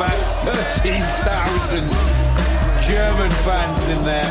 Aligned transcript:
about 0.00 0.16
13,000 0.46 1.82
German 2.80 3.30
fans 3.44 3.86
in 3.90 3.98
there, 4.02 4.24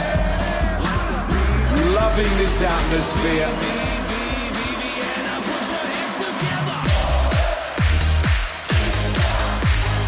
loving 1.94 2.32
this 2.40 2.60
atmosphere. 2.64 3.46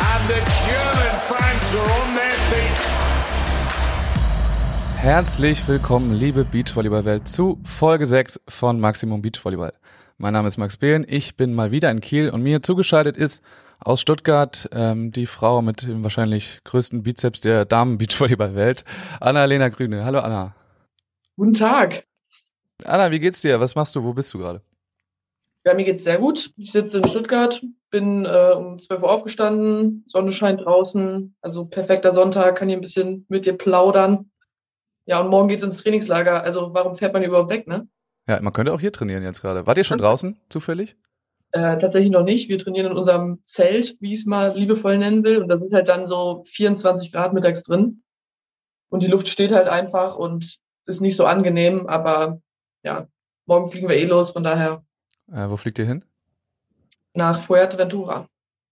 And 0.10 0.30
the 0.30 0.42
German 0.66 1.16
fans 1.30 1.76
are 1.76 1.92
on 2.02 2.16
their 2.16 2.38
feet. 2.50 2.82
Herzlich 5.04 5.68
willkommen, 5.68 6.14
liebe 6.14 6.44
Beachvolleyball-Welt, 6.44 7.28
zu 7.28 7.60
Folge 7.66 8.08
6 8.08 8.40
von 8.48 8.80
Maximum 8.80 9.22
Beachvolleyball. 9.22 9.74
Mein 10.18 10.34
Name 10.34 10.48
ist 10.48 10.58
Max 10.58 10.78
Behlen, 10.78 11.06
ich 11.08 11.36
bin 11.36 11.54
mal 11.54 11.70
wieder 11.70 11.92
in 11.92 12.02
Kiel 12.02 12.32
und 12.32 12.42
mir 12.42 12.64
zugeschaltet 12.64 13.16
ist 13.16 13.44
aus 13.84 14.02
Stuttgart 14.02 14.70
ähm, 14.72 15.12
die 15.12 15.26
Frau 15.26 15.62
mit 15.62 15.84
dem 15.84 16.04
wahrscheinlich 16.04 16.62
größten 16.64 17.04
Bizeps 17.04 17.42
der 17.42 17.66
Damen-Beachvolleyball-Welt, 17.66 18.86
Anna-Lena 19.20 19.70
Grüne. 19.70 20.06
Hallo 20.06 20.20
Anna. 20.20 20.56
Guten 21.36 21.54
Tag. 21.54 22.06
Anna, 22.84 23.12
wie 23.12 23.20
geht's 23.20 23.42
dir? 23.42 23.60
Was 23.60 23.76
machst 23.76 23.96
du? 23.96 24.04
Wo 24.04 24.14
bist 24.14 24.34
du 24.34 24.40
gerade? 24.40 24.62
Ja, 25.66 25.74
mir 25.74 25.86
geht's 25.86 26.04
sehr 26.04 26.18
gut. 26.18 26.52
Ich 26.58 26.72
sitze 26.72 27.00
in 27.00 27.08
Stuttgart, 27.08 27.62
bin 27.92 28.26
äh, 28.26 28.54
um 28.56 28.80
12 28.80 29.04
Uhr 29.04 29.12
aufgestanden, 29.12 30.04
Sonne 30.08 30.32
scheint 30.32 30.62
draußen, 30.62 31.36
also 31.42 31.66
perfekter 31.66 32.14
Sonntag, 32.14 32.58
kann 32.58 32.68
hier 32.68 32.78
ein 32.78 32.82
bisschen 32.82 33.26
mit 33.30 33.46
dir 33.46 33.54
plaudern. 33.54 34.32
Ja, 35.06 35.20
und 35.22 35.30
morgen 35.30 35.50
geht's 35.50 35.64
ins 35.64 35.78
Trainingslager. 35.78 36.44
Also 36.44 36.74
warum 36.74 36.96
fährt 36.96 37.14
man 37.14 37.24
überhaupt 37.24 37.50
weg, 37.50 37.68
ne? 37.68 37.88
Ja, 38.28 38.40
man 38.42 38.54
könnte 38.54 38.74
auch 38.74 38.80
hier 38.80 38.92
trainieren 38.92 39.24
jetzt 39.24 39.42
gerade. 39.42 39.66
Wart 39.68 39.78
ihr 39.78 39.84
schon 39.84 39.98
draußen, 39.98 40.38
zufällig? 40.50 40.96
Äh, 41.54 41.78
tatsächlich 41.78 42.12
noch 42.12 42.24
nicht. 42.24 42.48
Wir 42.50 42.58
trainieren 42.58 42.92
in 42.92 42.98
unserem 42.98 43.40
Zelt, 43.44 43.98
wie 44.00 44.14
ich 44.14 44.20
es 44.20 44.26
mal 44.26 44.58
liebevoll 44.58 44.98
nennen 44.98 45.24
will. 45.24 45.42
Und 45.42 45.50
da 45.50 45.58
sind 45.58 45.74
halt 45.74 45.90
dann 45.90 46.08
so 46.08 46.44
24 46.46 47.12
Grad 47.12 47.34
mittags 47.34 47.64
drin. 47.64 48.04
Und 48.90 49.04
die 49.04 49.08
Luft 49.08 49.28
steht 49.28 49.52
halt 49.52 49.68
einfach 49.68 50.16
und 50.16 50.58
ist 50.86 51.02
nicht 51.02 51.16
so 51.16 51.26
angenehm. 51.26 51.88
Aber 51.88 52.42
ja, 52.84 53.08
morgen 53.46 53.70
fliegen 53.72 53.90
wir 53.90 53.98
eh 53.98 54.06
los. 54.06 54.32
Von 54.32 54.44
daher 54.44 54.84
Äh, 55.32 55.50
wo 55.50 55.58
fliegt 55.58 55.80
ihr 55.80 55.86
hin? 55.86 56.06
nach 57.14 57.44
Fuerteventura. 57.44 58.28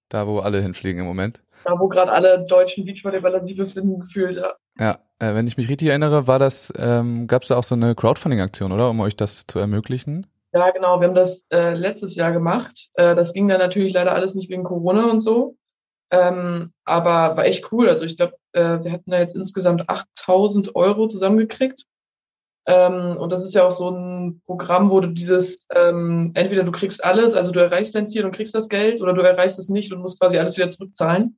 Da, 0.08 0.26
wo 0.26 0.40
alle 0.40 0.62
hinfliegen 0.62 1.02
im 1.02 1.06
Moment. 1.06 1.44
Da, 1.66 1.78
wo 1.78 1.90
gerade 1.90 2.12
alle 2.14 2.46
deutschen 2.46 2.86
Beachvolleyballer 2.86 3.44
sich 3.44 3.58
befinden, 3.58 4.00
gefühlt. 4.00 4.38
Ja. 4.38 4.54
Ja, 4.80 5.00
äh, 5.20 5.36
wenn 5.36 5.46
ich 5.46 5.58
mich 5.58 5.68
richtig 5.68 5.90
erinnere, 5.90 6.26
war 6.26 6.40
das, 6.40 6.72
ähm, 6.78 7.28
gab 7.28 7.42
es 7.42 7.50
da 7.50 7.58
auch 7.58 7.64
so 7.66 7.76
eine 7.76 7.96
Crowdfunding-Aktion, 7.96 8.72
oder? 8.72 8.90
Um 8.90 9.02
euch 9.02 9.18
das 9.18 9.46
zu 9.46 9.60
ermöglichen? 9.60 10.26
Ja, 10.52 10.72
genau. 10.72 11.00
Wir 11.00 11.08
haben 11.08 11.16
das 11.16 11.44
äh, 11.52 11.76
letztes 11.76 12.16
Jahr 12.16 12.32
gemacht. 12.32 12.90
Äh, 12.96 13.16
das 13.16 13.34
ging 13.34 13.48
dann 13.48 13.60
natürlich 13.60 13.94
leider 13.94 14.14
alles 14.14 14.36
nicht 14.36 14.50
wegen 14.50 14.64
Corona 14.64 15.10
und 15.10 15.20
so. 15.20 15.58
Ähm, 16.12 16.74
aber 16.86 17.38
war 17.38 17.46
echt 17.46 17.72
cool. 17.72 17.88
Also 17.88 18.04
ich 18.04 18.18
glaube, 18.18 18.36
äh, 18.54 18.84
wir 18.84 18.92
hatten 18.92 19.12
da 19.12 19.20
jetzt 19.20 19.36
insgesamt 19.36 19.88
8000 19.90 20.76
Euro 20.76 21.08
zusammengekriegt. 21.08 21.86
Ähm, 22.66 23.16
und 23.18 23.32
das 23.32 23.44
ist 23.44 23.54
ja 23.54 23.64
auch 23.66 23.72
so 23.72 23.90
ein 23.90 24.42
Programm, 24.46 24.90
wo 24.90 25.00
du 25.00 25.08
dieses, 25.08 25.66
ähm, 25.74 26.32
entweder 26.34 26.64
du 26.64 26.72
kriegst 26.72 27.04
alles, 27.04 27.34
also 27.34 27.52
du 27.52 27.60
erreichst 27.60 27.96
dein 27.96 28.08
Ziel 28.08 28.26
und 28.26 28.36
kriegst 28.36 28.54
das 28.54 28.70
Geld, 28.70 29.02
oder 29.02 29.14
du 29.14 29.22
erreichst 29.22 29.60
es 29.60 29.70
nicht 29.70 29.92
und 29.94 30.02
musst 30.02 30.20
quasi 30.20 30.38
alles 30.38 30.58
wieder 30.58 30.70
zurückzahlen. 30.70 31.38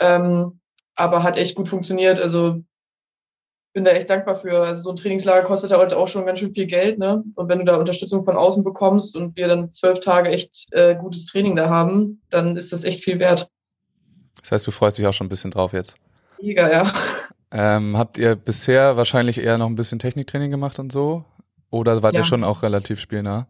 Ähm, 0.00 0.60
aber 0.94 1.22
hat 1.22 1.36
echt 1.36 1.54
gut 1.54 1.68
funktioniert. 1.68 2.20
Also 2.20 2.62
bin 3.72 3.84
da 3.84 3.90
echt 3.92 4.10
dankbar 4.10 4.36
für. 4.36 4.58
Also 4.64 4.82
so 4.82 4.90
ein 4.90 4.96
Trainingslager 4.96 5.46
kostet 5.46 5.72
halt 5.72 5.94
auch 5.94 6.08
schon 6.08 6.26
ganz 6.26 6.38
schön 6.38 6.52
viel 6.52 6.66
Geld, 6.66 6.98
ne? 6.98 7.24
Und 7.34 7.48
wenn 7.48 7.58
du 7.58 7.64
da 7.64 7.76
Unterstützung 7.76 8.22
von 8.22 8.36
außen 8.36 8.64
bekommst 8.64 9.16
und 9.16 9.36
wir 9.36 9.48
dann 9.48 9.70
zwölf 9.70 10.00
Tage 10.00 10.28
echt 10.30 10.66
äh, 10.72 10.94
gutes 10.96 11.26
Training 11.26 11.56
da 11.56 11.68
haben, 11.68 12.20
dann 12.30 12.56
ist 12.56 12.72
das 12.72 12.84
echt 12.84 13.02
viel 13.02 13.18
wert. 13.18 13.48
Das 14.40 14.52
heißt, 14.52 14.66
du 14.66 14.70
freust 14.70 14.98
dich 14.98 15.06
auch 15.06 15.12
schon 15.12 15.26
ein 15.26 15.30
bisschen 15.30 15.50
drauf 15.52 15.72
jetzt. 15.72 15.96
Mega, 16.40 16.70
ja. 16.70 16.92
Ähm, 17.50 17.96
habt 17.96 18.18
ihr 18.18 18.34
bisher 18.34 18.96
wahrscheinlich 18.96 19.38
eher 19.38 19.58
noch 19.58 19.66
ein 19.66 19.76
bisschen 19.76 19.98
Techniktraining 19.98 20.50
gemacht 20.50 20.78
und 20.78 20.90
so? 20.90 21.24
Oder 21.70 22.02
wart 22.02 22.14
Ja. 22.14 22.20
ihr 22.20 22.24
schon 22.24 22.44
auch 22.44 22.62
relativ 22.62 22.98
spielnah? 23.00 23.46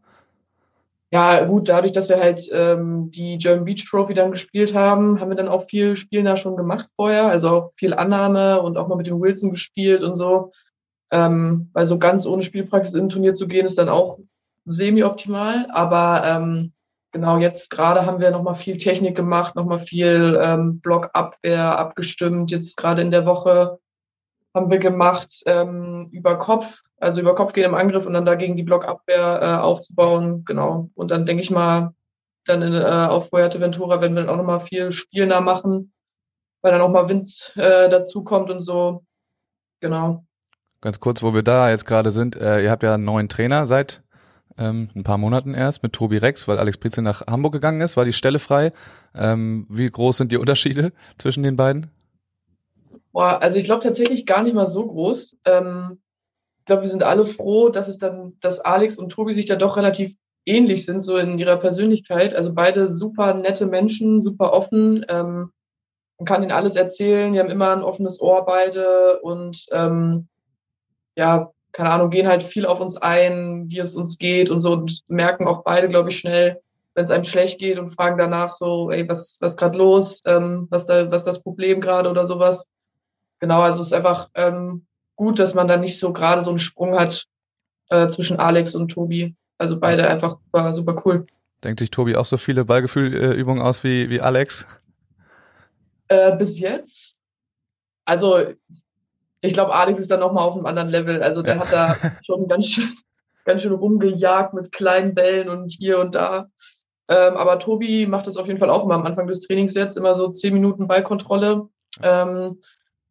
Ja, 1.12 1.45
gut, 1.45 1.69
dadurch, 1.69 1.93
dass 1.93 2.09
wir 2.09 2.19
halt 2.19 2.49
ähm, 2.53 3.11
die 3.11 3.37
German 3.37 3.67
Beach 3.67 3.87
Trophy 3.87 4.15
dann 4.15 4.31
gespielt 4.31 4.73
haben, 4.73 5.21
haben 5.21 5.28
wir 5.28 5.37
dann 5.37 5.49
auch 5.49 5.65
viel 5.65 5.95
Spielen 5.95 6.25
da 6.25 6.39
schon 6.39 6.56
gemacht 6.56 6.89
vorher. 6.97 7.27
Also 7.27 7.49
auch 7.50 7.73
viel 7.77 7.93
Annahme 7.93 8.62
und 8.62 8.78
auch 8.78 8.89
mal 8.89 8.97
mit 8.97 9.06
dem 9.06 9.21
Wilson 9.21 9.50
gespielt 9.50 10.03
und 10.03 10.17
so. 10.17 10.53
Ähm, 11.11 11.69
weil 11.75 11.84
so 11.84 11.99
ganz 11.99 12.25
ohne 12.25 12.43
Spielpraxis 12.43 12.95
in 12.95 13.05
ein 13.05 13.09
Turnier 13.11 13.34
zu 13.34 13.47
gehen, 13.47 13.67
ist 13.67 13.77
dann 13.77 13.91
auch 13.91 14.21
semi-optimal. 14.65 15.69
Aber 15.71 16.23
ähm, 16.25 16.73
genau 17.12 17.37
jetzt 17.37 17.69
gerade 17.69 18.06
haben 18.06 18.21
wir 18.21 18.31
nochmal 18.31 18.56
viel 18.56 18.79
Technik 18.79 19.15
gemacht, 19.15 19.55
nochmal 19.55 19.81
viel 19.81 20.41
ähm, 20.41 20.81
Blockabwehr 20.81 21.79
abgestimmt. 21.79 22.50
Jetzt 22.50 22.79
gerade 22.79 23.03
in 23.03 23.11
der 23.11 23.27
Woche 23.27 23.79
haben 24.55 24.71
wir 24.71 24.79
gemacht 24.79 25.43
ähm, 25.44 26.09
über 26.11 26.39
Kopf, 26.39 26.83
also 27.02 27.20
über 27.20 27.34
Kopf 27.34 27.52
gehen 27.52 27.64
im 27.64 27.74
Angriff 27.74 28.06
und 28.06 28.14
dann 28.14 28.24
dagegen 28.24 28.56
die 28.56 28.62
Blockabwehr 28.62 29.40
äh, 29.42 29.60
aufzubauen, 29.60 30.44
genau. 30.44 30.90
Und 30.94 31.10
dann 31.10 31.26
denke 31.26 31.42
ich 31.42 31.50
mal, 31.50 31.94
dann 32.44 32.62
in, 32.62 32.72
äh, 32.72 32.84
auf 32.84 33.28
Fuerteventura 33.28 34.00
werden 34.00 34.14
wir 34.14 34.22
dann 34.22 34.30
auch 34.30 34.36
nochmal 34.36 34.60
viel 34.60 34.92
spielnah 34.92 35.40
machen, 35.40 35.92
weil 36.60 36.72
dann 36.72 36.80
auch 36.80 36.88
mal 36.88 37.08
Wind 37.08 37.52
äh, 37.56 37.88
dazu 37.88 38.22
kommt 38.24 38.50
und 38.50 38.62
so. 38.62 39.04
Genau. 39.80 40.24
Ganz 40.80 41.00
kurz, 41.00 41.22
wo 41.22 41.34
wir 41.34 41.42
da 41.42 41.70
jetzt 41.70 41.86
gerade 41.86 42.10
sind, 42.10 42.36
äh, 42.36 42.62
ihr 42.62 42.70
habt 42.70 42.82
ja 42.82 42.94
einen 42.94 43.04
neuen 43.04 43.28
Trainer 43.28 43.66
seit 43.66 44.02
ähm, 44.58 44.90
ein 44.94 45.04
paar 45.04 45.19
Monaten 45.19 45.54
erst 45.54 45.82
mit 45.82 45.92
Tobi 45.92 46.19
Rex, 46.19 46.46
weil 46.46 46.58
Alex 46.58 46.78
Prize 46.78 47.02
nach 47.02 47.26
Hamburg 47.26 47.52
gegangen 47.52 47.80
ist, 47.80 47.96
war 47.96 48.04
die 48.04 48.12
Stelle 48.12 48.38
frei. 48.38 48.72
Ähm, 49.14 49.66
wie 49.69 49.88
groß 49.88 50.19
sind 50.19 50.32
die 50.32 50.36
Unterschiede 50.36 50.92
zwischen 51.19 51.42
den 51.42 51.56
beiden? 51.56 51.90
Boah, 53.12 53.42
also 53.42 53.58
ich 53.58 53.64
glaube 53.64 53.82
tatsächlich 53.82 54.24
gar 54.24 54.42
nicht 54.42 54.54
mal 54.54 54.66
so 54.66 54.86
groß. 54.86 55.36
Ähm, 55.44 56.00
ich 56.62 56.67
glaube, 56.67 56.83
wir 56.83 56.89
sind 56.89 57.03
alle 57.03 57.27
froh, 57.27 57.71
dass 57.71 57.89
es 57.89 57.99
dann, 57.99 58.34
dass 58.41 58.61
Alex 58.61 58.97
und 58.97 59.11
Tobi 59.11 59.34
sich 59.34 59.47
da 59.47 59.56
doch 59.56 59.77
relativ 59.77 60.15
ähnlich 60.47 60.84
sind, 60.84 61.00
so 61.00 61.17
in 61.17 61.37
ihrer 61.37 61.56
Persönlichkeit. 61.56 62.37
Also 62.37 62.55
beide 62.55 62.89
super 62.89 63.34
nette 63.34 63.67
Menschen, 63.67 64.23
super 64.23 64.53
offen. 64.53 65.05
Ähm, 65.09 65.50
man 66.19 66.25
kann 66.25 66.45
ihnen 66.45 66.53
alles 66.53 66.77
erzählen, 66.77 67.33
die 67.33 67.41
haben 67.41 67.50
immer 67.50 67.73
ein 67.73 67.83
offenes 67.83 68.21
Ohr 68.21 68.47
beide 68.47 69.19
und 69.23 69.67
ähm, 69.73 70.28
ja, 71.17 71.50
keine 71.73 71.91
Ahnung, 71.91 72.11
gehen 72.11 72.28
halt 72.28 72.45
viel 72.45 72.65
auf 72.65 72.81
uns 72.81 72.97
ein, 72.97 73.65
wie 73.69 73.81
es 73.81 73.97
uns 73.97 74.17
geht 74.19 74.49
und 74.49 74.61
so 74.61 74.71
und 74.71 75.00
merken 75.09 75.49
auch 75.49 75.65
beide, 75.65 75.89
glaube 75.89 76.11
ich, 76.11 76.19
schnell, 76.19 76.61
wenn 76.94 77.03
es 77.03 77.11
einem 77.11 77.25
schlecht 77.25 77.59
geht 77.59 77.81
und 77.81 77.91
fragen 77.91 78.19
danach 78.19 78.53
so, 78.53 78.93
ey, 78.93 79.09
was 79.09 79.39
was 79.41 79.56
gerade 79.56 79.77
los, 79.77 80.23
ähm, 80.27 80.69
was 80.71 80.87
da 80.87 81.11
was 81.11 81.25
das 81.25 81.43
Problem 81.43 81.81
gerade 81.81 82.09
oder 82.09 82.25
sowas. 82.25 82.65
Genau, 83.41 83.62
also 83.62 83.81
es 83.81 83.89
ist 83.89 83.94
einfach 83.94 84.31
ähm, 84.37 84.87
gut, 85.22 85.38
dass 85.38 85.55
man 85.55 85.69
da 85.69 85.77
nicht 85.77 85.99
so 86.00 86.12
gerade 86.12 86.43
so 86.43 86.50
einen 86.50 86.59
Sprung 86.59 86.99
hat 86.99 87.27
äh, 87.91 88.09
zwischen 88.09 88.38
Alex 88.38 88.75
und 88.75 88.88
Tobi. 88.88 89.37
Also 89.59 89.78
beide 89.78 90.09
einfach 90.09 90.38
super, 90.44 90.72
super 90.72 91.03
cool. 91.05 91.27
Denkt 91.62 91.78
sich 91.78 91.91
Tobi 91.93 92.16
auch 92.16 92.25
so 92.25 92.37
viele 92.38 92.65
Ballgefühlübungen 92.65 93.62
aus 93.62 93.84
wie, 93.84 94.11
wie 94.11 94.21
Alex? 94.21 94.66
Äh, 96.09 96.37
bis 96.37 96.59
jetzt, 96.59 97.16
also 98.05 98.38
ich 99.41 99.55
glaube, 99.55 99.72
Alex 99.75 99.99
ist 100.00 100.11
da 100.11 100.16
nochmal 100.16 100.44
auf 100.44 100.56
einem 100.56 100.66
anderen 100.66 100.88
Level. 100.88 101.22
Also 101.22 101.43
der 101.43 101.55
Ja. 101.56 101.61
hat 101.61 101.72
da 101.72 101.97
schon 102.27 102.49
ganz 102.49 102.66
schön, 102.66 102.93
ganz 103.44 103.62
schön 103.62 103.72
rumgejagt 103.72 104.55
mit 104.55 104.72
kleinen 104.72 105.15
Bällen 105.15 105.49
und 105.49 105.71
hier 105.71 106.00
und 106.00 106.15
da. 106.16 106.49
Ähm, 107.09 107.37
aber 107.37 107.59
Tobi 107.61 108.06
macht 108.06 108.27
das 108.27 108.37
auf 108.37 108.47
jeden 108.49 108.59
Fall 108.59 108.71
auch 108.71 108.84
immer 108.84 108.94
am 108.94 109.05
Anfang 109.06 109.27
des 109.28 109.41
Trainings 109.41 109.75
jetzt, 109.75 109.97
immer 109.97 110.16
so 110.16 110.28
zehn 110.28 110.55
Minuten 110.55 110.88
Ballkontrolle, 110.88 111.69
ähm, 112.03 112.61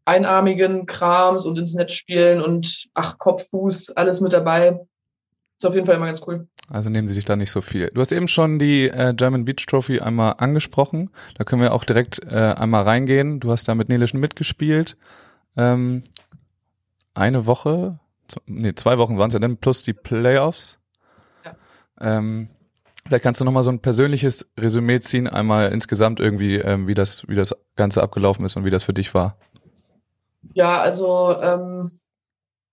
einarmigen 0.06 0.86
Krams 0.86 1.46
und 1.46 1.58
ins 1.58 1.74
Netz 1.74 1.94
spielen 1.94 2.42
und 2.42 2.90
ach, 2.94 3.18
Kopf, 3.18 3.50
Fuß, 3.50 3.92
alles 3.92 4.22
mit 4.22 4.34
dabei. 4.34 4.80
Ist 5.58 5.66
auf 5.66 5.76
jeden 5.76 5.86
Fall 5.86 5.96
immer 5.96 6.08
ganz 6.08 6.22
cool. 6.26 6.48
Also 6.70 6.90
nehmen 6.90 7.08
sie 7.08 7.14
sich 7.14 7.26
da 7.26 7.36
nicht 7.36 7.52
so 7.52 7.62
viel. 7.62 7.92
Du 7.94 8.02
hast 8.02 8.12
eben 8.12 8.28
schon 8.28 8.58
die 8.58 8.88
äh, 8.88 9.14
German 9.14 9.46
Beach 9.46 9.66
Trophy 9.68 10.00
einmal 10.00 10.36
angesprochen. 10.38 11.12
Da 11.38 11.44
können 11.44 11.62
wir 11.62 11.74
auch 11.74 11.84
direkt 11.84 12.20
äh, 12.24 12.36
einmal 12.36 12.84
reingehen. 12.84 13.40
Du 13.40 13.52
hast 13.52 13.68
da 13.68 13.76
mit 13.76 13.88
Nele 13.88 14.08
Schmidt 14.08 14.36
gespielt. 14.36 14.98
Ähm, 15.56 16.04
eine 17.14 17.46
Woche, 17.46 18.00
nee, 18.48 18.74
zwei 18.74 18.98
Wochen 18.98 19.20
waren 19.20 19.28
es 19.28 19.34
ja 19.34 19.40
dann, 19.40 19.58
plus 19.58 19.84
die 19.84 19.94
Playoffs. 19.94 20.80
Ja. 21.46 21.56
Ähm, 22.00 22.50
vielleicht 23.06 23.24
kannst 23.24 23.42
du 23.42 23.46
nochmal 23.46 23.64
so 23.64 23.72
ein 23.72 23.82
persönliches 23.82 24.50
Resümee 24.58 25.00
ziehen, 25.00 25.28
einmal 25.28 25.72
insgesamt 25.72 26.20
irgendwie, 26.20 26.56
ähm, 26.56 26.88
wie 26.88 26.96
das, 26.96 27.28
wie 27.28 27.36
das 27.36 27.56
Ganze 27.76 28.02
abgelaufen 28.02 28.46
ist 28.46 28.56
und 28.56 28.66
wie 28.66 28.72
das 28.72 28.84
für 28.84 28.94
dich 28.94 29.14
war. 29.14 29.38
Ja, 30.54 30.82
also 30.82 31.36
ähm, 31.40 32.00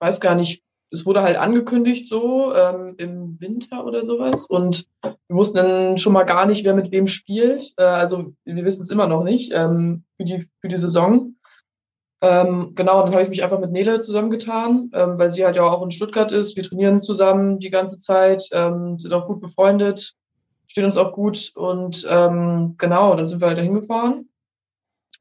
weiß 0.01 0.21
gar 0.21 0.35
nicht, 0.35 0.63
es 0.91 1.05
wurde 1.05 1.23
halt 1.23 1.37
angekündigt 1.37 2.09
so 2.09 2.55
ähm, 2.55 2.95
im 2.97 3.41
Winter 3.41 3.85
oder 3.85 4.05
sowas 4.05 4.47
und 4.47 4.87
wir 5.03 5.37
wussten 5.37 5.57
dann 5.57 5.99
schon 5.99 6.13
mal 6.13 6.25
gar 6.25 6.47
nicht, 6.47 6.65
wer 6.65 6.75
mit 6.75 6.91
wem 6.93 7.07
spielt. 7.07 7.75
Äh, 7.77 7.85
also 7.85 8.33
wir 8.45 8.65
wissen 8.65 8.83
es 8.83 8.91
immer 8.91 9.07
noch 9.07 9.23
nicht 9.23 9.53
ähm, 9.53 10.05
für 10.17 10.25
die 10.25 10.49
für 10.61 10.69
die 10.69 10.79
Saison. 10.79 11.35
Ähm, 12.21 12.73
genau, 12.75 13.03
dann 13.03 13.13
habe 13.13 13.25
ich 13.25 13.29
mich 13.29 13.43
einfach 13.45 13.61
mit 13.61 13.71
Nele 13.71 14.01
zusammengetan, 14.01 14.91
ähm, 14.93 15.19
weil 15.19 15.31
sie 15.31 15.45
halt 15.45 15.57
ja 15.57 15.63
auch 15.63 15.83
in 15.83 15.93
Stuttgart 15.93 16.33
ist. 16.33 16.57
Wir 16.57 16.65
trainieren 16.65 17.01
zusammen 17.01 17.61
die 17.61 17.71
ganze 17.71 17.99
Zeit, 17.99 18.49
ähm, 18.53 18.99
sind 18.99 19.13
auch 19.13 19.27
gut 19.27 19.41
befreundet, 19.41 20.15
stehen 20.67 20.85
uns 20.85 20.97
auch 20.97 21.13
gut 21.13 21.53
und 21.55 22.05
ähm, 22.09 22.75
genau, 22.77 23.15
dann 23.15 23.29
sind 23.29 23.41
wir 23.41 23.49
halt 23.49 23.59
dahin 23.59 23.75
gefahren. 23.75 24.29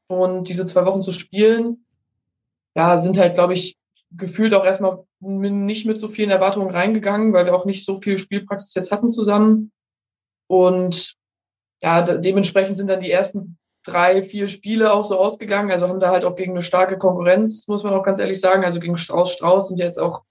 Und 0.08 0.48
diese 0.50 0.66
zwei 0.66 0.86
Wochen 0.86 1.04
zu 1.04 1.12
spielen, 1.12 1.86
ja, 2.78 3.00
sind 3.00 3.18
halt, 3.18 3.34
glaube 3.34 3.54
ich, 3.54 3.76
gefühlt 4.12 4.54
auch 4.54 4.64
erstmal 4.64 5.04
nicht 5.20 5.88
mit 5.88 6.00
so 6.00 6.08
vielen 6.08 6.30
Erwartungen 6.30 6.70
reingegangen, 6.70 7.34
weil 7.34 7.46
wir 7.46 7.56
auch 7.56 7.66
nicht 7.66 7.84
so 7.84 7.98
viel 7.98 8.20
Spielpraxis 8.20 8.76
jetzt 8.76 8.92
hatten 8.92 9.10
zusammen. 9.10 9.72
Und 10.48 11.16
ja, 11.82 12.04
dementsprechend 12.04 12.78
sind 12.78 12.88
dann 12.88 13.02
die 13.02 13.12
ersten 13.12 13.58
drei, 13.84 14.22
vier 14.22 14.48
Spiele 14.48 14.94
auch 14.94 15.06
so 15.06 15.18
ausgegangen. 15.18 15.72
Also 15.72 15.88
haben 15.88 16.00
da 16.00 16.12
halt 16.12 16.24
auch 16.24 16.36
gegen 16.36 16.52
eine 16.52 16.62
starke 16.62 17.00
Konkurrenz, 17.00 17.68
muss 17.68 17.84
man 17.84 17.94
auch 17.94 18.04
ganz 18.04 18.20
ehrlich 18.20 18.40
sagen. 18.40 18.64
Also 18.64 18.80
gegen 18.80 18.98
Strauß 18.98 19.32
Strauß 19.32 19.70
sind 19.70 19.80
ja 19.80 19.86
jetzt 19.86 20.00
auch, 20.00 20.22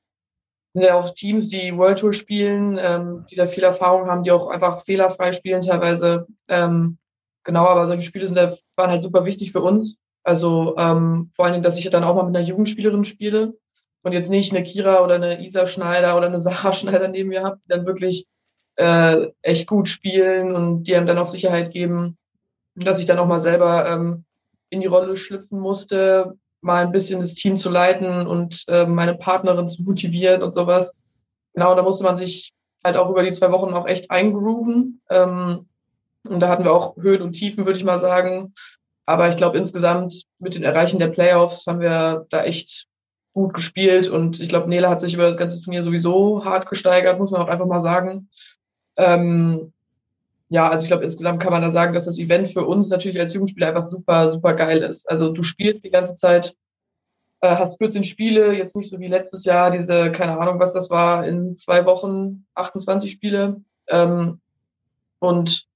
sind 0.73 0.85
ja 0.85 0.95
auch 0.95 1.11
Teams, 1.11 1.49
die 1.49 1.77
World 1.77 1.99
Tour 1.99 2.13
spielen, 2.13 2.79
ähm, 2.81 3.27
die 3.29 3.35
da 3.35 3.49
viel 3.49 3.65
Erfahrung 3.65 4.07
haben, 4.07 4.23
die 4.23 4.31
auch 4.31 4.47
einfach 4.47 4.85
fehlerfrei 4.85 5.33
spielen 5.33 5.63
teilweise. 5.63 6.29
Ähm, 6.47 6.99
genau, 7.45 7.67
aber 7.67 7.89
solche 7.89 8.03
Spiele 8.03 8.27
sind, 8.27 8.37
waren 8.77 8.91
halt 8.91 9.03
super 9.03 9.25
wichtig 9.25 9.51
für 9.51 9.63
uns. 9.63 9.97
Also 10.27 10.75
ähm, 10.77 11.31
vor 11.35 11.45
allen 11.45 11.55
Dingen, 11.55 11.65
dass 11.65 11.79
ich 11.79 11.89
dann 11.91 12.05
auch 12.05 12.15
mal 12.15 12.25
mit 12.25 12.37
einer 12.37 12.47
Jugendspielerin 12.47 13.05
spiele 13.05 13.55
und 14.03 14.13
jetzt 14.13 14.31
nicht 14.31 14.53
eine 14.53 14.65
Kira 14.65 15.03
oder 15.03 15.15
eine 15.15 15.45
Isa 15.45 15.67
Schneider 15.67 16.17
oder 16.17 16.27
eine 16.27 16.41
Sarah 16.47 16.73
Schneider 16.73 17.09
neben 17.09 17.31
mir 17.31 17.43
habe, 17.43 17.59
die 17.65 17.69
dann 17.69 17.87
wirklich 17.87 18.27
äh, 18.77 19.29
echt 19.43 19.67
gut 19.67 19.89
spielen 19.89 20.55
und 20.55 20.85
die 20.85 20.95
einem 20.95 21.07
dann 21.07 21.19
auch 21.19 21.27
Sicherheit 21.27 21.73
geben 21.73 22.19
dass 22.77 22.99
ich 22.99 23.07
dann 23.07 23.19
auch 23.19 23.27
mal 23.27 23.41
selber 23.41 23.89
ähm, 23.89 24.25
in 24.69 24.81
die 24.81 24.87
Rolle 24.87 25.17
schlüpfen 25.17 25.59
musste, 25.59 26.35
mal 26.61 26.85
ein 26.85 26.93
bisschen 26.93 27.21
das 27.21 27.35
Team 27.35 27.57
zu 27.57 27.71
leiten 27.71 28.27
und 28.27 28.65
äh, 28.69 28.87
meine 28.87 29.15
Partnerin 29.15 29.69
zu 29.69 29.83
motivieren 29.83 30.43
und 30.43 30.53
sowas. 30.53 30.95
Genau, 31.55 31.75
da 31.75 31.83
musste 31.83 32.05
man 32.05 32.17
sich 32.17 32.53
halt 32.85 32.97
auch 32.97 33.11
über 33.11 33.23
die 33.23 33.33
zwei 33.33 33.51
Wochen 33.51 33.73
auch 33.73 33.87
echt 33.87 34.11
eingrooven. 34.11 35.01
Ähm, 35.09 35.69
und 36.25 36.41
da 36.41 36.49
hatten 36.49 36.65
wir 36.65 36.73
auch 36.73 36.97
Höhen 36.97 37.23
und 37.23 37.33
Tiefen, 37.33 37.65
würde 37.65 37.79
ich 37.79 37.85
mal 37.85 37.99
sagen. 37.99 38.53
Aber 39.07 39.29
ich 39.29 39.37
glaube, 39.37 39.57
insgesamt 39.57 40.25
mit 40.39 40.57
den 40.57 40.65
Erreichen 40.65 40.99
der 40.99 41.09
Playoffs 41.09 41.67
haben 41.67 41.81
wir 41.81 42.27
da 42.31 42.43
echt 42.43 42.87
gut 43.33 43.55
gespielt. 43.55 44.09
Und 44.09 44.41
ich 44.41 44.49
glaube, 44.49 44.69
Nele 44.69 44.89
hat 44.89 45.01
sich 45.01 45.15
über 45.15 45.29
das 45.29 45.37
ganze 45.37 45.61
Turnier 45.61 45.85
sowieso 45.85 46.45
hart 46.45 46.69
gesteigert, 46.69 47.19
muss 47.19 47.31
man 47.31 47.41
auch 47.41 47.49
einfach 47.49 47.67
mal 47.67 47.81
sagen. 47.81 48.29
Ähm, 48.97 49.73
ja, 50.49 50.69
also 50.69 50.85
ich 50.85 50.89
glaube, 50.89 51.05
insgesamt 51.05 51.43
kann 51.43 51.53
man 51.53 51.63
da 51.63 51.71
sagen, 51.71 51.93
dass 51.93 52.05
das 52.05 52.19
Event 52.19 52.49
für 52.49 52.65
uns 52.65 52.89
natürlich 52.89 53.19
als 53.19 53.35
Jugendspieler 53.35 53.69
einfach 53.69 53.85
super, 53.85 54.29
super 54.31 54.55
geil 54.55 54.79
ist. 54.79 55.09
Also 55.09 55.31
du 55.33 55.43
spielst 55.43 55.85
die 55.85 55.91
ganze 55.91 56.15
Zeit, 56.15 56.55
äh, 57.41 57.57
hast 57.57 57.79
14 57.79 58.05
Spiele, 58.05 58.55
jetzt 58.55 58.77
nicht 58.77 58.89
so 58.89 58.99
wie 58.99 59.09
letztes 59.09 59.45
Jahr, 59.45 59.71
diese, 59.71 60.13
keine 60.13 60.39
Ahnung, 60.39 60.59
was 60.59 60.73
das 60.73 60.89
war, 60.89 61.27
in 61.27 61.57
zwei 61.57 61.85
Wochen 61.85 62.47
28 62.55 63.11
Spiele. 63.11 63.61
Ähm, 63.89 64.41
und 65.19 65.67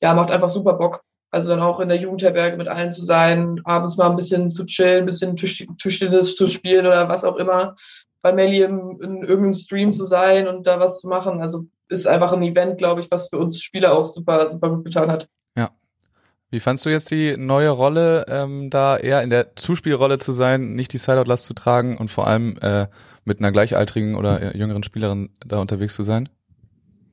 ja, 0.00 0.14
macht 0.14 0.30
einfach 0.30 0.50
super 0.50 0.74
Bock. 0.74 1.02
Also 1.30 1.48
dann 1.48 1.60
auch 1.60 1.80
in 1.80 1.88
der 1.88 1.98
Jugendherberge 1.98 2.56
mit 2.56 2.68
allen 2.68 2.90
zu 2.90 3.04
sein, 3.04 3.60
abends 3.64 3.96
mal 3.96 4.08
ein 4.08 4.16
bisschen 4.16 4.50
zu 4.50 4.64
chillen, 4.64 5.00
ein 5.00 5.06
bisschen 5.06 5.36
Tisch, 5.36 5.66
Tischtennis 5.78 6.36
zu 6.36 6.46
spielen 6.46 6.86
oder 6.86 7.08
was 7.08 7.24
auch 7.24 7.36
immer. 7.36 7.74
Bei 8.22 8.32
Melly 8.32 8.62
in, 8.62 8.98
in 9.02 9.22
irgendeinem 9.22 9.54
Stream 9.54 9.92
zu 9.92 10.04
sein 10.04 10.48
und 10.48 10.66
da 10.66 10.80
was 10.80 11.00
zu 11.00 11.08
machen. 11.08 11.40
Also 11.40 11.66
ist 11.88 12.06
einfach 12.06 12.32
ein 12.32 12.42
Event, 12.42 12.78
glaube 12.78 13.00
ich, 13.00 13.10
was 13.10 13.28
für 13.28 13.38
uns 13.38 13.62
Spieler 13.62 13.92
auch 13.92 14.06
super, 14.06 14.48
super 14.48 14.70
gut 14.70 14.84
getan 14.84 15.10
hat. 15.10 15.28
Ja. 15.56 15.70
Wie 16.50 16.60
fandst 16.60 16.86
du 16.86 16.90
jetzt 16.90 17.10
die 17.10 17.36
neue 17.36 17.70
Rolle, 17.70 18.24
ähm, 18.28 18.70
da 18.70 18.96
eher 18.96 19.22
in 19.22 19.30
der 19.30 19.54
Zuspielrolle 19.56 20.18
zu 20.18 20.32
sein, 20.32 20.74
nicht 20.74 20.92
die 20.92 20.98
Sideout-Last 20.98 21.44
zu 21.44 21.54
tragen 21.54 21.98
und 21.98 22.10
vor 22.10 22.26
allem 22.26 22.56
äh, 22.60 22.86
mit 23.24 23.38
einer 23.38 23.52
gleichaltrigen 23.52 24.16
oder 24.16 24.56
jüngeren 24.56 24.82
Spielerin 24.82 25.30
da 25.46 25.60
unterwegs 25.60 25.94
zu 25.94 26.02
sein? 26.02 26.28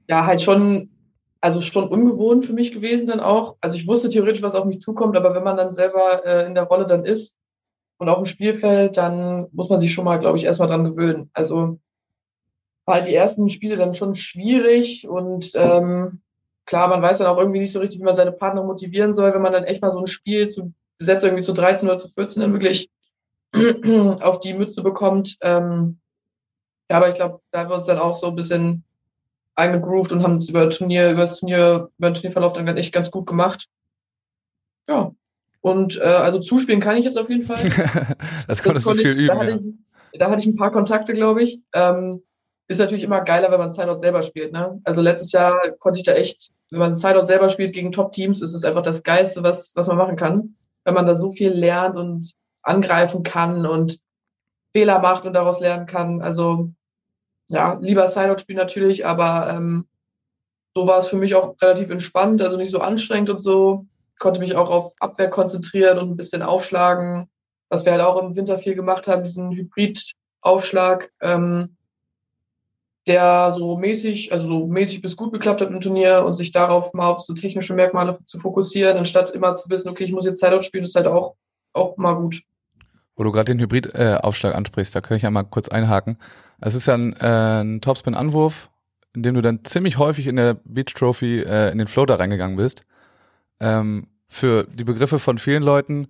Ja, 0.08 0.26
halt 0.26 0.42
schon, 0.42 0.90
also 1.46 1.62
schon 1.62 1.88
ungewohnt 1.88 2.44
für 2.44 2.54
mich 2.54 2.72
gewesen 2.72 3.06
dann 3.06 3.20
auch. 3.20 3.56
Also 3.62 3.78
ich 3.78 3.86
wusste 3.88 4.10
theoretisch, 4.10 4.42
was 4.42 4.56
auf 4.56 4.66
mich 4.66 4.80
zukommt, 4.82 5.16
aber 5.16 5.36
wenn 5.36 5.44
man 5.44 5.56
dann 5.56 5.74
selber 5.74 6.26
äh, 6.26 6.48
in 6.48 6.56
der 6.56 6.64
Rolle 6.64 6.88
dann 6.88 7.06
ist 7.06 7.36
und 8.00 8.10
auf 8.10 8.18
dem 8.18 8.26
Spielfeld, 8.26 8.98
dann 8.98 9.46
muss 9.52 9.70
man 9.70 9.80
sich 9.80 9.94
schon 9.94 10.06
mal, 10.06 10.18
glaube 10.18 10.40
ich, 10.40 10.46
erstmal 10.46 10.70
dran 10.70 10.84
gewöhnen. 10.84 11.30
Also 11.34 11.78
war 12.86 12.96
halt 12.96 13.06
die 13.06 13.14
ersten 13.14 13.52
Spiele 13.52 13.76
dann 13.76 13.94
schon 13.94 14.16
schwierig 14.16 15.08
und 15.08 15.52
ähm, 15.54 16.22
klar, 16.66 16.88
man 16.88 17.04
weiß 17.04 17.20
dann 17.20 17.28
auch 17.28 17.38
irgendwie 17.38 17.60
nicht 17.60 17.74
so 17.74 17.80
richtig, 17.80 18.00
wie 18.00 18.06
man 18.06 18.16
seine 18.16 18.32
Partner 18.32 18.64
motivieren 18.64 19.14
soll, 19.14 19.32
wenn 19.32 19.44
man 19.44 19.54
dann 19.54 19.66
echt 19.66 19.84
mal 19.84 19.92
so 19.92 20.00
ein 20.00 20.08
Spiel 20.08 20.48
zu 20.48 20.74
Gesetz 20.98 21.24
irgendwie 21.24 21.44
zu 21.44 21.54
13 21.54 21.88
oder 21.88 22.00
zu 22.00 22.10
14 22.10 22.42
dann 22.42 22.54
wirklich 22.54 22.90
auf 24.20 24.40
die 24.40 24.56
Mütze 24.56 24.82
bekommt. 24.82 25.38
Ähm, 25.42 26.00
ja, 26.90 26.98
aber 26.98 27.10
ich 27.10 27.14
glaube, 27.14 27.40
da 27.52 27.60
haben 27.60 27.70
wir 27.70 27.76
uns 27.76 27.86
dann 27.86 28.00
auch 28.00 28.18
so 28.18 28.26
ein 28.26 28.36
bisschen 28.36 28.84
eingegroovt 29.56 30.12
und 30.12 30.24
haben 30.24 30.36
es 30.36 30.50
über 30.50 30.70
Turnier, 30.70 31.12
über 31.12 31.22
das 31.22 31.40
Turnier, 31.40 31.90
über 31.98 32.10
den 32.10 32.14
Turnierverlauf 32.14 32.54
dann 32.54 32.68
echt 32.78 32.94
ganz 32.94 33.12
gut 33.12 33.26
gemacht. 33.26 33.68
Ja. 34.88 35.12
Und 35.62 35.98
äh, 35.98 36.04
also 36.04 36.40
zuspielen 36.40 36.82
kann 36.82 36.98
ich 36.98 37.06
jetzt 37.06 37.18
auf 37.18 37.30
jeden 37.30 37.44
Fall. 37.44 37.58
das 38.48 38.62
konntest 38.62 38.88
das 38.88 38.98
du 38.98 39.04
viel 39.04 39.18
ich, 39.18 39.24
üben. 39.24 39.28
Da, 39.28 39.34
ja. 39.34 39.40
hatte 39.40 39.52
ich, 40.12 40.20
da 40.20 40.30
hatte 40.30 40.42
ich 40.42 40.48
ein 40.48 40.56
paar 40.56 40.72
Kontakte, 40.72 41.14
glaube 41.14 41.42
ich. 41.42 41.60
Ähm, 41.74 42.22
ist 42.68 42.80
natürlich 42.80 43.04
immer 43.04 43.22
geiler, 43.22 43.52
wenn 43.52 43.60
man 43.60 43.72
Sideout 43.72 44.00
selber 44.00 44.24
spielt. 44.24 44.52
Ne? 44.52 44.80
Also 44.84 45.02
letztes 45.02 45.32
Jahr 45.32 45.60
konnte 45.80 46.00
ich 46.00 46.04
da 46.04 46.14
echt, 46.14 46.50
wenn 46.72 46.80
man 46.80 46.96
Sideout 46.96 47.26
selber 47.26 47.50
spielt 47.50 47.74
gegen 47.74 47.92
Top-Teams, 47.92 48.42
ist 48.42 48.54
es 48.54 48.64
einfach 48.64 48.82
das 48.82 49.04
Geilste, 49.04 49.44
was, 49.44 49.74
was 49.76 49.88
man 49.88 49.98
machen 49.98 50.16
kann. 50.16 50.56
Wenn 50.84 50.94
man 50.94 51.06
da 51.06 51.16
so 51.16 51.32
viel 51.32 51.52
lernt 51.52 51.96
und 51.96 52.32
angreifen 52.62 53.24
kann 53.24 53.66
und 53.66 54.00
Fehler 54.74 55.00
macht 55.00 55.26
und 55.26 55.34
daraus 55.34 55.60
lernen 55.60 55.86
kann. 55.86 56.22
Also 56.22 56.72
ja, 57.48 57.78
lieber 57.82 58.08
Sideout 58.08 58.40
spielen 58.40 58.58
natürlich, 58.58 59.06
aber 59.06 59.50
ähm, 59.50 59.88
so 60.74 60.88
war 60.88 61.00
es 61.00 61.08
für 61.08 61.16
mich 61.16 61.36
auch 61.36 61.56
relativ 61.62 61.90
entspannt, 61.90 62.42
also 62.42 62.58
nicht 62.58 62.72
so 62.72 62.80
anstrengend 62.80 63.30
und 63.30 63.40
so. 63.40 63.86
Konnte 64.20 64.40
mich 64.40 64.56
auch 64.56 64.70
auf 64.70 64.94
Abwehr 65.00 65.30
konzentrieren 65.30 65.98
und 66.00 66.12
ein 66.12 66.18
bisschen 66.18 66.42
aufschlagen, 66.42 67.30
was 67.70 67.86
wir 67.86 67.94
halt 67.94 68.02
auch 68.02 68.22
im 68.22 68.36
Winter 68.36 68.58
viel 68.58 68.76
gemacht 68.76 69.08
haben, 69.08 69.24
diesen 69.24 69.52
Hybrid-Aufschlag. 69.52 71.12
Ähm, 71.22 71.76
der 73.08 73.54
so 73.56 73.78
mäßig, 73.78 74.32
also 74.32 74.48
so 74.48 74.68
mäßig 74.68 75.02
bis 75.02 75.16
gut 75.16 75.32
geklappt 75.32 75.62
hat 75.62 75.70
im 75.70 75.80
Turnier 75.80 76.24
und 76.26 76.36
sich 76.36 76.52
darauf 76.52 76.94
mal 76.94 77.12
auf 77.12 77.20
so 77.20 77.34
technische 77.34 77.76
Merkmale 77.76 78.18
zu 78.26 78.40
fokussieren, 78.40 78.98
anstatt 78.98 79.30
immer 79.30 79.56
zu 79.56 79.70
wissen, 79.70 79.90
okay, 79.90 80.06
ich 80.06 80.12
muss 80.12 80.26
jetzt 80.26 80.40
Sideout 80.40 80.64
spielen, 80.64 80.84
ist 80.84 80.96
halt 80.96 81.08
auch, 81.08 81.36
auch 81.74 81.98
mal 81.98 82.14
gut. 82.14 82.42
Wo 83.16 83.24
du 83.24 83.32
gerade 83.32 83.54
den 83.54 83.60
Hybrid-Aufschlag 83.60 84.54
äh, 84.54 84.58
ansprichst, 84.58 84.96
da 84.96 85.02
kann 85.02 85.18
ich 85.18 85.26
einmal 85.26 85.46
kurz 85.46 85.70
einhaken. 85.70 86.18
Es 86.62 86.76
ist 86.76 86.86
ja 86.86 86.96
ein, 86.96 87.14
äh, 87.14 87.62
ein 87.62 87.82
Topspin-Anwurf, 87.82 88.70
in 89.16 89.24
dem 89.24 89.36
du 89.36 89.42
dann 89.42 89.64
ziemlich 89.64 89.98
häufig 89.98 90.28
in 90.28 90.36
der 90.36 90.56
Beach 90.64 90.94
Trophy 90.94 91.42
äh, 91.42 91.72
in 91.72 91.78
den 91.78 91.88
Floater 91.88 92.20
reingegangen 92.20 92.58
bist. 92.58 92.86
Ähm, 93.60 94.08
für 94.28 94.66
die 94.66 94.84
Begriffe 94.84 95.20
von 95.20 95.38
vielen 95.38 95.64
Leuten 95.64 96.08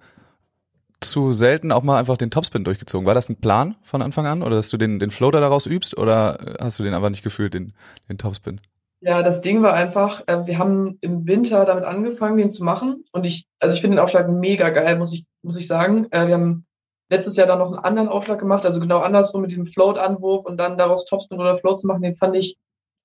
zu 1.01 1.31
selten 1.33 1.71
auch 1.71 1.83
mal 1.83 1.99
einfach 1.99 2.17
den 2.17 2.31
Topspin 2.31 2.63
durchgezogen. 2.63 3.05
War 3.05 3.13
das 3.13 3.29
ein 3.29 3.35
Plan 3.35 3.75
von 3.83 4.01
Anfang 4.01 4.25
an 4.25 4.41
oder 4.41 4.55
dass 4.55 4.69
du 4.69 4.77
den, 4.77 4.99
den 4.99 5.11
Floater 5.11 5.41
daraus 5.41 5.65
übst 5.65 5.97
oder 5.97 6.55
hast 6.59 6.79
du 6.79 6.83
den 6.83 6.93
einfach 6.93 7.09
nicht 7.09 7.23
gefühlt, 7.23 7.53
den, 7.53 7.73
den 8.09 8.17
Topspin? 8.17 8.61
Ja, 9.01 9.21
das 9.21 9.41
Ding 9.41 9.61
war 9.61 9.73
einfach, 9.73 10.23
äh, 10.27 10.47
wir 10.47 10.57
haben 10.57 10.97
im 11.01 11.27
Winter 11.27 11.65
damit 11.65 11.83
angefangen, 11.83 12.37
den 12.37 12.49
zu 12.49 12.63
machen 12.63 13.03
und 13.11 13.23
ich, 13.23 13.45
also 13.59 13.75
ich 13.75 13.81
finde 13.81 13.97
den 13.97 14.03
Aufschlag 14.03 14.29
mega 14.29 14.69
geil, 14.69 14.97
muss 14.97 15.13
ich, 15.13 15.25
muss 15.43 15.57
ich 15.57 15.67
sagen. 15.67 16.07
Äh, 16.11 16.27
wir 16.27 16.33
haben 16.33 16.64
letztes 17.09 17.35
Jahr 17.35 17.47
dann 17.47 17.59
noch 17.59 17.71
einen 17.71 17.83
anderen 17.83 18.09
Aufschlag 18.09 18.39
gemacht, 18.39 18.65
also 18.65 18.79
genau 18.79 19.00
andersrum 19.00 19.41
mit 19.41 19.51
dem 19.51 19.65
Float-Anwurf 19.65 20.45
und 20.45 20.57
dann 20.57 20.77
daraus 20.77 21.05
Topspin 21.05 21.39
oder 21.39 21.57
Float 21.57 21.79
zu 21.79 21.88
machen, 21.88 22.01
den 22.01 22.15
fand 22.15 22.35
ich 22.35 22.57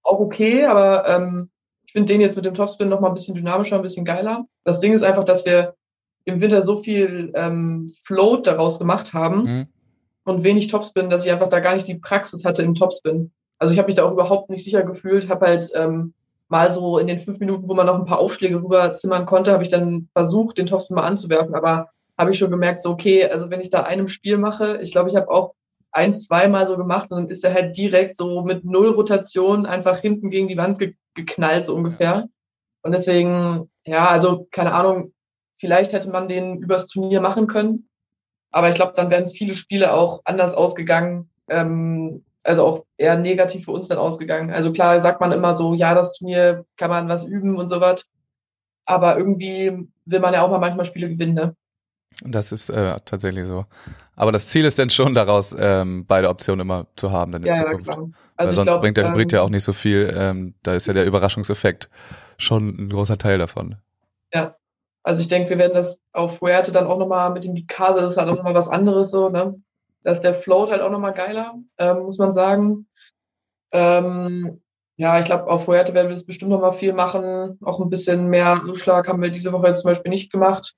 auch 0.02 0.20
okay, 0.20 0.64
aber 0.64 1.06
ähm, 1.08 1.50
ich 1.84 1.92
finde 1.92 2.12
den 2.12 2.20
jetzt 2.20 2.36
mit 2.36 2.44
dem 2.44 2.54
Topspin 2.54 2.88
noch 2.88 3.00
mal 3.00 3.08
ein 3.08 3.14
bisschen 3.14 3.34
dynamischer, 3.34 3.76
ein 3.76 3.82
bisschen 3.82 4.04
geiler. 4.04 4.46
Das 4.64 4.80
Ding 4.80 4.92
ist 4.92 5.02
einfach, 5.02 5.24
dass 5.24 5.44
wir 5.44 5.74
im 6.24 6.40
Winter 6.40 6.62
so 6.62 6.76
viel 6.76 7.32
ähm, 7.34 7.92
Float 8.04 8.46
daraus 8.46 8.78
gemacht 8.78 9.12
haben 9.12 9.42
mhm. 9.42 9.66
und 10.24 10.44
wenig 10.44 10.68
Topspin, 10.68 11.10
dass 11.10 11.26
ich 11.26 11.32
einfach 11.32 11.48
da 11.48 11.60
gar 11.60 11.74
nicht 11.74 11.88
die 11.88 11.96
Praxis 11.96 12.44
hatte 12.44 12.62
im 12.62 12.74
Topspin. 12.74 13.32
Also 13.58 13.72
ich 13.72 13.78
habe 13.78 13.86
mich 13.86 13.96
da 13.96 14.04
auch 14.04 14.12
überhaupt 14.12 14.48
nicht 14.50 14.64
sicher 14.64 14.82
gefühlt, 14.82 15.28
habe 15.28 15.46
halt 15.46 15.70
ähm, 15.74 16.14
mal 16.48 16.70
so 16.70 16.98
in 16.98 17.06
den 17.06 17.18
fünf 17.18 17.38
Minuten, 17.40 17.68
wo 17.68 17.74
man 17.74 17.86
noch 17.86 17.98
ein 17.98 18.06
paar 18.06 18.18
Aufschläge 18.18 18.62
rüberzimmern 18.62 19.26
konnte, 19.26 19.52
habe 19.52 19.62
ich 19.62 19.68
dann 19.68 20.08
versucht, 20.12 20.58
den 20.58 20.66
Topspin 20.66 20.96
mal 20.96 21.04
anzuwerfen, 21.04 21.54
aber 21.54 21.90
habe 22.20 22.30
ich 22.32 22.38
schon 22.38 22.50
gemerkt, 22.50 22.82
so 22.82 22.90
okay, 22.90 23.24
also 23.24 23.50
wenn 23.50 23.60
ich 23.60 23.70
da 23.70 23.82
einem 23.82 24.08
Spiel 24.08 24.38
mache, 24.38 24.78
ich 24.82 24.92
glaube, 24.92 25.08
ich 25.08 25.16
habe 25.16 25.30
auch 25.30 25.54
eins, 25.92 26.26
zweimal 26.26 26.66
so 26.66 26.76
gemacht 26.76 27.10
und 27.10 27.16
dann 27.18 27.30
ist 27.30 27.44
er 27.44 27.54
halt 27.54 27.76
direkt 27.76 28.16
so 28.16 28.42
mit 28.42 28.64
null 28.64 28.90
Rotation 28.90 29.66
einfach 29.66 29.98
hinten 29.98 30.30
gegen 30.30 30.48
die 30.48 30.56
Wand 30.56 30.78
ge 30.78 30.94
geknallt, 31.14 31.64
so 31.64 31.74
ungefähr. 31.74 32.28
Und 32.82 32.92
deswegen, 32.92 33.68
ja, 33.84 34.06
also 34.08 34.46
keine 34.52 34.72
Ahnung, 34.72 35.12
Vielleicht 35.60 35.92
hätte 35.92 36.10
man 36.10 36.26
den 36.26 36.62
übers 36.62 36.86
Turnier 36.86 37.20
machen 37.20 37.46
können. 37.46 37.86
Aber 38.50 38.70
ich 38.70 38.74
glaube, 38.74 38.94
dann 38.96 39.10
wären 39.10 39.28
viele 39.28 39.54
Spiele 39.54 39.92
auch 39.92 40.22
anders 40.24 40.54
ausgegangen. 40.54 41.28
Ähm, 41.48 42.24
also 42.42 42.64
auch 42.64 42.84
eher 42.96 43.16
negativ 43.18 43.66
für 43.66 43.72
uns 43.72 43.86
dann 43.86 43.98
ausgegangen. 43.98 44.50
Also 44.50 44.72
klar 44.72 44.98
sagt 45.00 45.20
man 45.20 45.32
immer 45.32 45.54
so, 45.54 45.74
ja, 45.74 45.94
das 45.94 46.14
Turnier 46.14 46.64
kann 46.78 46.88
man 46.88 47.10
was 47.10 47.24
üben 47.24 47.56
und 47.56 47.68
so 47.68 47.78
was. 47.82 48.06
Aber 48.86 49.18
irgendwie 49.18 49.86
will 50.06 50.20
man 50.20 50.32
ja 50.32 50.42
auch 50.42 50.50
mal 50.50 50.58
manchmal 50.58 50.86
Spiele 50.86 51.10
gewinnen, 51.10 51.34
ne? 51.34 51.54
Das 52.22 52.52
ist 52.52 52.68
äh, 52.68 52.98
tatsächlich 53.04 53.46
so. 53.46 53.66
Aber 54.16 54.32
das 54.32 54.48
Ziel 54.48 54.64
ist 54.64 54.78
dann 54.78 54.90
schon 54.90 55.14
daraus, 55.14 55.54
ähm, 55.58 56.04
beide 56.06 56.28
Optionen 56.28 56.60
immer 56.60 56.86
zu 56.96 57.10
haben 57.10 57.32
dann 57.32 57.42
in 57.42 57.48
ja, 57.48 57.54
Zukunft. 57.54 57.86
Ja, 57.86 57.94
klar. 57.94 58.10
Also 58.36 58.50
Weil 58.50 58.56
sonst 58.56 58.66
glaub, 58.68 58.80
bringt 58.80 58.96
der 58.96 59.08
Hybrid 59.08 59.32
ähm, 59.32 59.36
ja 59.38 59.42
auch 59.42 59.48
nicht 59.48 59.64
so 59.64 59.72
viel. 59.72 60.12
Ähm, 60.14 60.54
da 60.62 60.74
ist 60.74 60.86
ja 60.86 60.92
der 60.92 61.06
Überraschungseffekt 61.06 61.88
schon 62.36 62.68
ein 62.68 62.88
großer 62.90 63.18
Teil 63.18 63.38
davon. 63.38 63.76
Ja, 64.32 64.56
Also 65.02 65.20
ich 65.20 65.28
denke, 65.28 65.50
wir 65.50 65.58
werden 65.58 65.74
das 65.74 65.98
auf 66.12 66.38
Fuerte 66.38 66.72
dann 66.72 66.86
auch 66.86 66.98
nochmal 66.98 67.30
mit 67.30 67.44
dem 67.44 67.52
Mikasa, 67.52 68.00
das 68.00 68.12
ist 68.12 68.16
halt 68.16 68.28
auch 68.28 68.36
nochmal 68.36 68.54
was 68.54 68.68
anderes 68.68 69.10
so, 69.10 69.28
ne? 69.28 69.60
Da 70.02 70.10
ist 70.10 70.20
der 70.20 70.34
Float 70.34 70.70
halt 70.70 70.80
auch 70.80 70.90
nochmal 70.90 71.12
geiler, 71.12 71.54
ähm, 71.78 72.04
muss 72.04 72.18
man 72.18 72.32
sagen. 72.32 72.86
Ähm, 73.72 74.60
ja, 74.96 75.18
ich 75.18 75.26
glaube, 75.26 75.46
auf 75.46 75.64
Fuerte 75.64 75.94
werden 75.94 76.08
wir 76.08 76.14
das 76.14 76.24
bestimmt 76.24 76.50
nochmal 76.50 76.72
viel 76.72 76.92
machen. 76.92 77.58
Auch 77.62 77.80
ein 77.80 77.90
bisschen 77.90 78.28
mehr 78.28 78.62
Umschlag 78.66 79.08
haben 79.08 79.22
wir 79.22 79.30
diese 79.30 79.52
Woche 79.52 79.68
jetzt 79.68 79.80
zum 79.80 79.90
Beispiel 79.90 80.10
nicht 80.10 80.32
gemacht. 80.32 80.74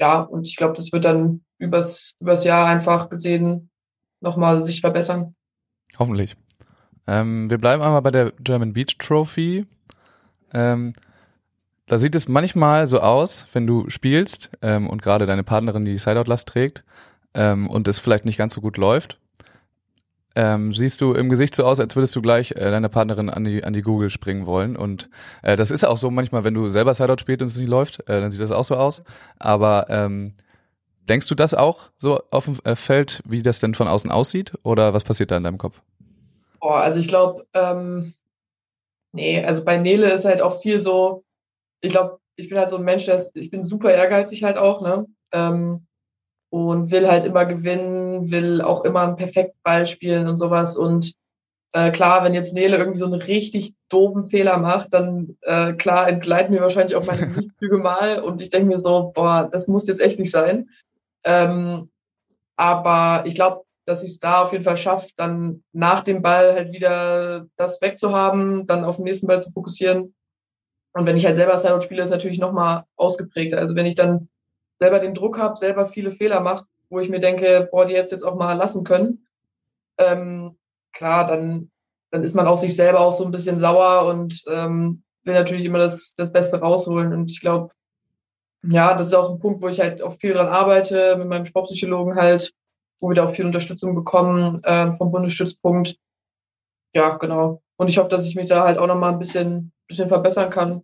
Ja, 0.00 0.20
und 0.20 0.46
ich 0.46 0.56
glaube, 0.56 0.74
das 0.74 0.92
wird 0.92 1.04
dann 1.04 1.42
übers, 1.58 2.14
übers 2.20 2.44
Jahr 2.44 2.66
einfach 2.66 3.10
gesehen 3.10 3.70
nochmal 4.20 4.64
sich 4.64 4.80
verbessern. 4.80 5.34
Hoffentlich. 5.98 6.36
Ähm, 7.06 7.50
wir 7.50 7.58
bleiben 7.58 7.82
einmal 7.82 8.02
bei 8.02 8.10
der 8.10 8.32
German 8.40 8.72
Beach 8.72 8.96
Trophy. 8.98 9.66
Ähm, 10.52 10.92
da 11.86 11.98
sieht 11.98 12.14
es 12.14 12.28
manchmal 12.28 12.86
so 12.86 13.00
aus, 13.00 13.46
wenn 13.52 13.66
du 13.66 13.90
spielst 13.90 14.50
ähm, 14.62 14.88
und 14.88 15.02
gerade 15.02 15.26
deine 15.26 15.42
Partnerin 15.42 15.84
die 15.84 15.98
Sideout-Last 15.98 16.48
trägt 16.48 16.84
ähm, 17.34 17.68
und 17.68 17.88
es 17.88 17.98
vielleicht 17.98 18.24
nicht 18.24 18.38
ganz 18.38 18.54
so 18.54 18.60
gut 18.60 18.76
läuft. 18.76 19.18
Ähm, 20.36 20.72
siehst 20.72 21.00
du 21.00 21.12
im 21.14 21.28
Gesicht 21.28 21.54
so 21.56 21.64
aus, 21.64 21.80
als 21.80 21.96
würdest 21.96 22.14
du 22.14 22.22
gleich 22.22 22.52
äh, 22.52 22.70
deine 22.70 22.88
Partnerin 22.88 23.30
an 23.30 23.44
die 23.44 23.64
an 23.64 23.72
die 23.72 23.82
Google 23.82 24.10
springen 24.10 24.46
wollen 24.46 24.76
und 24.76 25.10
äh, 25.42 25.56
das 25.56 25.72
ist 25.72 25.84
auch 25.84 25.96
so 25.96 26.10
manchmal, 26.10 26.44
wenn 26.44 26.54
du 26.54 26.68
selber 26.68 26.94
Sideout 26.94 27.18
spielst 27.18 27.42
und 27.42 27.48
es 27.48 27.58
nicht 27.58 27.68
läuft, 27.68 28.00
äh, 28.08 28.20
dann 28.20 28.30
sieht 28.30 28.40
das 28.40 28.52
auch 28.52 28.64
so 28.64 28.76
aus. 28.76 29.02
Aber 29.38 29.86
ähm, 29.88 30.34
denkst 31.08 31.26
du 31.26 31.34
das 31.34 31.52
auch 31.54 31.90
so 31.98 32.22
auf 32.30 32.44
dem 32.44 32.56
äh, 32.64 32.76
Feld, 32.76 33.22
wie 33.26 33.42
das 33.42 33.58
denn 33.58 33.74
von 33.74 33.88
außen 33.88 34.10
aussieht 34.10 34.52
oder 34.62 34.94
was 34.94 35.02
passiert 35.02 35.32
da 35.32 35.36
in 35.36 35.44
deinem 35.44 35.58
Kopf? 35.58 35.82
Oh, 36.60 36.68
also 36.68 37.00
ich 37.00 37.08
glaube, 37.08 37.46
ähm, 37.54 38.14
nee, 39.12 39.44
also 39.44 39.64
bei 39.64 39.78
Nele 39.78 40.12
ist 40.12 40.24
halt 40.24 40.42
auch 40.42 40.60
viel 40.60 40.78
so, 40.78 41.24
ich 41.80 41.92
glaube, 41.92 42.20
ich 42.36 42.48
bin 42.48 42.58
halt 42.58 42.68
so 42.68 42.76
ein 42.76 42.84
Mensch, 42.84 43.06
der 43.06 43.16
ist, 43.16 43.34
ich 43.34 43.50
bin 43.50 43.62
super 43.62 43.92
ehrgeizig 43.92 44.44
halt 44.44 44.56
auch, 44.56 44.80
ne? 44.80 45.06
Ähm, 45.32 45.86
und 46.50 46.90
will 46.90 47.08
halt 47.08 47.24
immer 47.24 47.46
gewinnen, 47.46 48.30
will 48.30 48.60
auch 48.60 48.84
immer 48.84 49.02
einen 49.02 49.16
perfekten 49.16 49.58
Ball 49.62 49.86
spielen 49.86 50.28
und 50.28 50.36
sowas. 50.36 50.76
Und 50.76 51.14
äh, 51.72 51.92
klar, 51.92 52.24
wenn 52.24 52.34
jetzt 52.34 52.52
Nele 52.52 52.76
irgendwie 52.76 52.98
so 52.98 53.06
einen 53.06 53.20
richtig 53.20 53.74
doofen 53.88 54.24
Fehler 54.24 54.58
macht, 54.58 54.92
dann 54.92 55.36
äh, 55.42 55.72
klar 55.74 56.08
entgleiten 56.08 56.52
mir 56.52 56.60
wahrscheinlich 56.60 56.96
auch 56.96 57.06
meine 57.06 57.30
Siegzüge 57.30 57.78
mal 57.78 58.20
und 58.20 58.40
ich 58.40 58.50
denke 58.50 58.68
mir 58.68 58.80
so, 58.80 59.12
boah, 59.14 59.48
das 59.50 59.68
muss 59.68 59.86
jetzt 59.86 60.00
echt 60.00 60.18
nicht 60.18 60.32
sein. 60.32 60.68
Ähm, 61.24 61.90
aber 62.56 63.24
ich 63.26 63.36
glaube, 63.36 63.62
dass 63.86 64.02
ich 64.02 64.10
es 64.10 64.18
da 64.18 64.42
auf 64.42 64.52
jeden 64.52 64.64
Fall 64.64 64.76
schaffe, 64.76 65.08
dann 65.16 65.62
nach 65.72 66.02
dem 66.02 66.22
Ball 66.22 66.54
halt 66.54 66.72
wieder 66.72 67.46
das 67.56 67.80
wegzuhaben, 67.80 68.66
dann 68.66 68.84
auf 68.84 68.96
den 68.96 69.04
nächsten 69.04 69.26
Ball 69.26 69.40
zu 69.40 69.50
fokussieren. 69.50 70.14
Und 70.92 71.06
wenn 71.06 71.16
ich 71.16 71.24
halt 71.24 71.36
selber 71.36 71.56
Sideout 71.56 71.82
spiele, 71.82 72.02
ist 72.02 72.10
natürlich 72.10 72.38
nochmal 72.38 72.84
ausgeprägter. 72.96 73.58
Also 73.58 73.76
wenn 73.76 73.86
ich 73.86 73.94
dann 73.94 74.28
selber 74.80 74.98
den 74.98 75.14
Druck 75.14 75.38
habe, 75.38 75.56
selber 75.56 75.86
viele 75.86 76.12
Fehler 76.12 76.40
mache, 76.40 76.66
wo 76.88 76.98
ich 77.00 77.08
mir 77.08 77.20
denke, 77.20 77.68
boah, 77.70 77.86
die 77.86 77.94
jetzt 77.94 78.10
jetzt 78.10 78.24
auch 78.24 78.36
mal 78.36 78.54
lassen 78.54 78.82
können, 78.82 79.26
ähm, 79.98 80.56
klar, 80.92 81.26
dann, 81.26 81.70
dann 82.10 82.24
ist 82.24 82.34
man 82.34 82.46
auf 82.46 82.60
sich 82.60 82.74
selber 82.74 83.00
auch 83.00 83.12
so 83.12 83.24
ein 83.24 83.30
bisschen 83.30 83.58
sauer 83.60 84.06
und 84.06 84.42
ähm, 84.48 85.02
will 85.24 85.34
natürlich 85.34 85.64
immer 85.64 85.78
das, 85.78 86.14
das 86.16 86.32
Beste 86.32 86.60
rausholen. 86.60 87.12
Und 87.12 87.30
ich 87.30 87.40
glaube, 87.40 87.72
ja, 88.62 88.94
das 88.94 89.08
ist 89.08 89.14
auch 89.14 89.30
ein 89.30 89.38
Punkt, 89.38 89.62
wo 89.62 89.68
ich 89.68 89.80
halt 89.80 90.02
auch 90.02 90.14
viel 90.14 90.32
dran 90.32 90.48
arbeite, 90.48 91.16
mit 91.16 91.28
meinem 91.28 91.46
Sportpsychologen 91.46 92.16
halt, 92.16 92.52
wo 93.00 93.08
wir 93.08 93.14
da 93.14 93.26
auch 93.26 93.30
viel 93.30 93.46
Unterstützung 93.46 93.94
bekommen 93.94 94.62
äh, 94.64 94.92
vom 94.92 95.10
Bundesstützpunkt. 95.10 95.96
Ja, 96.94 97.16
genau. 97.16 97.62
Und 97.76 97.88
ich 97.88 97.98
hoffe, 97.98 98.08
dass 98.08 98.26
ich 98.26 98.34
mich 98.34 98.48
da 98.48 98.64
halt 98.64 98.78
auch 98.78 98.86
nochmal 98.86 99.12
ein 99.12 99.18
bisschen, 99.18 99.72
bisschen 99.86 100.08
verbessern 100.08 100.50
kann. 100.50 100.82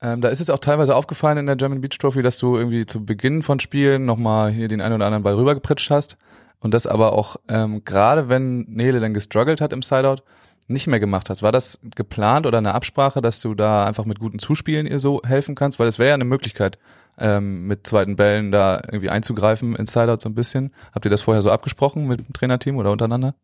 Ähm, 0.00 0.20
da 0.20 0.28
ist 0.28 0.40
es 0.40 0.50
auch 0.50 0.60
teilweise 0.60 0.94
aufgefallen 0.94 1.38
in 1.38 1.46
der 1.46 1.56
German 1.56 1.80
Beach 1.80 1.98
Trophy, 1.98 2.22
dass 2.22 2.38
du 2.38 2.56
irgendwie 2.56 2.86
zu 2.86 3.04
Beginn 3.04 3.42
von 3.42 3.58
Spielen 3.58 4.04
nochmal 4.04 4.50
hier 4.50 4.68
den 4.68 4.80
einen 4.80 4.94
oder 4.94 5.06
anderen 5.06 5.24
Ball 5.24 5.34
rübergepritscht 5.34 5.90
hast. 5.90 6.16
Und 6.60 6.74
das 6.74 6.86
aber 6.86 7.12
auch, 7.12 7.36
ähm, 7.48 7.82
gerade 7.84 8.28
wenn 8.28 8.62
Nele 8.68 9.00
dann 9.00 9.14
gestruggelt 9.14 9.60
hat 9.60 9.72
im 9.72 9.82
Sideout, 9.82 10.22
nicht 10.68 10.86
mehr 10.86 11.00
gemacht 11.00 11.30
hast. 11.30 11.42
War 11.42 11.52
das 11.52 11.80
geplant 11.96 12.46
oder 12.46 12.58
eine 12.58 12.74
Absprache, 12.74 13.22
dass 13.22 13.40
du 13.40 13.54
da 13.54 13.86
einfach 13.86 14.04
mit 14.04 14.18
guten 14.18 14.38
Zuspielen 14.38 14.86
ihr 14.86 14.98
so 14.98 15.22
helfen 15.24 15.54
kannst? 15.54 15.78
Weil 15.78 15.86
es 15.86 15.98
wäre 15.98 16.10
ja 16.10 16.14
eine 16.14 16.24
Möglichkeit, 16.24 16.78
ähm, 17.18 17.66
mit 17.66 17.86
zweiten 17.86 18.16
Bällen 18.16 18.52
da 18.52 18.80
irgendwie 18.84 19.08
einzugreifen 19.10 19.74
in 19.76 19.86
Sideout 19.86 20.20
so 20.20 20.28
ein 20.28 20.34
bisschen. 20.34 20.72
Habt 20.92 21.06
ihr 21.06 21.10
das 21.10 21.22
vorher 21.22 21.42
so 21.42 21.50
abgesprochen 21.50 22.06
mit 22.06 22.20
dem 22.20 22.32
Trainerteam 22.32 22.76
oder 22.76 22.92
untereinander? 22.92 23.34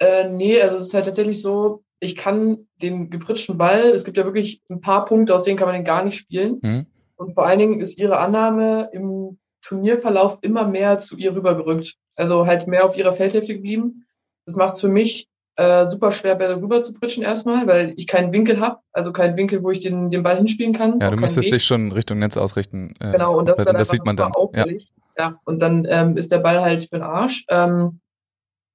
Äh, 0.00 0.28
nee, 0.28 0.60
also 0.60 0.76
es 0.76 0.88
ist 0.88 0.94
halt 0.94 1.04
tatsächlich 1.04 1.40
so, 1.40 1.82
ich 2.00 2.16
kann 2.16 2.66
den 2.82 3.10
gepritschten 3.10 3.58
Ball, 3.58 3.90
es 3.90 4.04
gibt 4.04 4.16
ja 4.16 4.24
wirklich 4.24 4.62
ein 4.70 4.80
paar 4.80 5.04
Punkte, 5.04 5.34
aus 5.34 5.42
denen 5.42 5.58
kann 5.58 5.68
man 5.68 5.74
den 5.74 5.84
gar 5.84 6.02
nicht 6.02 6.16
spielen. 6.16 6.58
Mhm. 6.62 6.86
Und 7.16 7.34
vor 7.34 7.46
allen 7.46 7.58
Dingen 7.58 7.80
ist 7.80 7.98
ihre 7.98 8.18
Annahme 8.18 8.88
im 8.92 9.38
Turnierverlauf 9.62 10.38
immer 10.40 10.66
mehr 10.66 10.98
zu 10.98 11.16
ihr 11.18 11.34
rübergerückt. 11.34 11.96
Also 12.16 12.46
halt 12.46 12.66
mehr 12.66 12.86
auf 12.86 12.96
ihrer 12.96 13.12
Feldhälfte 13.12 13.54
geblieben. 13.54 14.06
Das 14.46 14.56
macht 14.56 14.74
es 14.74 14.80
für 14.80 14.88
mich 14.88 15.28
äh, 15.56 15.86
super 15.86 16.12
schwer, 16.12 16.36
Bälle 16.36 16.56
rüber 16.56 16.80
zu 16.80 16.94
pritschen 16.94 17.22
erstmal, 17.22 17.66
weil 17.66 17.92
ich 17.96 18.06
keinen 18.06 18.32
Winkel 18.32 18.60
habe, 18.60 18.78
also 18.92 19.12
keinen 19.12 19.36
Winkel, 19.36 19.62
wo 19.62 19.70
ich 19.70 19.80
den, 19.80 20.10
den 20.10 20.22
Ball 20.22 20.38
hinspielen 20.38 20.72
kann. 20.72 20.98
Ja, 21.00 21.10
du 21.10 21.18
müsstest 21.18 21.48
Weg. 21.48 21.52
dich 21.52 21.64
schon 21.64 21.92
Richtung 21.92 22.18
Netz 22.18 22.38
ausrichten. 22.38 22.94
Äh, 23.00 23.12
genau, 23.12 23.38
und 23.38 23.46
das, 23.46 23.58
das 23.58 23.88
sieht 23.90 24.06
man 24.06 24.16
dann. 24.16 24.32
Ja. 24.54 24.64
ja, 25.18 25.40
und 25.44 25.60
dann 25.60 25.86
ähm, 25.90 26.16
ist 26.16 26.32
der 26.32 26.38
Ball 26.38 26.62
halt 26.62 26.80
für 26.80 26.96
den 26.96 27.02
Arsch. 27.02 27.44
Ähm, 27.48 28.00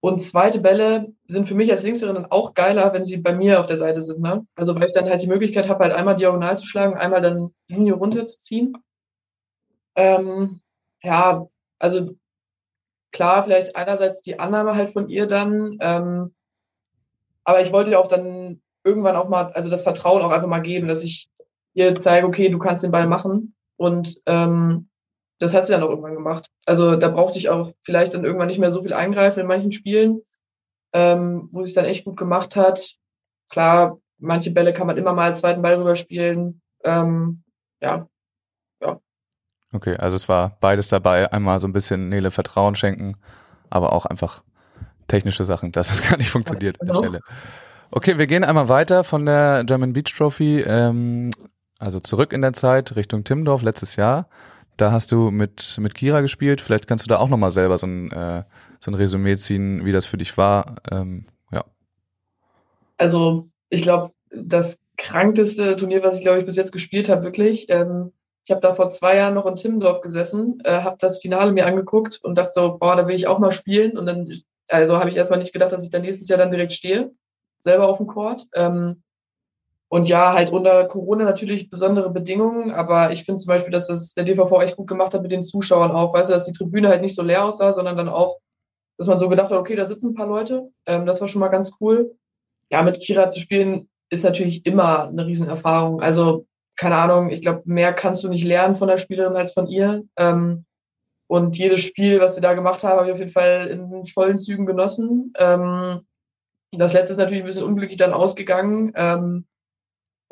und 0.02 0.22
zweite 0.22 0.60
Bälle 0.60 1.14
sind 1.26 1.48
für 1.48 1.56
mich 1.56 1.72
als 1.72 1.84
Linkserin 1.84 2.28
auch 2.30 2.54
geiler, 2.54 2.94
wenn 2.94 3.06
sie 3.06 3.18
bei 3.18 3.34
mir 3.34 3.60
auf 3.60 3.66
der 3.66 3.78
Seite 3.78 4.02
sind. 4.02 4.22
Ne? 4.22 4.46
Also 4.56 4.76
weil 4.76 4.88
ich 4.88 4.94
dann 4.94 5.10
halt 5.10 5.22
die 5.22 5.28
Möglichkeit 5.28 5.68
habe, 5.68 5.84
halt 5.84 5.94
einmal 5.94 6.16
diagonal 6.16 6.58
zu 6.58 6.66
schlagen, 6.66 6.96
einmal 6.96 7.22
dann 7.22 7.50
Linie 7.68 7.94
runterzuziehen. 7.94 8.78
Ähm, 9.96 10.62
ja, 11.02 11.48
also 11.80 12.12
klar, 13.12 13.44
vielleicht 13.44 13.76
einerseits 13.76 14.22
die 14.22 14.40
Annahme 14.40 14.76
halt 14.76 14.92
von 14.92 15.10
ihr 15.10 15.26
dann, 15.26 15.78
ähm, 15.80 16.36
aber 17.44 17.62
ich 17.62 17.72
wollte 17.72 17.92
ja 17.92 18.00
auch 18.00 18.08
dann 18.08 18.62
irgendwann 18.84 19.16
auch 19.16 19.30
mal, 19.30 19.52
also 19.54 19.70
das 19.70 19.84
Vertrauen 19.84 20.22
auch 20.22 20.32
einfach 20.32 20.48
mal 20.48 20.60
geben, 20.60 20.88
dass 20.88 21.02
ich 21.02 21.30
ihr 21.74 21.96
zeige, 21.98 22.28
okay, 22.28 22.50
du 22.50 22.60
kannst 22.60 22.84
den 22.84 22.92
Ball 22.92 23.08
machen 23.08 23.56
und 23.78 24.22
ähm, 24.26 24.90
das 25.40 25.54
hat 25.54 25.66
sie 25.66 25.74
dann 25.74 25.84
auch 25.84 25.90
irgendwann 25.90 26.16
gemacht. 26.16 26.48
Also 26.66 26.96
da 26.96 27.10
brauchte 27.10 27.38
ich 27.38 27.50
auch 27.50 27.74
vielleicht 27.84 28.14
dann 28.14 28.24
irgendwann 28.24 28.48
nicht 28.48 28.60
mehr 28.60 28.72
so 28.72 28.82
viel 28.82 28.94
eingreifen 28.94 29.42
in 29.42 29.48
manchen 29.48 29.72
Spielen, 29.72 30.22
ähm, 30.94 31.50
wo 31.52 31.64
sie 31.64 31.70
es 31.70 31.74
dann 31.76 31.86
echt 31.86 32.06
gut 32.06 32.18
gemacht 32.18 32.56
hat. 32.56 32.94
Klar, 33.50 34.00
manche 34.18 34.52
Bälle 34.52 34.74
kann 34.74 34.88
man 34.88 34.98
immer 34.98 35.14
mal 35.14 35.26
als 35.26 35.40
zweiten 35.40 35.62
Ball 35.62 35.76
rüberspielen. 35.76 36.62
Ähm, 36.84 37.44
ja, 37.82 38.08
ja. 38.82 39.00
Okay, 39.74 39.98
also 39.98 40.16
es 40.16 40.30
war 40.30 40.58
beides 40.62 40.88
dabei. 40.88 41.32
Einmal 41.32 41.60
so 41.60 41.68
ein 41.68 41.74
bisschen 41.74 42.10
Nele 42.10 42.32
Vertrauen 42.32 42.76
schenken, 42.76 43.18
aber 43.70 43.92
auch 43.94 44.06
einfach 44.06 44.44
technische 45.08 45.44
Sachen, 45.44 45.72
dass 45.72 45.90
es 45.90 46.02
gar 46.10 46.18
nicht 46.18 46.30
funktioniert 46.30 46.78
ja, 46.82 46.88
genau. 46.88 46.98
an 46.98 47.02
der 47.04 47.12
genau. 47.12 47.26
Stelle. 47.26 47.40
Okay, 47.92 48.18
wir 48.18 48.28
gehen 48.28 48.44
einmal 48.44 48.68
weiter 48.68 49.04
von 49.04 49.26
der 49.26 49.64
German 49.66 49.94
Beach 49.94 50.14
Trophy, 50.16 50.62
ähm, 50.62 51.30
also 51.78 52.00
zurück 52.00 52.34
in 52.34 52.42
der 52.42 52.54
Zeit 52.54 52.96
Richtung 52.96 53.24
Timmendorf 53.24 53.62
letztes 53.62 53.96
Jahr. 53.96 54.28
Da 54.78 54.92
hast 54.92 55.12
du 55.12 55.32
mit, 55.32 55.78
mit 55.80 55.96
Kira 55.96 56.22
gespielt. 56.22 56.62
Vielleicht 56.62 56.88
kannst 56.88 57.06
du 57.06 57.10
da 57.10 57.18
auch 57.18 57.30
nochmal 57.30 57.52
selber 57.52 57.78
so 57.78 57.88
ein, 57.88 58.12
äh, 58.12 58.44
so 58.80 58.92
ein 58.92 58.96
Resümee 58.96 59.38
ziehen, 59.38 59.86
wie 59.86 59.92
das 59.92 60.06
für 60.06 60.18
dich 60.18 60.38
war. 60.38 60.76
Ähm, 60.92 61.26
ja. 61.52 61.64
Also, 62.98 63.50
ich 63.70 63.84
glaube, 63.84 64.12
das 64.32 64.78
krankteste 64.98 65.76
Turnier, 65.76 66.04
was 66.04 66.18
ich, 66.18 66.24
glaube 66.24 66.40
ich, 66.40 66.46
bis 66.46 66.56
jetzt 66.56 66.72
gespielt 66.72 67.10
habe, 67.10 67.24
wirklich. 67.24 67.68
Ähm, 67.70 68.12
ich 68.44 68.52
habe 68.52 68.62
da 68.62 68.76
vor 68.76 68.90
zwei 68.90 69.18
Jahren 69.18 69.34
noch 69.34 69.48
in 69.48 69.56
Timmendorf 69.56 70.02
gesessen, 70.02 70.60
äh, 70.64 70.82
habe 70.82 70.98
das 71.00 71.20
Finale 71.20 71.52
mir 71.52 71.66
angeguckt 71.66 72.20
und 72.22 72.36
dachte 72.36 72.52
so, 72.54 72.78
boah, 72.78 72.96
da 72.96 73.08
will 73.08 73.16
ich 73.16 73.28
auch 73.28 73.40
mal 73.40 73.52
spielen. 73.52 73.98
Und 73.98 74.06
dann, 74.06 74.32
also 74.68 75.00
habe 75.00 75.10
ich 75.10 75.16
erstmal 75.16 75.40
nicht 75.40 75.54
gedacht, 75.54 75.72
dass 75.72 75.84
ich 75.84 75.90
dann 75.90 76.04
nächstes 76.04 76.28
Jahr 76.28 76.38
dann 76.38 76.52
direkt 76.52 76.74
stehe, 76.74 77.12
selber 77.60 77.88
auf 77.88 77.98
dem 77.98 78.08
Court. 78.08 78.46
Ähm, 78.54 79.02
und 79.96 80.10
ja, 80.10 80.34
halt 80.34 80.52
unter 80.52 80.84
Corona 80.90 81.24
natürlich 81.24 81.70
besondere 81.70 82.10
Bedingungen, 82.10 82.72
aber 82.72 83.14
ich 83.14 83.24
finde 83.24 83.40
zum 83.40 83.48
Beispiel, 83.48 83.72
dass 83.72 83.88
das 83.88 84.14
der 84.14 84.26
DVV 84.26 84.62
echt 84.62 84.76
gut 84.76 84.88
gemacht 84.88 85.14
hat 85.14 85.22
mit 85.22 85.32
den 85.32 85.42
Zuschauern 85.42 85.92
auch. 85.92 86.14
Weißt 86.14 86.30
du, 86.30 86.34
dass 86.34 86.44
die 86.44 86.52
Tribüne 86.52 86.90
halt 86.90 87.02
nicht 87.02 87.16
so 87.16 87.24
leer 87.24 87.46
aussah, 87.46 87.72
sondern 87.72 87.96
dann 87.96 88.10
auch, 88.10 88.40
dass 88.98 89.08
man 89.08 89.20
so 89.20 89.30
gedacht 89.30 89.52
hat, 89.52 89.58
okay, 89.58 89.78
da 89.78 89.86
sitzen 89.86 90.10
ein 90.10 90.14
paar 90.14 90.28
Leute. 90.28 90.70
Ähm, 90.86 91.06
das 91.06 91.22
war 91.22 91.30
schon 91.30 91.40
mal 91.40 91.48
ganz 91.48 91.72
cool. 91.80 92.14
Ja, 92.70 92.82
mit 92.82 93.00
Kira 93.00 93.30
zu 93.30 93.40
spielen 93.40 93.88
ist 94.10 94.26
natürlich 94.26 94.66
immer 94.66 95.08
eine 95.08 95.26
Riesenerfahrung. 95.26 96.02
Also, 96.02 96.46
keine 96.76 96.98
Ahnung, 96.98 97.30
ich 97.30 97.42
glaube, 97.42 97.62
mehr 97.64 97.94
kannst 97.94 98.22
du 98.22 98.28
nicht 98.28 98.44
lernen 98.44 98.76
von 98.76 98.90
der 98.90 98.98
Spielerin 98.98 99.38
als 99.38 99.54
von 99.54 99.68
ihr. 99.68 100.04
Ähm, 100.18 100.66
und 101.28 101.58
jedes 101.58 101.80
Spiel, 101.80 102.20
was 102.20 102.36
wir 102.36 102.42
da 102.42 102.54
gemacht 102.54 102.84
haben, 102.84 102.98
habe 103.00 103.08
ich 103.08 103.14
auf 103.14 103.20
jeden 103.20 103.32
Fall 103.32 103.68
in 103.68 104.04
vollen 104.04 104.40
Zügen 104.40 104.66
genossen. 104.66 105.32
Ähm, 105.38 106.02
das 106.74 106.92
letzte 106.92 107.14
ist 107.14 107.18
natürlich 107.18 107.44
ein 107.44 107.48
bisschen 107.48 107.64
unglücklich 107.64 107.98
dann 107.98 108.12
ausgegangen. 108.12 108.92
Ähm, 108.98 109.46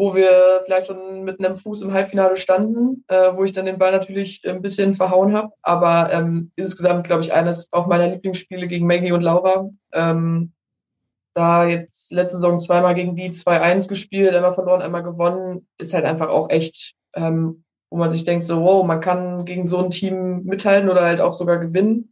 wo 0.03 0.15
wir 0.15 0.61
vielleicht 0.65 0.87
schon 0.87 1.23
mit 1.23 1.39
einem 1.39 1.55
Fuß 1.55 1.81
im 1.81 1.93
Halbfinale 1.93 2.35
standen, 2.35 3.05
äh, 3.07 3.31
wo 3.35 3.43
ich 3.43 3.53
dann 3.53 3.65
den 3.65 3.77
Ball 3.77 3.91
natürlich 3.91 4.41
ein 4.45 4.61
bisschen 4.61 4.93
verhauen 4.93 5.33
habe. 5.33 5.53
Aber 5.61 6.11
ähm, 6.11 6.51
insgesamt, 6.55 7.05
glaube 7.05 7.21
ich, 7.21 7.31
eines 7.31 7.71
auch 7.71 7.87
meiner 7.87 8.07
Lieblingsspiele 8.07 8.67
gegen 8.67 8.85
Maggie 8.85 9.13
und 9.13 9.21
Laura. 9.21 9.69
Ähm, 9.93 10.51
da 11.35 11.65
jetzt 11.65 12.11
letzte 12.11 12.37
Saison 12.37 12.59
zweimal 12.59 12.93
gegen 12.93 13.15
die 13.15 13.31
2-1 13.31 13.87
gespielt, 13.87 14.35
einmal 14.35 14.53
verloren, 14.53 14.81
einmal 14.81 15.03
gewonnen, 15.03 15.67
ist 15.79 15.93
halt 15.93 16.05
einfach 16.05 16.29
auch 16.29 16.49
echt 16.49 16.95
ähm, 17.15 17.63
wo 17.93 17.97
man 17.97 18.11
sich 18.11 18.25
denkt, 18.25 18.43
so, 18.45 18.63
wow, 18.63 18.83
man 18.83 19.01
kann 19.01 19.45
gegen 19.45 19.67
so 19.67 19.77
ein 19.77 19.91
Team 19.91 20.45
mithalten 20.45 20.89
oder 20.89 21.01
halt 21.01 21.21
auch 21.21 21.33
sogar 21.33 21.59
gewinnen. 21.59 22.11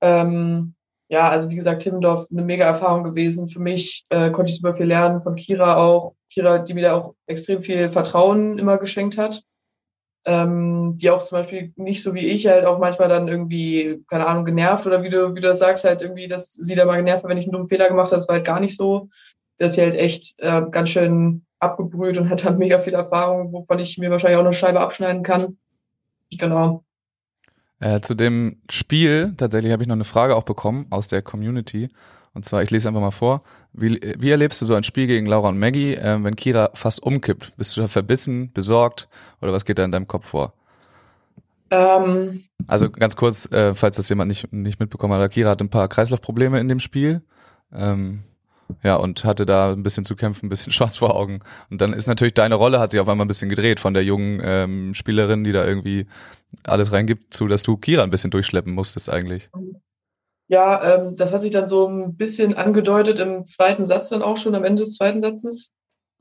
Ähm, 0.00 0.74
ja, 1.08 1.28
also 1.30 1.48
wie 1.48 1.56
gesagt, 1.56 1.82
Timmendorf 1.82 2.26
eine 2.30 2.42
mega 2.42 2.66
Erfahrung 2.66 3.02
gewesen. 3.02 3.48
Für 3.48 3.60
mich 3.60 4.04
äh, 4.10 4.30
konnte 4.30 4.50
ich 4.50 4.56
super 4.56 4.74
viel 4.74 4.86
lernen, 4.86 5.20
von 5.20 5.36
Kira 5.36 5.76
auch. 5.76 6.14
Kira, 6.30 6.58
die 6.58 6.74
mir 6.74 6.82
da 6.82 6.94
auch 6.94 7.14
extrem 7.26 7.62
viel 7.62 7.88
Vertrauen 7.90 8.58
immer 8.58 8.76
geschenkt 8.76 9.16
hat. 9.16 9.42
Ähm, 10.26 10.98
die 11.00 11.10
auch 11.10 11.24
zum 11.24 11.38
Beispiel 11.38 11.72
nicht 11.76 12.02
so 12.02 12.12
wie 12.12 12.26
ich 12.26 12.46
halt 12.46 12.66
auch 12.66 12.78
manchmal 12.78 13.08
dann 13.08 13.28
irgendwie, 13.28 14.04
keine 14.08 14.26
Ahnung, 14.26 14.44
genervt 14.44 14.86
oder 14.86 15.02
wie 15.02 15.08
du, 15.08 15.34
wie 15.34 15.40
du 15.40 15.48
das 15.48 15.60
sagst, 15.60 15.84
halt 15.84 16.02
irgendwie, 16.02 16.28
dass 16.28 16.52
sie 16.52 16.74
da 16.74 16.84
mal 16.84 16.96
genervt 16.96 17.22
war, 17.22 17.30
wenn 17.30 17.38
ich 17.38 17.44
einen 17.44 17.52
dummen 17.52 17.68
Fehler 17.68 17.88
gemacht 17.88 18.08
habe. 18.08 18.16
Das 18.18 18.28
war 18.28 18.36
halt 18.36 18.46
gar 18.46 18.60
nicht 18.60 18.76
so. 18.76 19.08
Das 19.56 19.70
ist 19.70 19.76
sie 19.76 19.82
halt 19.82 19.94
echt 19.94 20.34
äh, 20.38 20.62
ganz 20.70 20.90
schön 20.90 21.46
abgebrüht 21.58 22.18
und 22.18 22.28
hat 22.28 22.44
dann 22.44 22.58
mega 22.58 22.78
viel 22.78 22.94
Erfahrung, 22.94 23.52
wovon 23.52 23.78
ich 23.78 23.96
mir 23.96 24.10
wahrscheinlich 24.10 24.38
auch 24.38 24.44
eine 24.44 24.52
Scheibe 24.52 24.80
abschneiden 24.80 25.22
kann. 25.22 25.56
Genau. 26.30 26.84
Äh, 27.80 28.00
zu 28.00 28.14
dem 28.14 28.56
Spiel, 28.68 29.34
tatsächlich 29.36 29.72
habe 29.72 29.82
ich 29.82 29.88
noch 29.88 29.94
eine 29.94 30.04
Frage 30.04 30.34
auch 30.34 30.42
bekommen 30.42 30.86
aus 30.90 31.08
der 31.08 31.22
Community. 31.22 31.88
Und 32.34 32.44
zwar, 32.44 32.62
ich 32.62 32.70
lese 32.70 32.88
einfach 32.88 33.00
mal 33.00 33.10
vor. 33.10 33.42
Wie, 33.72 34.00
wie 34.18 34.30
erlebst 34.30 34.60
du 34.60 34.64
so 34.64 34.74
ein 34.74 34.82
Spiel 34.82 35.06
gegen 35.06 35.26
Laura 35.26 35.48
und 35.48 35.58
Maggie, 35.58 35.94
äh, 35.94 36.22
wenn 36.22 36.36
Kira 36.36 36.70
fast 36.74 37.02
umkippt? 37.02 37.56
Bist 37.56 37.76
du 37.76 37.80
da 37.80 37.88
verbissen, 37.88 38.52
besorgt 38.52 39.08
oder 39.40 39.52
was 39.52 39.64
geht 39.64 39.78
da 39.78 39.84
in 39.84 39.92
deinem 39.92 40.08
Kopf 40.08 40.26
vor? 40.26 40.52
Ähm, 41.70 42.44
also 42.66 42.90
ganz 42.90 43.14
kurz, 43.16 43.50
äh, 43.52 43.74
falls 43.74 43.96
das 43.96 44.08
jemand 44.08 44.28
nicht, 44.28 44.52
nicht 44.52 44.80
mitbekommen 44.80 45.14
hat, 45.20 45.30
Kira 45.30 45.50
hat 45.50 45.60
ein 45.60 45.68
paar 45.68 45.88
Kreislaufprobleme 45.88 46.58
in 46.60 46.68
dem 46.68 46.80
Spiel. 46.80 47.22
Ähm, 47.72 48.24
ja, 48.82 48.96
und 48.96 49.24
hatte 49.24 49.46
da 49.46 49.72
ein 49.72 49.82
bisschen 49.82 50.04
zu 50.04 50.16
kämpfen, 50.16 50.46
ein 50.46 50.48
bisschen 50.48 50.72
schwarz 50.72 50.96
vor 50.96 51.16
Augen. 51.16 51.40
Und 51.70 51.80
dann 51.80 51.92
ist 51.92 52.06
natürlich 52.06 52.34
deine 52.34 52.54
Rolle, 52.54 52.78
hat 52.78 52.90
sich 52.90 53.00
auf 53.00 53.08
einmal 53.08 53.24
ein 53.24 53.28
bisschen 53.28 53.48
gedreht 53.48 53.80
von 53.80 53.94
der 53.94 54.04
jungen 54.04 54.40
ähm, 54.42 54.94
Spielerin, 54.94 55.44
die 55.44 55.52
da 55.52 55.64
irgendwie 55.64 56.06
alles 56.64 56.92
reingibt, 56.92 57.34
zu, 57.34 57.46
dass 57.46 57.62
du 57.62 57.76
Kira 57.76 58.02
ein 58.02 58.10
bisschen 58.10 58.30
durchschleppen 58.30 58.72
musstest 58.72 59.10
eigentlich. 59.10 59.50
Ja, 60.48 60.94
ähm, 60.94 61.16
das 61.16 61.32
hat 61.32 61.42
sich 61.42 61.50
dann 61.50 61.66
so 61.66 61.86
ein 61.86 62.16
bisschen 62.16 62.56
angedeutet 62.56 63.18
im 63.18 63.44
zweiten 63.44 63.84
Satz 63.84 64.08
dann 64.08 64.22
auch 64.22 64.38
schon, 64.38 64.54
am 64.54 64.64
Ende 64.64 64.82
des 64.82 64.94
zweiten 64.94 65.20
Satzes. 65.20 65.70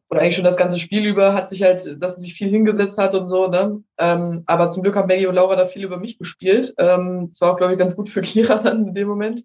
Oder 0.10 0.22
eigentlich 0.22 0.36
schon 0.36 0.46
das 0.46 0.58
ganze 0.58 0.80
Spiel 0.80 1.06
über 1.06 1.34
hat 1.34 1.50
sich 1.50 1.64
halt, 1.64 2.02
dass 2.02 2.16
sie 2.16 2.22
sich 2.22 2.34
viel 2.34 2.50
hingesetzt 2.50 2.98
hat 2.98 3.14
und 3.14 3.28
so, 3.28 3.48
ne? 3.48 3.84
Ähm, 3.98 4.44
aber 4.46 4.70
zum 4.70 4.84
Glück 4.84 4.96
haben 4.96 5.08
Maggie 5.08 5.28
und 5.28 5.36
Laura 5.36 5.58
da 5.58 5.66
viel 5.66 5.84
über 5.84 5.98
mich 5.98 6.18
gespielt. 6.18 6.74
Ähm, 6.78 7.28
das 7.30 7.42
war 7.42 7.52
auch, 7.52 7.58
glaube 7.58 7.74
ich, 7.74 7.80
ganz 7.80 7.96
gut 7.96 8.10
für 8.10 8.22
Kira 8.22 8.58
dann 8.58 8.88
in 8.88 8.94
dem 8.94 9.08
Moment. 9.08 9.44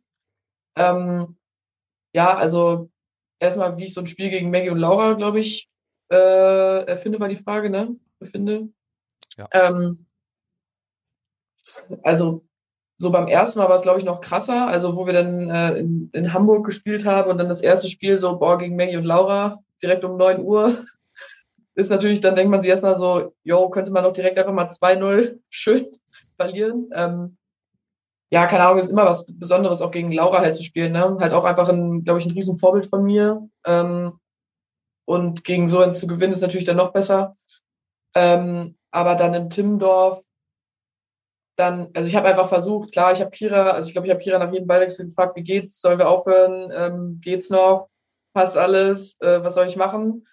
Ähm, 0.76 1.36
ja, 2.14 2.36
also 2.36 2.90
erstmal, 3.42 3.76
wie 3.76 3.84
ich 3.84 3.94
so 3.94 4.00
ein 4.00 4.06
Spiel 4.06 4.30
gegen 4.30 4.50
Maggie 4.50 4.70
und 4.70 4.78
Laura, 4.78 5.14
glaube 5.14 5.40
ich, 5.40 5.68
äh, 6.10 6.84
erfinde, 6.86 7.18
war 7.20 7.28
die 7.28 7.36
Frage, 7.36 7.68
ne? 7.68 7.96
Befinde. 8.18 8.68
Ja. 9.36 9.48
Ähm, 9.52 10.06
also 12.02 12.44
so 12.98 13.10
beim 13.10 13.26
ersten 13.26 13.58
Mal 13.58 13.68
war 13.68 13.76
es, 13.76 13.82
glaube 13.82 13.98
ich, 13.98 14.04
noch 14.04 14.20
krasser, 14.20 14.68
also 14.68 14.96
wo 14.96 15.06
wir 15.06 15.12
dann 15.12 15.50
äh, 15.50 15.74
in, 15.78 16.10
in 16.12 16.32
Hamburg 16.32 16.64
gespielt 16.64 17.04
haben 17.04 17.30
und 17.30 17.38
dann 17.38 17.48
das 17.48 17.60
erste 17.60 17.88
Spiel 17.88 18.16
so, 18.16 18.38
boah, 18.38 18.58
gegen 18.58 18.76
Maggie 18.76 18.96
und 18.96 19.04
Laura, 19.04 19.58
direkt 19.82 20.04
um 20.04 20.16
neun 20.16 20.40
Uhr, 20.40 20.84
ist 21.74 21.90
natürlich, 21.90 22.20
dann 22.20 22.36
denkt 22.36 22.50
man 22.50 22.60
sich 22.60 22.70
erstmal 22.70 22.96
so, 22.96 23.34
jo, 23.42 23.68
könnte 23.70 23.90
man 23.90 24.04
doch 24.04 24.12
direkt 24.12 24.38
einfach 24.38 24.52
mal 24.52 24.68
2-0 24.68 25.40
schön 25.50 25.88
verlieren. 26.36 26.90
Ähm, 26.94 27.36
ja, 28.32 28.46
keine 28.46 28.64
Ahnung, 28.64 28.78
ist 28.78 28.88
immer 28.88 29.04
was 29.04 29.26
Besonderes, 29.26 29.82
auch 29.82 29.90
gegen 29.90 30.10
Laura 30.10 30.40
halt 30.40 30.54
zu 30.54 30.62
spielen. 30.62 30.92
Ne? 30.92 31.18
Halt 31.20 31.34
auch 31.34 31.44
einfach 31.44 31.68
ein, 31.68 32.02
glaube 32.02 32.18
ich, 32.18 32.24
ein 32.24 32.32
Riesenvorbild 32.32 32.86
von 32.86 33.04
mir. 33.04 33.46
Ähm, 33.66 34.18
und 35.06 35.44
gegen 35.44 35.68
so 35.68 35.80
eins 35.80 35.98
zu 35.98 36.06
gewinnen 36.06 36.32
ist 36.32 36.40
natürlich 36.40 36.64
dann 36.64 36.78
noch 36.78 36.94
besser. 36.94 37.36
Ähm, 38.14 38.76
aber 38.90 39.16
dann 39.16 39.34
in 39.34 39.50
Timmendorf, 39.50 40.22
dann, 41.58 41.90
also 41.92 42.08
ich 42.08 42.16
habe 42.16 42.26
einfach 42.26 42.48
versucht, 42.48 42.92
klar, 42.92 43.12
ich 43.12 43.20
habe 43.20 43.30
Kira, 43.30 43.72
also 43.72 43.88
ich 43.88 43.92
glaube, 43.92 44.06
ich 44.06 44.10
habe 44.10 44.22
Kira 44.22 44.38
nach 44.38 44.50
jedem 44.50 44.66
Ballwechsel 44.66 45.04
gefragt, 45.04 45.36
wie 45.36 45.42
geht's, 45.42 45.82
sollen 45.82 45.98
wir 45.98 46.08
aufhören, 46.08 46.72
ähm, 46.74 47.20
geht's 47.20 47.50
noch, 47.50 47.88
passt 48.34 48.56
alles, 48.56 49.20
äh, 49.20 49.44
was 49.44 49.54
soll 49.54 49.66
ich 49.66 49.76
machen? 49.76 50.26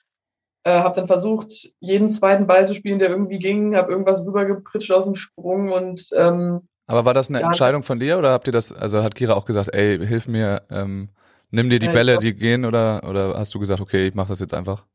Äh, 0.63 0.79
habe 0.79 0.95
dann 0.95 1.07
versucht, 1.07 1.69
jeden 1.81 2.09
zweiten 2.09 2.47
Ball 2.47 2.65
zu 2.65 2.73
spielen, 2.73 2.99
der 2.99 3.09
irgendwie 3.09 3.39
ging, 3.39 3.75
habe 3.75 3.91
irgendwas 3.91 4.25
rübergepritscht 4.25 4.91
aus 4.91 5.03
dem 5.03 5.15
Sprung 5.15 5.73
und 5.73 6.07
ähm, 6.13 6.69
aber 6.89 7.05
war 7.05 7.13
das 7.13 7.29
eine 7.29 7.41
ja, 7.41 7.45
Entscheidung 7.45 7.83
von 7.83 7.99
dir 7.99 8.17
oder 8.17 8.31
habt 8.31 8.47
ihr 8.47 8.51
das, 8.51 8.73
also 8.73 9.03
hat 9.03 9.13
Kira 9.13 9.35
auch 9.35 9.45
gesagt, 9.45 9.69
ey, 9.73 9.99
hilf 10.03 10.27
mir, 10.27 10.63
ähm, 10.71 11.09
nimm 11.51 11.69
dir 11.69 11.77
die 11.77 11.85
ja, 11.85 11.91
Bälle, 11.91 12.13
glaub, 12.13 12.21
die 12.21 12.33
gehen 12.33 12.65
oder, 12.65 13.03
oder 13.07 13.37
hast 13.37 13.53
du 13.53 13.59
gesagt, 13.59 13.79
okay, 13.79 14.07
ich 14.07 14.15
mach 14.15 14.27
das 14.27 14.39
jetzt 14.39 14.55
einfach? 14.55 14.85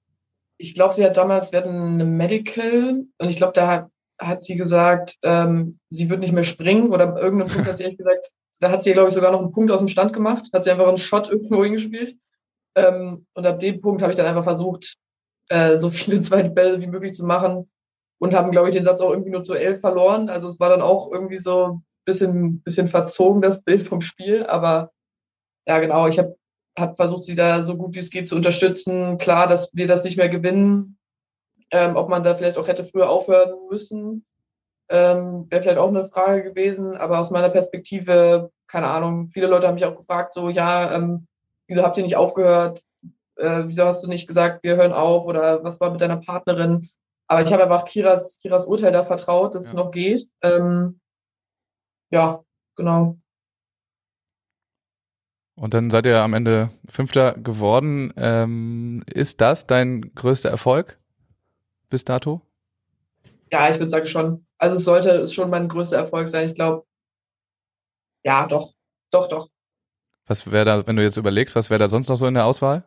Ich 0.59 0.75
glaube, 0.75 0.93
sie 0.93 1.05
hat 1.05 1.17
damals, 1.17 1.53
wir 1.53 1.61
hatten 1.61 1.95
eine 1.95 2.05
Medical 2.05 3.05
und 3.17 3.29
ich 3.29 3.37
glaube, 3.37 3.53
da 3.53 3.69
hat, 3.69 3.89
hat 4.21 4.43
sie 4.43 4.57
gesagt, 4.57 5.15
ähm, 5.23 5.79
sie 5.89 6.11
wird 6.11 6.19
nicht 6.19 6.33
mehr 6.33 6.43
springen 6.43 6.93
oder 6.93 7.17
irgendeinem 7.17 7.53
Punkt 7.53 7.69
hat 7.69 7.79
sie 7.79 7.85
echt 7.85 7.99
gesagt, 7.99 8.33
da 8.59 8.71
hat 8.71 8.83
sie, 8.83 8.93
glaube 8.93 9.09
ich, 9.09 9.15
sogar 9.15 9.31
noch 9.31 9.41
einen 9.41 9.53
Punkt 9.53 9.71
aus 9.71 9.81
dem 9.81 9.89
Stand 9.89 10.13
gemacht, 10.13 10.49
hat 10.53 10.65
sie 10.65 10.73
einfach 10.73 10.89
einen 10.89 10.99
Shot 10.99 11.29
irgendwo 11.29 11.63
hingespielt. 11.63 12.17
Ähm, 12.75 13.25
und 13.35 13.47
ab 13.47 13.61
dem 13.61 13.81
Punkt 13.81 14.03
habe 14.03 14.13
ich 14.13 14.17
dann 14.17 14.27
einfach 14.27 14.43
versucht, 14.43 14.97
äh, 15.49 15.79
so 15.79 15.91
viele 15.91 16.21
zweite 16.23 16.51
Bälle 16.51 16.81
wie 16.81 16.89
möglich 16.89 17.15
zu 17.15 17.25
machen, 17.25 17.71
und 18.25 18.35
haben, 18.35 18.51
glaube 18.51 18.71
ich, 18.71 18.75
den 18.75 18.85
Satz 18.85 19.03
auch 19.03 19.11
irgendwie 19.11 19.31
nur 19.31 19.43
zu 19.43 19.53
elf 19.53 19.81
verloren. 19.81 20.31
Also 20.31 20.49
es 20.49 20.59
war 20.59 20.71
dann 20.71 20.81
auch 20.81 21.13
irgendwie 21.13 21.39
so 21.39 21.67
ein 21.67 21.85
bisschen, 22.07 22.63
bisschen 22.63 22.89
verzogen, 22.89 23.43
das 23.43 23.63
Bild 23.63 23.83
vom 23.83 24.01
Spiel. 24.01 24.47
Aber 24.47 24.93
ja, 25.67 25.79
genau, 25.79 26.09
ich 26.09 26.19
habe 26.19 26.35
hab 26.79 26.97
versucht, 26.97 27.25
sie 27.25 27.35
da 27.35 27.63
so 27.63 27.77
gut 27.77 27.95
wie 27.95 27.99
es 27.99 28.09
geht 28.09 28.27
zu 28.27 28.35
unterstützen. 28.35 29.19
Klar, 29.19 29.47
dass 29.47 29.69
wir 29.75 29.87
das 29.87 30.05
nicht 30.05 30.17
mehr 30.17 30.31
gewinnen. 30.31 30.97
Ähm, 31.71 31.97
ob 31.97 32.09
man 32.09 32.23
da 32.23 32.35
vielleicht 32.35 32.57
auch 32.57 32.67
hätte 32.67 32.85
früher 32.85 33.11
aufhören 33.11 33.53
müssen, 33.71 34.25
ähm, 34.89 35.47
wäre 35.51 35.63
vielleicht 35.63 35.79
auch 35.79 35.89
eine 35.89 36.07
Frage 36.07 36.43
gewesen. 36.43 36.97
Aber 36.97 37.19
aus 37.19 37.31
meiner 37.31 37.51
Perspektive, 37.51 38.51
keine 38.69 38.87
Ahnung, 38.87 39.27
viele 39.27 39.49
Leute 39.49 39.67
haben 39.67 39.75
mich 39.75 39.85
auch 39.85 39.97
gefragt, 39.97 40.33
so, 40.33 40.49
ja, 40.49 40.95
ähm, 40.95 41.27
wieso 41.67 41.83
habt 41.83 41.99
ihr 41.99 42.05
nicht 42.05 42.17
aufgehört? 42.17 42.83
Äh, 43.37 43.65
wieso 43.67 43.85
hast 43.85 44.03
du 44.03 44.09
nicht 44.09 44.27
gesagt, 44.27 44.63
wir 44.63 44.77
hören 44.77 44.95
auf? 44.95 45.27
Oder 45.27 45.63
was 45.63 45.79
war 45.79 45.91
mit 45.91 46.01
deiner 46.01 46.19
Partnerin? 46.19 46.89
Aber 47.35 47.43
ich 47.43 47.53
habe 47.53 47.65
einfach 47.65 47.85
Kiras, 47.85 48.39
Kiras 48.39 48.65
Urteil 48.65 48.93
da 48.93 49.03
vertraut, 49.03 49.57
dass 49.57 49.65
ja. 49.65 49.71
es 49.71 49.75
noch 49.75 49.91
geht. 49.91 50.29
Ähm, 50.41 51.01
ja, 52.11 52.45
genau. 52.77 53.19
Und 55.57 55.75
dann 55.75 55.91
seid 55.91 56.07
ihr 56.07 56.23
am 56.23 56.33
Ende 56.33 56.71
Fünfter 56.89 57.33
geworden. 57.33 58.15
Ähm, 58.17 59.03
ist 59.13 59.41
das 59.41 59.67
dein 59.67 60.15
größter 60.15 60.49
Erfolg 60.49 61.01
bis 61.91 62.05
dato? 62.05 62.41
Ja, 63.51 63.69
ich 63.69 63.81
würde 63.81 63.91
sagen 63.91 64.07
schon. 64.07 64.47
Also 64.59 64.77
es 64.77 64.85
sollte 64.85 65.11
es 65.11 65.35
schon 65.35 65.51
mein 65.51 65.69
größter 65.69 65.97
Erfolg 65.97 66.29
sein. 66.29 66.45
Ich 66.45 66.55
glaube, 66.55 66.87
ja, 68.23 68.47
doch, 68.47 68.75
doch, 69.11 69.27
doch. 69.27 69.49
Was 70.29 70.53
wäre 70.53 70.65
da, 70.65 70.87
wenn 70.87 70.95
du 70.95 71.03
jetzt 71.03 71.17
überlegst, 71.17 71.57
was 71.57 71.69
wäre 71.69 71.81
da 71.81 71.89
sonst 71.89 72.09
noch 72.09 72.17
so 72.17 72.29
in 72.29 72.35
der 72.35 72.47
Auswahl? 72.47 72.85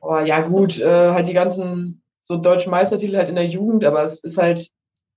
Oh, 0.00 0.20
ja, 0.20 0.42
gut, 0.42 0.78
äh, 0.78 1.10
halt 1.10 1.26
die 1.26 1.32
ganzen 1.32 2.00
so 2.26 2.34
einen 2.34 2.42
deutschen 2.42 2.70
Meistertitel 2.70 3.16
halt 3.16 3.28
in 3.28 3.36
der 3.36 3.46
Jugend, 3.46 3.84
aber 3.84 4.02
es 4.02 4.22
ist 4.24 4.36
halt 4.36 4.68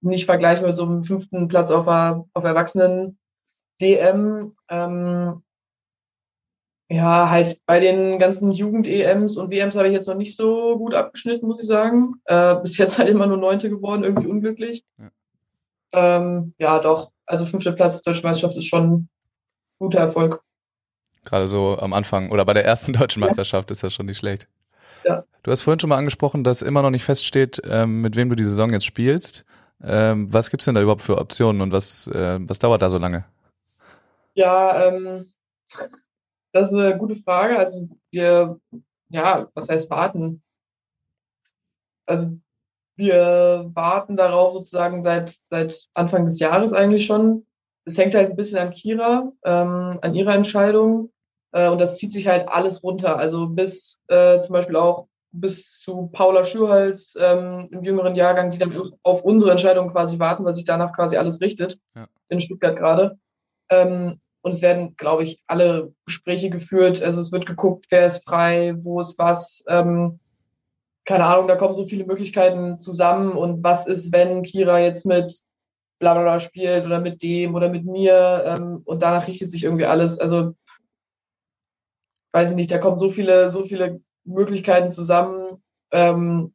nicht 0.02 0.26
vergleichbar 0.26 0.68
mit 0.68 0.76
so 0.76 0.84
einem 0.84 1.02
fünften 1.02 1.48
Platz 1.48 1.72
auf, 1.72 1.86
der, 1.86 2.24
auf 2.34 2.44
Erwachsenen 2.44 3.18
DM. 3.82 4.56
Ähm, 4.70 5.42
ja, 6.92 7.30
halt 7.30 7.60
bei 7.66 7.80
den 7.80 8.20
ganzen 8.20 8.52
Jugend-EMs 8.52 9.38
und 9.38 9.52
WMs 9.52 9.76
habe 9.76 9.88
ich 9.88 9.94
jetzt 9.94 10.08
noch 10.08 10.16
nicht 10.16 10.36
so 10.36 10.78
gut 10.78 10.94
abgeschnitten, 10.94 11.48
muss 11.48 11.62
ich 11.62 11.68
sagen. 11.68 12.16
Äh, 12.26 12.56
bis 12.62 12.78
jetzt 12.78 13.00
halt 13.00 13.10
immer 13.10 13.26
nur 13.26 13.38
Neunte 13.38 13.70
geworden, 13.70 14.04
irgendwie 14.04 14.28
unglücklich. 14.28 14.84
Ja, 14.98 15.10
ähm, 15.94 16.54
ja 16.60 16.80
doch. 16.80 17.12
Also 17.26 17.46
fünfter 17.46 17.72
Platz 17.72 18.02
Deutsche 18.02 18.24
Meisterschaft 18.24 18.58
ist 18.58 18.66
schon 18.66 18.92
ein 18.92 19.10
guter 19.80 20.00
Erfolg. 20.00 20.44
Gerade 21.26 21.48
so 21.48 21.78
am 21.80 21.94
Anfang 21.94 22.32
oder 22.32 22.46
bei 22.46 22.54
der 22.54 22.66
ersten 22.66 22.94
deutschen 22.94 23.22
Meisterschaft 23.22 23.70
ja. 23.70 23.74
ist 23.74 23.84
das 23.84 23.94
schon 23.94 24.06
nicht 24.06 24.20
schlecht. 24.20 24.48
Ja. 25.10 25.24
Du 25.42 25.50
hast 25.50 25.62
vorhin 25.62 25.80
schon 25.80 25.90
mal 25.90 25.98
angesprochen, 25.98 26.44
dass 26.44 26.62
immer 26.62 26.84
noch 26.84 26.92
nicht 26.92 27.04
feststeht, 27.04 27.60
ähm, 27.66 28.02
mit 28.02 28.16
wem 28.16 28.30
du 28.30 28.36
die 28.36 28.44
Saison 28.44 28.72
jetzt 28.72 28.86
spielst. 28.86 29.44
Ähm, 29.82 30.32
was 30.32 30.52
gibt's 30.52 30.66
denn 30.66 30.76
da 30.76 30.82
überhaupt 30.82 31.02
für 31.02 31.18
Optionen 31.18 31.62
und 31.62 31.72
was, 31.72 32.06
äh, 32.08 32.38
was 32.42 32.60
dauert 32.60 32.84
da 32.84 32.92
so 32.92 33.00
lange? 33.00 33.26
Ja, 34.36 34.86
ähm, 34.86 35.34
das 36.52 36.68
ist 36.68 36.76
eine 36.76 36.96
gute 36.96 37.16
Frage. 37.16 37.58
Also 37.58 37.90
wir, 38.12 38.60
ja, 39.10 39.48
was 39.56 39.68
heißt 39.68 39.90
warten? 39.90 40.44
Also 42.06 42.38
wir 42.96 43.72
warten 43.74 44.16
darauf 44.16 44.54
sozusagen 44.54 45.02
seit, 45.02 45.38
seit 45.50 45.88
Anfang 45.96 46.26
des 46.26 46.40
Jahres 46.40 46.72
eigentlich 46.72 47.08
schon. 47.08 47.48
Es 47.86 47.98
hängt 47.98 48.14
halt 48.14 48.30
ein 48.30 48.36
bisschen 48.36 48.60
an 48.60 48.70
Kira, 48.70 49.32
ähm, 49.44 49.98
an 50.04 50.14
ihrer 50.14 50.36
Entscheidung. 50.36 51.12
Äh, 51.52 51.70
und 51.70 51.80
das 51.80 51.98
zieht 51.98 52.12
sich 52.12 52.28
halt 52.28 52.48
alles 52.50 52.84
runter. 52.84 53.18
Also 53.18 53.48
bis 53.48 54.00
äh, 54.08 54.42
zum 54.42 54.54
Beispiel 54.54 54.76
auch 54.76 55.08
bis 55.32 55.80
zu 55.80 56.10
Paula 56.12 56.44
Schürholz 56.44 57.16
ähm, 57.20 57.70
im 57.72 57.84
jüngeren 57.84 58.16
Jahrgang, 58.16 58.52
die 58.52 58.58
dann 58.58 58.76
auf 59.04 59.24
unsere 59.24 59.52
Entscheidung 59.52 59.92
quasi 59.92 60.18
warten, 60.20 60.44
weil 60.44 60.56
sich 60.56 60.66
danach 60.66 60.94
quasi 60.94 61.18
alles 61.18 61.40
richtet, 61.40 61.78
ja. 61.96 62.08
in 62.30 62.42
Stuttgart 62.42 62.76
gerade. 62.76 63.18
Ähm, 63.70 64.20
und 64.42 64.52
es 64.52 64.62
werden, 64.62 64.96
glaube 64.96 65.24
ich, 65.24 65.42
alle 65.48 65.94
Gespräche 66.06 66.50
geführt. 66.50 67.04
Also 67.04 67.20
es 67.22 67.32
wird 67.32 67.46
geguckt, 67.46 67.88
wer 67.90 68.08
ist 68.08 68.24
frei, 68.24 68.74
wo 68.80 69.02
ist 69.02 69.20
was. 69.20 69.64
Ähm, 69.68 70.20
keine 71.06 71.26
Ahnung, 71.26 71.48
da 71.48 71.56
kommen 71.56 71.76
so 71.76 71.86
viele 71.86 72.06
Möglichkeiten 72.06 72.78
zusammen 72.78 73.34
und 73.34 73.64
was 73.64 73.88
ist, 73.88 74.12
wenn 74.12 74.44
Kira 74.44 74.80
jetzt 74.80 75.06
mit 75.06 75.42
bla 76.00 76.14
bla 76.14 76.24
bla 76.24 76.40
spielt 76.40 76.86
oder 76.86 77.00
mit 77.00 77.22
dem 77.22 77.56
oder 77.56 77.70
mit 77.70 77.86
mir 77.86 78.44
ähm, 78.46 78.82
und 78.86 79.02
danach 79.02 79.28
richtet 79.28 79.52
sich 79.52 79.64
irgendwie 79.64 79.86
alles. 79.86 80.20
Also 80.20 80.54
weiß 82.32 82.52
ich 82.52 82.56
nicht, 82.56 82.72
da 82.72 82.78
kommen 82.78 83.00
so 83.00 83.10
viele, 83.10 83.50
so 83.50 83.64
viele 83.64 84.02
Möglichkeiten 84.24 84.92
zusammen. 84.92 85.62
Ähm, 85.92 86.54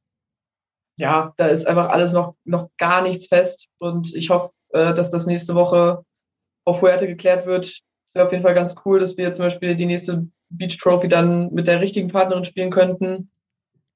ja, 0.96 1.34
da 1.36 1.48
ist 1.48 1.66
einfach 1.66 1.88
alles 1.88 2.12
noch, 2.12 2.36
noch 2.44 2.68
gar 2.78 3.02
nichts 3.02 3.26
fest 3.26 3.68
und 3.78 4.14
ich 4.14 4.30
hoffe, 4.30 4.52
äh, 4.70 4.94
dass 4.94 5.10
das 5.10 5.26
nächste 5.26 5.54
Woche 5.54 6.04
auf 6.64 6.80
Fuerte 6.80 7.06
geklärt 7.06 7.46
wird. 7.46 7.64
Es 7.66 8.14
wäre 8.14 8.24
auf 8.24 8.32
jeden 8.32 8.44
Fall 8.44 8.54
ganz 8.54 8.76
cool, 8.84 9.00
dass 9.00 9.16
wir 9.16 9.32
zum 9.32 9.46
Beispiel 9.46 9.74
die 9.74 9.86
nächste 9.86 10.28
Beach 10.50 10.78
Trophy 10.78 11.08
dann 11.08 11.52
mit 11.52 11.66
der 11.66 11.80
richtigen 11.80 12.08
Partnerin 12.08 12.44
spielen 12.44 12.70
könnten. 12.70 13.30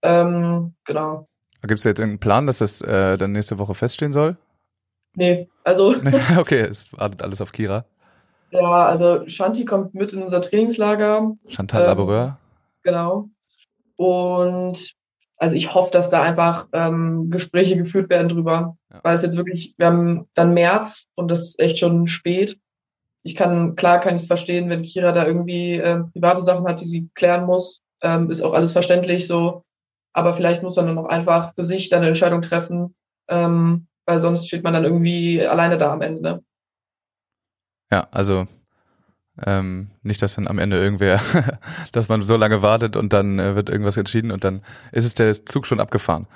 Ähm, 0.02 0.74
genau. 0.84 1.28
Gibt 1.62 1.78
es 1.78 1.84
jetzt 1.84 1.98
irgendeinen 1.98 2.20
Plan, 2.20 2.46
dass 2.46 2.58
das 2.58 2.80
äh, 2.82 3.16
dann 3.16 3.32
nächste 3.32 3.58
Woche 3.58 3.74
feststehen 3.74 4.12
soll? 4.12 4.36
Nee, 5.14 5.48
also. 5.64 5.94
okay, 6.38 6.60
es 6.60 6.92
wartet 6.96 7.22
alles 7.22 7.40
auf 7.40 7.52
Kira. 7.52 7.84
Ja, 8.50 8.86
also 8.86 9.28
Shanti 9.28 9.64
kommt 9.64 9.94
mit 9.94 10.12
in 10.12 10.22
unser 10.22 10.40
Trainingslager. 10.40 11.36
Chantal 11.48 11.82
ähm, 11.82 11.88
Laboureur. 11.88 12.38
Genau. 12.82 13.28
Und 13.96 14.94
also 15.36 15.54
ich 15.54 15.74
hoffe, 15.74 15.90
dass 15.92 16.10
da 16.10 16.22
einfach 16.22 16.66
ähm, 16.72 17.30
Gespräche 17.30 17.76
geführt 17.76 18.10
werden 18.10 18.28
drüber. 18.28 18.76
Ja. 18.92 19.00
Weil 19.02 19.14
es 19.14 19.22
jetzt 19.22 19.36
wirklich, 19.36 19.74
wir 19.76 19.86
haben 19.86 20.28
dann 20.34 20.54
März 20.54 21.06
und 21.14 21.30
das 21.30 21.40
ist 21.40 21.60
echt 21.60 21.78
schon 21.78 22.06
spät. 22.06 22.58
Ich 23.22 23.36
kann, 23.36 23.76
klar 23.76 24.00
kann 24.00 24.14
ich 24.14 24.22
es 24.22 24.26
verstehen, 24.26 24.70
wenn 24.70 24.82
Kira 24.82 25.12
da 25.12 25.26
irgendwie 25.26 25.74
äh, 25.74 26.02
private 26.12 26.42
Sachen 26.42 26.66
hat, 26.66 26.80
die 26.80 26.86
sie 26.86 27.08
klären 27.14 27.46
muss. 27.46 27.82
Ähm, 28.00 28.30
ist 28.30 28.42
auch 28.42 28.54
alles 28.54 28.72
verständlich 28.72 29.26
so. 29.26 29.64
Aber 30.12 30.34
vielleicht 30.34 30.62
muss 30.62 30.76
man 30.76 30.86
dann 30.86 30.98
auch 30.98 31.06
einfach 31.06 31.54
für 31.54 31.64
sich 31.64 31.88
dann 31.90 31.98
eine 31.98 32.08
Entscheidung 32.08 32.42
treffen, 32.42 32.94
ähm, 33.28 33.86
weil 34.06 34.18
sonst 34.18 34.48
steht 34.48 34.64
man 34.64 34.72
dann 34.72 34.84
irgendwie 34.84 35.46
alleine 35.46 35.78
da 35.78 35.92
am 35.92 36.00
Ende. 36.00 36.22
Ne? 36.22 36.42
Ja, 37.90 38.08
also 38.10 38.46
ähm, 39.44 39.88
nicht, 40.02 40.20
dass 40.20 40.34
dann 40.34 40.48
am 40.48 40.58
Ende 40.58 40.78
irgendwer, 40.78 41.20
dass 41.92 42.08
man 42.08 42.22
so 42.22 42.36
lange 42.36 42.62
wartet 42.62 42.96
und 42.96 43.12
dann 43.12 43.38
äh, 43.38 43.54
wird 43.54 43.70
irgendwas 43.70 43.96
entschieden 43.96 44.30
und 44.30 44.44
dann 44.44 44.62
ist 44.92 45.04
es 45.04 45.14
der 45.14 45.32
Zug 45.44 45.66
schon 45.66 45.80
abgefahren. 45.80 46.26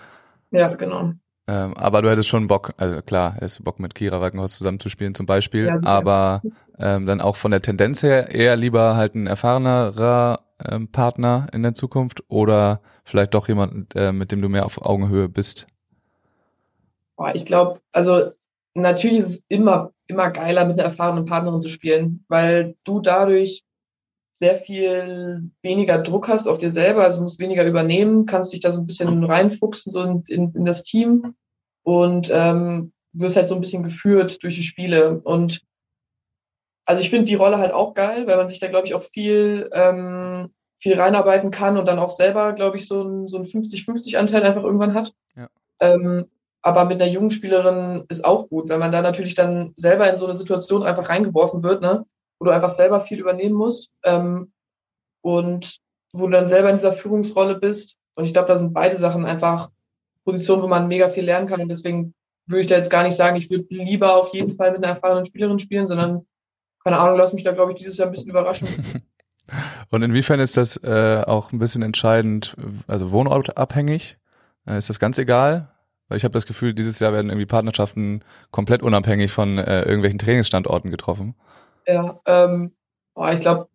Ja, 0.51 0.69
genau. 0.75 1.13
Ähm, 1.49 1.77
aber 1.77 2.03
du 2.03 2.11
hättest 2.11 2.29
schon 2.29 2.47
Bock, 2.47 2.73
also 2.77 3.03
klar, 3.03 3.35
er 3.39 3.47
ist 3.47 3.65
Bock 3.65 3.81
mit 3.81 3.97
Kira 3.97 4.21
Walkenhaus 4.21 4.53
zusammenzuspielen 4.53 5.15
zum 5.15 5.27
Beispiel, 5.27 5.67
ja, 5.67 5.81
aber 5.83 6.41
ähm, 6.79 7.07
dann 7.07 7.21
auch 7.21 7.35
von 7.35 7.51
der 7.51 7.63
Tendenz 7.63 8.03
her 8.03 8.31
eher 8.31 8.55
lieber 8.55 8.95
halt 8.95 9.17
ein 9.17 9.27
erfahrenerer 9.27 10.41
ähm, 10.65 10.89
Partner 10.89 11.49
in 11.53 11.65
der 11.65 11.75
Zukunft 11.75 12.23
oder 12.29 12.81
vielleicht 13.03 13.35
doch 13.35 13.49
jemand, 13.49 13.95
äh, 13.97 14.13
mit 14.13 14.31
dem 14.31 14.41
du 14.41 14.49
mehr 14.49 14.65
auf 14.65 14.81
Augenhöhe 14.81 15.29
bist? 15.29 15.67
Boah, 17.17 17.35
ich 17.35 17.45
glaube, 17.45 17.81
also 17.91 18.31
natürlich 18.75 19.19
ist 19.19 19.31
es 19.31 19.43
immer 19.49 19.91
immer 20.07 20.31
geiler, 20.31 20.65
mit 20.65 20.79
einer 20.79 20.89
erfahrenen 20.89 21.27
Partnerin 21.27 21.61
zu 21.61 21.69
spielen, 21.69 22.25
weil 22.29 22.77
du 22.85 23.01
dadurch 23.01 23.65
sehr 24.35 24.57
viel 24.57 25.51
weniger 25.63 25.99
Druck 25.99 26.29
hast 26.29 26.49
auf 26.49 26.59
dir 26.59 26.71
selber, 26.71 27.05
also 27.05 27.21
musst 27.21 27.39
weniger 27.39 27.65
übernehmen, 27.65 28.27
kannst 28.27 28.53
dich 28.53 28.61
da 28.61 28.73
so 28.73 28.81
ein 28.81 28.87
bisschen 28.87 29.23
reinfuchsen 29.25 29.93
so 29.93 30.03
in, 30.03 30.25
in, 30.27 30.53
in 30.55 30.65
das 30.65 30.83
Team 30.83 31.35
und 31.83 32.31
ähm, 32.33 32.93
wirst 33.13 33.37
halt 33.37 33.49
so 33.49 33.55
ein 33.55 33.61
bisschen 33.61 33.83
geführt 33.83 34.43
durch 34.43 34.57
die 34.57 34.63
Spiele. 34.63 35.21
Und 35.21 35.63
also 36.85 37.01
ich 37.01 37.11
finde 37.11 37.27
die 37.27 37.35
Rolle 37.35 37.59
halt 37.59 37.73
auch 37.73 37.95
geil, 37.95 38.27
weil 38.27 38.37
man 38.37 38.49
sich 38.49 38.59
da, 38.59 38.69
glaube 38.69 38.87
ich, 38.87 38.95
auch 38.95 39.03
viel, 39.03 39.71
ähm, 39.73 40.51
viel 40.81 40.99
reinarbeiten 40.99 41.51
kann 41.51 41.79
und 41.79 41.87
dann 41.87 41.99
auch 41.99 42.11
selber, 42.11 42.53
glaube 42.53 42.77
ich, 42.77 42.89
so 42.89 43.03
ein, 43.03 43.29
so 43.29 43.39
ein 43.39 43.45
50-50-Anteil 43.45 44.43
einfach 44.43 44.65
irgendwann 44.65 44.95
hat. 44.95 45.13
Ja. 45.37 45.49
Ähm, 45.81 46.27
aber 46.63 46.85
mit 46.85 47.01
einer 47.01 47.11
jungen 47.11 47.31
Spielerin 47.31 48.05
ist 48.09 48.25
auch 48.25 48.49
gut, 48.49 48.69
wenn 48.69 48.79
man 48.79 48.93
da 48.93 49.03
natürlich 49.03 49.35
dann 49.35 49.73
selber 49.77 50.09
in 50.09 50.17
so 50.17 50.27
eine 50.27 50.37
Situation 50.37 50.85
einfach 50.85 51.09
reingeworfen 51.09 51.63
wird, 51.63 51.83
ne, 51.83 52.07
wo 52.39 52.47
du 52.47 52.53
einfach 52.53 52.71
selber 52.71 53.01
viel 53.01 53.19
übernehmen 53.19 53.55
musst 53.55 53.91
ähm, 54.05 54.53
und 55.23 55.79
wo 56.13 56.27
du 56.27 56.33
dann 56.33 56.49
selber 56.49 56.71
in 56.71 56.77
dieser 56.77 56.93
Führungsrolle 56.93 57.57
bist. 57.57 57.97
Und 58.15 58.25
ich 58.25 58.33
glaube, 58.33 58.49
da 58.49 58.57
sind 58.57 58.73
beide 58.73 58.97
Sachen 58.97 59.25
einfach 59.25 59.71
Positionen, 60.25 60.63
wo 60.63 60.69
man 60.69 60.89
mega 60.89 61.09
viel 61.09 61.25
lernen 61.25 61.49
kann. 61.49 61.61
Und 61.61 61.69
deswegen 61.69 62.15
würde 62.47 62.61
ich 62.61 62.67
da 62.67 62.77
jetzt 62.77 62.91
gar 62.91 63.03
nicht 63.03 63.17
sagen, 63.17 63.37
ich 63.37 63.51
würde 63.51 63.67
lieber 63.71 64.15
auf 64.15 64.33
jeden 64.33 64.55
Fall 64.55 64.71
mit 64.71 64.85
einer 64.85 64.95
erfahrenen 64.95 65.27
Spielerin 65.27 65.59
spielen, 65.59 65.87
sondern 65.87 66.27
keine 66.85 66.99
Ahnung, 66.99 67.17
lass 67.17 67.33
mich 67.33 67.45
da, 67.45 67.53
glaube 67.53 67.73
ich, 67.73 67.79
dieses 67.79 67.97
Jahr 67.97 68.09
ein 68.09 68.13
bisschen 68.13 68.31
überraschen. 68.31 68.69
Und 69.91 70.03
inwiefern 70.03 70.41
ist 70.41 70.57
das 70.57 70.77
äh, 70.83 71.23
auch 71.27 71.53
ein 71.53 71.59
bisschen 71.59 71.83
entscheidend, 71.83 72.57
also 72.87 73.13
wohnortabhängig? 73.13 74.19
Äh, 74.67 74.79
ist 74.79 74.89
das 74.89 74.99
ganz 74.99 75.19
egal? 75.19 75.69
Weil 76.09 76.19
ich 76.19 76.25
habe 76.25 76.33
das 76.33 76.47
Gefühl, 76.47 76.75
dieses 76.75 77.01
Jahr 77.01 77.13
werden 77.13 77.31
irgendwie 77.31 77.47
Partnerschaften 77.47 78.23
komplett 78.51 78.83
unabhängig 78.83 79.33
von 79.33 79.59
äh, 79.59 79.83
irgendwelchen 79.83 80.19
Trainingsstandorten 80.19 80.91
getroffen. 80.91 81.35
Ja, 81.87 82.21
ähm, 82.27 82.73
boah, 83.15 83.33
ich 83.33 83.41
glaube, 83.41 83.69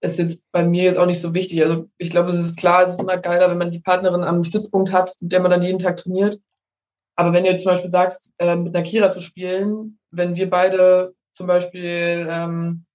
ist 0.00 0.18
jetzt 0.18 0.40
bei 0.52 0.64
mir 0.64 0.84
jetzt 0.84 0.98
auch 0.98 1.06
nicht 1.06 1.20
so 1.20 1.34
wichtig. 1.34 1.62
Also 1.62 1.88
ich 1.98 2.10
glaube, 2.10 2.30
es 2.30 2.38
ist 2.38 2.58
klar, 2.58 2.84
es 2.84 2.92
ist 2.92 3.00
immer 3.00 3.18
geiler, 3.18 3.50
wenn 3.50 3.58
man 3.58 3.70
die 3.70 3.80
Partnerin 3.80 4.22
am 4.22 4.44
Stützpunkt 4.44 4.92
hat, 4.92 5.14
mit 5.20 5.32
der 5.32 5.40
man 5.40 5.50
dann 5.50 5.62
jeden 5.62 5.78
Tag 5.78 5.96
trainiert. 5.96 6.40
Aber 7.16 7.32
wenn 7.32 7.44
du 7.44 7.50
jetzt 7.50 7.62
zum 7.62 7.70
Beispiel 7.70 7.90
sagst, 7.90 8.32
äh, 8.38 8.56
mit 8.56 8.74
einer 8.74 8.84
Kira 8.84 9.10
zu 9.10 9.20
spielen, 9.20 9.98
wenn 10.10 10.36
wir 10.36 10.48
beide 10.48 11.14
zum 11.34 11.46
Beispiel 11.46 12.26
ähm, 12.30 12.86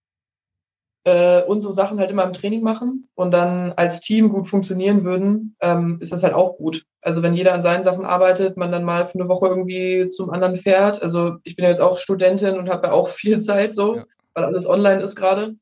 äh, 1.05 1.43
unsere 1.43 1.71
Sachen 1.71 1.99
halt 1.99 2.09
immer 2.09 2.23
im 2.23 2.33
Training 2.33 2.63
machen 2.63 3.07
und 3.13 3.31
dann 3.31 3.73
als 3.73 3.99
Team 3.99 4.29
gut 4.29 4.47
funktionieren 4.47 5.05
würden, 5.05 5.55
ähm, 5.61 5.99
ist 6.01 6.11
das 6.11 6.23
halt 6.23 6.33
auch 6.33 6.57
gut. 6.57 6.83
Also 7.01 7.21
wenn 7.21 7.35
jeder 7.35 7.53
an 7.53 7.61
seinen 7.61 7.83
Sachen 7.83 8.05
arbeitet, 8.05 8.57
man 8.57 8.71
dann 8.71 8.83
mal 8.83 9.05
für 9.05 9.19
eine 9.19 9.29
Woche 9.29 9.47
irgendwie 9.47 10.07
zum 10.07 10.31
anderen 10.31 10.55
fährt. 10.57 11.01
Also 11.03 11.37
ich 11.43 11.55
bin 11.55 11.63
ja 11.63 11.69
jetzt 11.69 11.81
auch 11.81 11.99
Studentin 11.99 12.57
und 12.57 12.69
habe 12.69 12.87
ja 12.87 12.93
auch 12.93 13.07
viel 13.09 13.39
Zeit 13.39 13.75
so, 13.75 13.97
ja. 13.97 14.05
weil 14.33 14.45
alles 14.45 14.67
online 14.67 15.01
ist 15.01 15.15
gerade. 15.15 15.55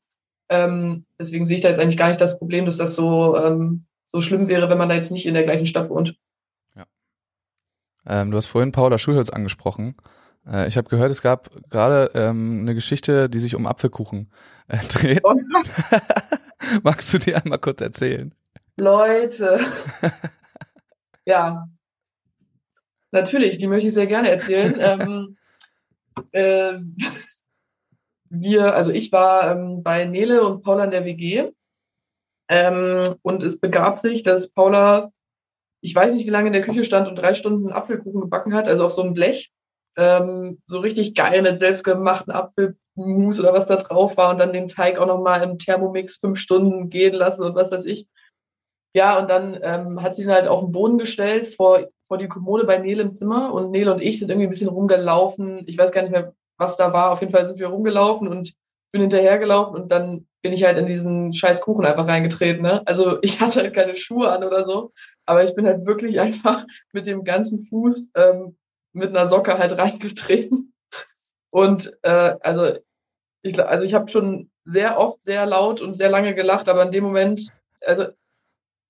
Ähm, 0.47 1.05
deswegen 1.19 1.43
sehe 1.43 1.55
ich 1.55 1.61
da 1.61 1.69
jetzt 1.69 1.79
eigentlich 1.79 1.97
gar 1.97 2.07
nicht 2.07 2.21
das 2.21 2.37
Problem, 2.37 2.65
dass 2.65 2.77
das 2.77 2.95
so, 2.95 3.35
ähm, 3.35 3.83
so 4.07 4.21
schlimm 4.21 4.47
wäre, 4.47 4.69
wenn 4.69 4.77
man 4.77 4.87
da 4.87 4.95
jetzt 4.95 5.11
nicht 5.11 5.25
in 5.25 5.33
der 5.33 5.43
gleichen 5.43 5.65
Stadt 5.65 5.89
wohnt. 5.89 6.15
Ja. 6.75 6.85
Ähm, 8.05 8.31
du 8.31 8.37
hast 8.37 8.45
vorhin 8.45 8.71
Paula 8.71 8.97
Schulholz 8.97 9.29
angesprochen. 9.29 9.95
Äh, 10.47 10.67
ich 10.67 10.77
habe 10.77 10.89
gehört, 10.89 11.11
es 11.11 11.21
gab 11.21 11.49
gerade 11.69 12.11
ähm, 12.13 12.61
eine 12.61 12.73
Geschichte, 12.73 13.29
die 13.29 13.39
sich 13.39 13.55
um 13.55 13.65
Apfelkuchen 13.65 14.31
äh, 14.67 14.77
dreht. 14.89 15.23
Magst 16.83 17.13
du 17.13 17.19
dir 17.19 17.41
einmal 17.41 17.59
kurz 17.59 17.81
erzählen? 17.81 18.33
Leute. 18.75 19.59
ja. 21.25 21.67
Natürlich, 23.11 23.57
die 23.57 23.67
möchte 23.67 23.87
ich 23.87 23.93
sehr 23.93 24.07
gerne 24.07 24.29
erzählen. 24.29 24.75
ähm, 24.79 25.37
äh, 26.31 26.79
wir, 28.29 28.73
also 28.73 28.91
ich 28.91 29.11
war 29.11 29.51
ähm, 29.51 29.83
bei 29.83 30.05
Nele 30.05 30.43
und 30.43 30.63
Paula 30.63 30.85
in 30.85 30.91
der 30.91 31.05
WG. 31.05 31.51
Ähm, 32.49 33.15
und 33.21 33.43
es 33.43 33.59
begab 33.59 33.99
sich, 33.99 34.23
dass 34.23 34.49
Paula, 34.49 35.11
ich 35.81 35.93
weiß 35.93 36.13
nicht, 36.13 36.25
wie 36.25 36.31
lange 36.31 36.47
in 36.47 36.53
der 36.53 36.63
Küche 36.63 36.83
stand 36.83 37.07
und 37.07 37.15
drei 37.15 37.35
Stunden 37.35 37.71
Apfelkuchen 37.71 38.21
gebacken 38.21 38.53
hat, 38.53 38.67
also 38.67 38.85
auf 38.85 38.91
so 38.91 39.03
einem 39.03 39.13
Blech 39.13 39.51
ähm, 39.97 40.61
so 40.65 40.79
richtig 40.79 41.15
geil 41.15 41.41
mit 41.41 41.59
selbstgemachten 41.59 42.33
Apfelmus 42.33 43.39
oder 43.39 43.53
was 43.53 43.65
da 43.65 43.75
drauf 43.75 44.17
war 44.17 44.31
und 44.31 44.39
dann 44.39 44.53
den 44.53 44.67
Teig 44.67 44.97
auch 44.97 45.07
nochmal 45.07 45.43
im 45.43 45.57
Thermomix 45.57 46.17
fünf 46.17 46.39
Stunden 46.39 46.89
gehen 46.89 47.13
lassen 47.13 47.43
und 47.43 47.55
was 47.55 47.71
weiß 47.71 47.85
ich. 47.85 48.07
Ja, 48.95 49.17
und 49.17 49.29
dann 49.29 49.59
ähm, 49.61 50.03
hat 50.03 50.15
sie 50.15 50.23
ihn 50.23 50.31
halt 50.31 50.47
auf 50.47 50.61
den 50.61 50.71
Boden 50.71 50.99
gestellt 50.99 51.55
vor, 51.55 51.87
vor 52.07 52.17
die 52.17 52.27
Kommode 52.27 52.65
bei 52.65 52.77
Nele 52.77 53.01
im 53.01 53.15
Zimmer 53.15 53.53
und 53.53 53.71
Nele 53.71 53.91
und 53.91 54.01
ich 54.01 54.19
sind 54.19 54.29
irgendwie 54.29 54.47
ein 54.47 54.51
bisschen 54.51 54.69
rumgelaufen. 54.69 55.63
Ich 55.67 55.77
weiß 55.77 55.91
gar 55.91 56.03
nicht 56.03 56.11
mehr, 56.11 56.33
was 56.57 56.77
da 56.77 56.93
war. 56.93 57.11
Auf 57.11 57.21
jeden 57.21 57.31
Fall 57.31 57.47
sind 57.47 57.59
wir 57.59 57.67
rumgelaufen 57.67 58.27
und 58.27 58.53
bin 58.91 59.01
hinterhergelaufen 59.01 59.75
und 59.75 59.91
dann 59.91 60.27
bin 60.43 60.53
ich 60.53 60.63
halt 60.63 60.77
in 60.77 60.85
diesen 60.85 61.33
scheiß 61.33 61.61
Kuchen 61.61 61.85
einfach 61.85 62.07
reingetreten. 62.07 62.61
Ne? 62.61 62.83
Also 62.85 63.17
ich 63.21 63.39
hatte 63.39 63.61
halt 63.61 63.73
keine 63.73 63.95
Schuhe 63.95 64.29
an 64.29 64.43
oder 64.43 64.63
so, 64.63 64.91
aber 65.25 65.43
ich 65.43 65.55
bin 65.55 65.65
halt 65.65 65.85
wirklich 65.85 66.19
einfach 66.19 66.65
mit 66.91 67.07
dem 67.07 67.23
ganzen 67.23 67.65
Fuß 67.67 68.11
ähm, 68.15 68.55
mit 68.93 69.09
einer 69.09 69.27
Socke 69.27 69.57
halt 69.57 69.77
reingetreten. 69.77 70.73
Und 71.49 71.91
äh, 72.03 72.35
also 72.41 72.77
ich, 73.41 73.59
also 73.59 73.83
ich 73.83 73.93
habe 73.93 74.09
schon 74.09 74.49
sehr 74.65 74.97
oft 74.97 75.23
sehr 75.23 75.45
laut 75.45 75.81
und 75.81 75.95
sehr 75.95 76.09
lange 76.09 76.33
gelacht, 76.33 76.69
aber 76.69 76.83
in 76.83 76.91
dem 76.91 77.03
Moment, 77.03 77.49
also 77.81 78.05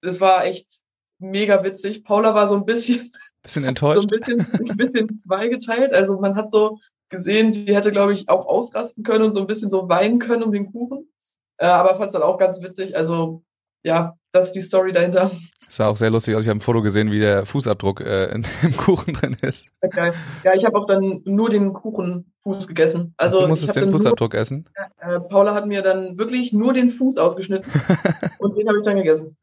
es 0.02 0.22
war 0.22 0.46
echt 0.46 0.84
mega 1.20 1.64
witzig. 1.64 2.04
Paula 2.04 2.36
war 2.36 2.48
so 2.48 2.56
ein 2.56 2.66
bisschen, 2.66 3.12
bisschen 3.44 3.64
enttäuscht, 3.64 4.08
so 4.10 4.16
ein 4.16 4.20
bisschen, 4.20 4.40
ein 4.70 4.78
bisschen 4.78 5.22
zweigeteilt. 5.26 5.94
Also 5.94 6.20
man 6.20 6.36
hat 6.36 6.52
so 6.52 6.80
gesehen, 7.10 7.52
sie 7.52 7.76
hätte, 7.76 7.92
glaube 7.92 8.14
ich, 8.14 8.30
auch 8.30 8.46
ausrasten 8.46 9.04
können 9.04 9.24
und 9.24 9.34
so 9.34 9.40
ein 9.40 9.48
bisschen 9.48 9.70
so 9.70 9.90
weinen 9.90 10.20
können 10.20 10.44
um 10.44 10.52
den 10.52 10.72
Kuchen. 10.72 11.10
Äh, 11.58 11.66
aber 11.66 11.96
fand 11.96 12.08
es 12.08 12.14
dann 12.14 12.24
auch 12.24 12.38
ganz 12.38 12.62
witzig. 12.62 12.96
Also 12.96 13.44
ja, 13.84 14.16
das 14.32 14.48
ist 14.48 14.54
die 14.54 14.62
Story 14.62 14.94
dahinter. 14.94 15.32
Es 15.68 15.76
sah 15.76 15.88
auch 15.88 15.98
sehr 15.98 16.10
lustig 16.10 16.36
aus. 16.36 16.44
Ich 16.44 16.50
habe 16.50 16.58
ein 16.58 16.62
Foto 16.62 16.82
gesehen, 16.82 17.12
wie 17.12 17.20
der 17.20 17.46
Fußabdruck 17.46 18.02
äh, 18.02 18.32
in, 18.32 18.46
im 18.64 18.76
Kuchen 18.76 19.14
drin 19.14 19.38
ist. 19.42 19.68
Okay. 19.82 20.12
Ja, 20.44 20.54
ich 20.54 20.66
habe 20.66 20.78
auch 20.78 20.88
dann 20.88 21.22
nur 21.26 21.50
den 21.50 21.74
Kuchenfuß 21.74 22.68
gegessen. 22.68 23.14
Also 23.18 23.42
du 23.42 23.48
musstest 23.48 23.76
den 23.76 23.92
Fußabdruck 23.92 24.34
nur, 24.34 24.42
essen? 24.42 24.66
Äh, 25.00 25.20
Paula 25.20 25.54
hat 25.54 25.68
mir 25.68 25.82
dann 25.82 26.18
wirklich 26.18 26.54
nur 26.54 26.74
den 26.74 26.90
Fuß 26.90 27.18
ausgeschnitten 27.18 27.72
und 28.40 28.58
den 28.58 28.68
habe 28.68 28.80
ich 28.80 28.86
dann 28.86 28.96
gegessen. 28.96 29.36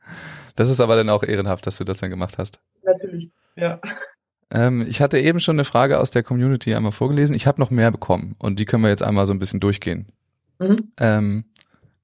Das 0.57 0.71
ist 0.71 0.81
aber 0.81 0.97
dann 0.97 1.09
auch 1.09 1.23
ehrenhaft, 1.23 1.67
dass 1.67 1.79
du 1.79 1.85
das 1.85 1.99
dann 1.99 2.11
gemacht 2.11 2.39
hast. 2.39 2.61
Natürlich, 2.83 3.31
ja. 3.57 3.81
Ähm, 4.51 4.85
ich 4.89 5.01
hatte 5.01 5.19
eben 5.19 5.39
schon 5.39 5.57
eine 5.57 5.65
Frage 5.65 6.01
aus 6.01 6.11
der 6.11 6.23
Community 6.23 6.75
einmal 6.75 6.93
vorgelesen. 6.93 7.37
Ich 7.37 7.47
habe 7.47 7.61
noch 7.61 7.71
mehr 7.71 7.91
bekommen 7.91 8.35
und 8.39 8.59
die 8.59 8.65
können 8.65 8.83
wir 8.83 8.91
jetzt 8.91 9.03
einmal 9.03 9.27
so 9.27 9.33
ein 9.33 9.39
bisschen 9.39 9.61
durchgehen. 9.61 10.07
Mhm. 10.59 10.77
Ähm, 10.99 11.45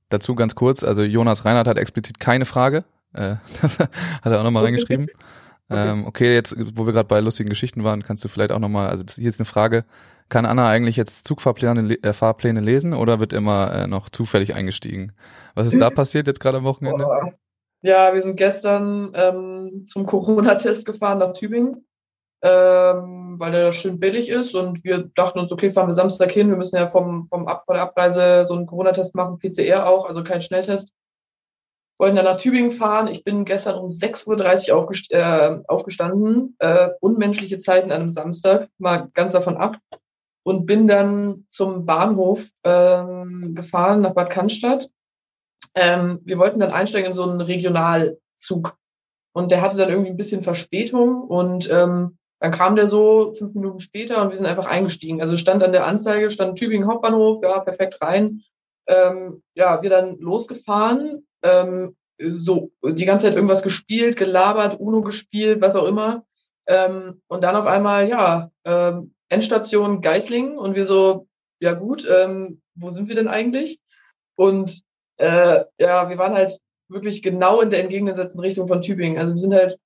dazu 0.09 0.35
ganz 0.35 0.55
kurz, 0.55 0.83
also 0.83 1.03
Jonas 1.03 1.45
Reinhardt 1.45 1.69
hat 1.69 1.79
explizit 1.79 2.21
keine 2.21 2.45
Frage. 2.45 2.85
Äh, 3.13 3.37
das 3.63 3.79
hat 3.79 3.91
er 4.25 4.41
auch 4.41 4.45
nochmal 4.45 4.65
reingeschrieben. 4.65 5.09
Okay. 5.69 5.91
Ähm, 5.91 6.07
okay, 6.07 6.33
jetzt, 6.33 6.55
wo 6.77 6.87
wir 6.87 6.93
gerade 6.93 7.09
bei 7.09 7.19
lustigen 7.19 7.49
Geschichten 7.49 7.83
waren, 7.83 8.05
kannst 8.05 8.25
du 8.25 8.29
vielleicht 8.29 8.53
auch 8.53 8.61
nochmal, 8.61 8.89
also 8.89 9.03
hier 9.17 9.29
ist 9.29 9.41
eine 9.41 9.47
Frage, 9.47 9.85
kann 10.29 10.47
Anna 10.47 10.69
eigentlich 10.69 10.97
jetzt 10.97 11.27
Zugfahrpläne 11.27 11.95
äh, 12.05 12.13
Fahrpläne 12.13 12.61
lesen 12.61 12.95
oder 12.95 13.19
wird 13.19 13.33
immer 13.33 13.73
äh, 13.73 13.87
noch 13.89 14.09
zufällig 14.09 14.55
eingestiegen? 14.55 15.11
Was 15.57 15.67
ist 15.67 15.81
da 15.81 15.91
passiert 15.91 16.29
jetzt 16.29 16.39
gerade 16.39 16.59
am 16.59 16.65
Wochenende? 16.65 17.05
Ja, 17.83 18.15
wir 18.15 18.21
sind 18.21 18.37
gestern 18.37 19.11
ähm, 19.15 19.87
zum 19.89 20.07
Corona-Test 20.07 20.87
gefahren 20.87 21.19
nach 21.19 21.33
Tübingen 21.33 21.85
ähm, 22.43 23.37
weil 23.39 23.53
der 23.53 23.73
schön 23.73 23.99
billig 23.99 24.29
ist 24.29 24.55
und 24.55 24.85
wir 24.85 25.11
dachten 25.15 25.39
uns, 25.39 25.53
okay, 25.53 25.71
fahren 25.71 25.89
wir 25.89 25.95
Samstag 25.95 26.31
hin, 26.31 26.49
wir 26.49 26.57
müssen 26.57 26.77
ja 26.77 26.87
vom, 26.87 27.29
vom 27.29 27.49
Ab, 27.49 27.65
vor 27.65 27.75
der 27.75 27.85
Abreise 27.85 28.45
so 28.47 28.55
einen 28.55 28.67
Corona-Test 28.67 29.15
machen, 29.15 29.39
PCR 29.39 29.87
auch, 29.87 30.07
also 30.07 30.23
kein 30.23 30.43
Schnelltest. 30.43 30.95
Wollten 31.99 32.17
dann 32.17 32.27
nach 32.27 32.39
Tübingen 32.39 32.73
fahren. 32.73 33.09
Ich 33.09 33.25
bin 33.25 33.47
gestern 33.47 33.77
um 33.77 33.87
6.30 33.87 34.71
Uhr 34.71 34.77
aufgest 34.77 35.11
äh, 35.13 35.59
aufgestanden, 35.67 36.55
äh, 36.59 36.91
unmenschliche 37.01 37.57
Zeiten 37.57 37.91
an 37.91 38.01
einem 38.01 38.11
Samstag, 38.11 38.69
mal 38.77 39.09
ganz 39.15 39.33
davon 39.33 39.57
ab, 39.57 39.79
und 40.43 40.67
bin 40.67 40.87
dann 40.87 41.47
zum 41.49 41.87
Bahnhof 41.87 42.45
ähm, 42.65 43.55
gefahren 43.55 44.03
nach 44.03 44.13
Bad 44.13 44.29
Cannstatt. 44.29 44.91
Ähm, 45.75 46.21
wir 46.25 46.39
wollten 46.39 46.61
dann 46.61 46.71
einsteigen 46.71 47.09
in 47.09 47.15
so 47.15 47.23
einen 47.23 47.41
Regionalzug 47.41 48.77
und 49.33 49.51
der 49.51 49.61
hatte 49.61 49.77
dann 49.77 49.89
irgendwie 49.89 50.11
ein 50.11 50.17
bisschen 50.17 50.43
Verspätung 50.43 51.23
und 51.23 51.69
ähm, 51.71 52.19
dann 52.47 52.53
kam 52.57 52.77
der 52.77 52.87
so 52.87 53.33
fünf 53.33 53.55
Minuten 53.55 53.81
später 53.81 54.23
und 54.23 54.31
wir 54.31 54.37
sind 54.37 54.47
einfach 54.47 54.67
eingestiegen. 54.67 55.21
Also 55.21 55.37
stand 55.37 55.65
an 55.65 55.73
der 55.73 55.85
Anzeige, 55.85 56.31
stand 56.31 56.57
Tübingen 56.57 56.87
Hauptbahnhof, 56.87 57.43
ja, 57.43 57.59
perfekt 57.59 58.01
rein. 58.01 58.45
Ähm, 58.87 59.43
ja, 59.57 59.83
wir 59.83 59.91
dann 59.91 60.17
losgefahren, 60.21 61.27
ähm, 61.43 61.97
so 62.21 62.71
die 62.85 63.05
ganze 63.05 63.25
Zeit 63.25 63.35
irgendwas 63.35 63.65
gespielt, 63.65 64.17
gelabert, 64.17 64.79
Uno 64.79 65.03
gespielt, 65.03 65.61
was 65.61 65.75
auch 65.75 65.89
immer. 65.89 66.25
Ähm, 66.69 67.21
und 67.27 67.43
dann 67.43 67.57
auf 67.57 67.67
einmal, 67.67 68.09
ja, 68.09 68.53
ähm, 68.65 69.13
Endstation 69.29 70.01
Geislingen 70.01 70.57
und 70.57 70.77
wir 70.77 70.85
so, 70.85 71.27
ja 71.59 71.73
gut, 71.73 72.07
ähm, 72.09 72.63
wo 72.77 72.93
sind 72.93 73.09
wir 73.09 73.17
denn 73.17 73.27
eigentlich? 73.27 73.81
Und 74.37 74.83
äh, 75.17 75.65
ja, 75.81 76.09
wir 76.09 76.19
waren 76.19 76.35
halt 76.35 76.61
wirklich 76.89 77.23
genau 77.23 77.61
in 77.61 77.71
der 77.71 77.81
entgegengesetzten 77.81 78.39
Richtung 78.39 78.69
von 78.69 78.83
Tübingen. 78.83 79.19
Also 79.19 79.33
wir 79.33 79.39
sind 79.39 79.53
halt 79.53 79.81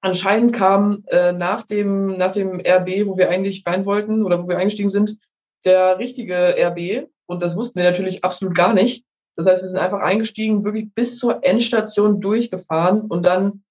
anscheinend 0.00 0.54
kam 0.54 1.04
äh, 1.08 1.32
nach 1.32 1.64
dem 1.64 2.16
nach 2.16 2.32
dem 2.32 2.60
RB, 2.60 3.06
wo 3.06 3.16
wir 3.16 3.28
eigentlich 3.28 3.64
rein 3.66 3.84
wollten 3.84 4.24
oder 4.24 4.42
wo 4.42 4.48
wir 4.48 4.58
eingestiegen 4.58 4.90
sind, 4.90 5.18
der 5.64 5.98
richtige 5.98 6.54
RB 6.56 7.08
und 7.26 7.42
das 7.42 7.56
wussten 7.56 7.78
wir 7.78 7.90
natürlich 7.90 8.24
absolut 8.24 8.54
gar 8.54 8.74
nicht. 8.74 9.04
Das 9.36 9.46
heißt, 9.46 9.62
wir 9.62 9.68
sind 9.68 9.78
einfach 9.78 10.00
eingestiegen, 10.00 10.64
wirklich 10.64 10.92
bis 10.94 11.16
zur 11.16 11.44
Endstation 11.44 12.20
durchgefahren 12.20 13.02
und 13.02 13.24
dann 13.24 13.62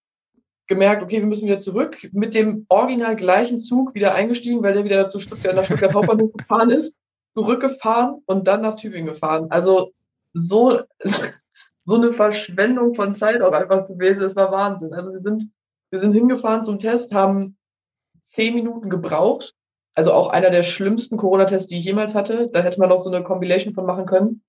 gemerkt, 0.68 1.04
okay, 1.04 1.20
wir 1.20 1.26
müssen 1.26 1.48
wieder 1.48 1.60
zurück, 1.60 1.98
mit 2.12 2.36
dem 2.36 2.66
original 2.70 3.16
gleichen 3.16 3.60
Zug 3.60 3.96
wieder 3.96 4.14
eingestiegen, 4.14 4.64
weil 4.64 4.74
der 4.74 4.86
wieder 4.86 5.08
zu 5.08 5.20
Stuttgart, 5.20 5.56
nach 5.56 5.66
Stuttgart 5.66 5.94
Hauptbahnhof 5.94 6.32
gefahren 6.34 6.70
ist, 6.70 6.94
zurückgefahren 7.34 8.22
und 8.26 8.48
dann 8.48 8.62
nach 8.62 8.76
Tübingen 8.76 9.08
gefahren. 9.08 9.48
Also 9.50 9.94
so, 10.34 10.82
so 11.86 11.96
eine 11.96 12.14
Verschwendung 12.14 12.94
von 12.94 13.16
Zeit 13.16 13.42
auch 13.42 13.52
einfach 13.52 13.88
gewesen. 13.88 14.24
Es 14.24 14.36
war 14.36 14.52
Wahnsinn. 14.52 14.94
Also 14.94 15.12
wir 15.12 15.22
sind 15.22 15.44
wir 15.92 16.00
sind 16.00 16.14
hingefahren 16.14 16.64
zum 16.64 16.80
Test, 16.80 17.14
haben 17.14 17.58
zehn 18.24 18.54
Minuten 18.54 18.90
gebraucht. 18.90 19.54
Also 19.96 20.14
auch 20.14 20.30
einer 20.30 20.50
der 20.50 20.64
schlimmsten 20.64 21.18
Corona-Tests, 21.18 21.68
die 21.68 21.80
ich 21.80 21.86
jemals 21.86 22.16
hatte. 22.16 22.50
Da 22.52 22.62
hätte 22.62 22.80
man 22.80 22.90
noch 22.90 23.00
so 23.00 23.12
eine 23.12 23.24
Compilation 23.24 23.74
von 23.74 23.86
machen 23.86 24.06
können. 24.06 24.44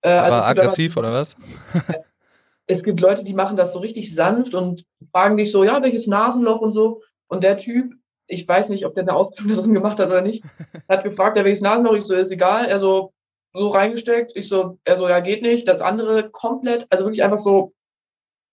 Äh, 0.00 0.10
also 0.10 0.38
War 0.38 0.46
aggressiv 0.46 0.96
aber, 0.96 1.08
oder 1.08 1.16
was? 1.18 1.36
es 2.66 2.82
gibt 2.82 3.00
Leute, 3.00 3.22
die 3.22 3.34
machen 3.34 3.56
das 3.56 3.72
so 3.72 3.78
richtig 3.80 4.14
sanft 4.14 4.54
und 4.54 4.84
fragen 5.12 5.36
dich 5.36 5.52
so, 5.52 5.62
ja, 5.62 5.82
welches 5.82 6.06
Nasenloch 6.06 6.60
und 6.60 6.72
so. 6.72 7.02
Und 7.28 7.44
der 7.44 7.58
Typ, 7.58 7.94
ich 8.26 8.48
weiß 8.48 8.70
nicht, 8.70 8.86
ob 8.86 8.94
der 8.94 9.04
eine 9.04 9.14
Ausbildung 9.14 9.56
da 9.56 9.62
drin 9.62 9.74
gemacht 9.74 10.00
hat 10.00 10.08
oder 10.08 10.22
nicht, 10.22 10.42
hat 10.88 11.04
gefragt, 11.04 11.36
ja, 11.36 11.44
welches 11.44 11.62
Nasenloch? 11.62 11.94
Ich 11.94 12.04
so, 12.04 12.14
ist 12.14 12.32
egal. 12.32 12.64
Er 12.64 12.80
so, 12.80 13.12
so 13.52 13.68
reingesteckt. 13.68 14.32
Ich 14.34 14.48
so, 14.48 14.78
er 14.84 14.96
so, 14.96 15.08
ja, 15.08 15.20
geht 15.20 15.42
nicht. 15.42 15.68
Das 15.68 15.80
andere 15.80 16.30
komplett, 16.30 16.86
also 16.90 17.04
wirklich 17.04 17.22
einfach 17.22 17.38
so 17.38 17.72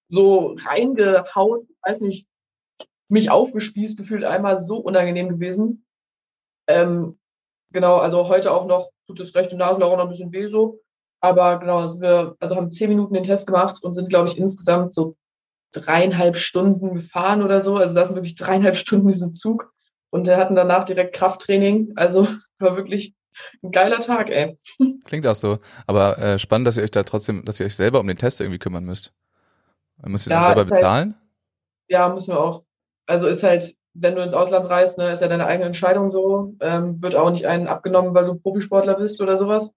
so 0.10 0.56
reingehauen, 0.60 1.67
weiß 1.86 2.00
nicht, 2.02 2.28
mich 3.08 3.30
aufgespießt 3.30 3.98
gefühlt 3.98 4.24
einmal 4.24 4.60
so 4.60 4.78
unangenehm 4.78 5.30
gewesen. 5.30 5.86
Ähm, 6.67 7.19
genau, 7.71 7.98
also 7.98 8.28
heute 8.28 8.52
auch 8.52 8.65
noch 8.65 8.89
tut 9.08 9.19
das 9.19 9.36
rechte 9.36 9.56
Nasenloch 9.56 9.91
auch 9.91 9.98
noch 9.98 10.06
ein 10.06 10.10
bisschen 10.10 10.32
weh 10.32 10.48
so. 10.48 10.80
Aber 11.21 11.60
genau, 11.60 11.80
also 11.80 12.02
wir 12.02 12.36
also 12.39 12.56
haben 12.56 12.71
zehn 12.71 12.89
Minuten 12.89 13.13
den 13.13 13.24
Test 13.24 13.48
gemacht 13.48 13.84
und 13.84 13.93
sind, 13.93 14.10
glaube 14.10 14.28
ich, 14.28 14.38
insgesamt 14.38 14.93
so 14.93 15.15
dreieinhalb 15.71 16.38
Stunden 16.38 16.95
gefahren 16.95 17.43
oder 17.43 17.62
so. 17.62 17.78
Also 17.78 17.95
das 17.95 18.08
sind 18.08 18.15
wirklich 18.15 18.36
dreieinhalb 18.36 18.76
Stunden 18.78 19.08
diesen 19.08 19.34
Zug. 19.34 19.71
Und 20.10 20.28
wir 20.28 20.38
hatten 20.38 20.56
danach 20.56 20.86
direkt 20.86 21.15
Krafttraining. 21.15 21.93
Also 21.95 22.28
war 22.60 22.76
wirklich 22.76 23.13
ein 23.63 23.71
geiler 23.71 24.00
Tag, 24.00 24.30
ey. 24.30 24.58
Klingt 25.06 25.28
auch 25.28 25.36
so. 25.36 25.60
Aber 25.88 26.17
äh, 26.19 26.39
spannend, 26.39 26.67
dass 26.67 26.78
ihr 26.78 26.84
euch 26.84 26.91
da 26.91 27.04
trotzdem, 27.04 27.43
dass 27.43 27.60
ihr 27.60 27.65
euch 27.65 27.76
selber 27.76 28.00
um 28.00 28.08
den 28.08 28.17
Test 28.17 28.39
irgendwie 28.39 28.60
kümmern 28.60 28.86
müsst. 28.86 29.13
Musst 30.04 30.28
du 30.28 30.30
ja, 30.32 30.41
den 30.41 30.45
selber 30.45 30.65
bezahlen? 30.65 31.15
Ja, 31.88 32.10
müssen 32.10 32.32
wir 32.32 32.39
auch. 32.39 32.63
Also 33.08 33.28
ist 33.28 33.43
halt, 33.43 33.76
wenn 33.93 34.15
du 34.15 34.24
ins 34.24 34.34
Ausland 34.34 34.69
reist, 34.69 34.98
ne, 34.98 35.12
ist 35.12 35.21
ja 35.21 35.28
deine 35.28 35.45
eigene 35.45 35.67
Entscheidung 35.67 36.10
so. 36.10 36.54
Ähm, 36.60 37.02
wird 37.02 37.15
auch 37.15 37.30
nicht 37.30 37.48
einen 37.48 37.67
abgenommen, 37.67 38.13
weil 38.13 38.26
du 38.26 38.36
Profisportler 38.36 38.95
bist 38.95 39.21
oder 39.21 39.38
sowas. 39.38 39.71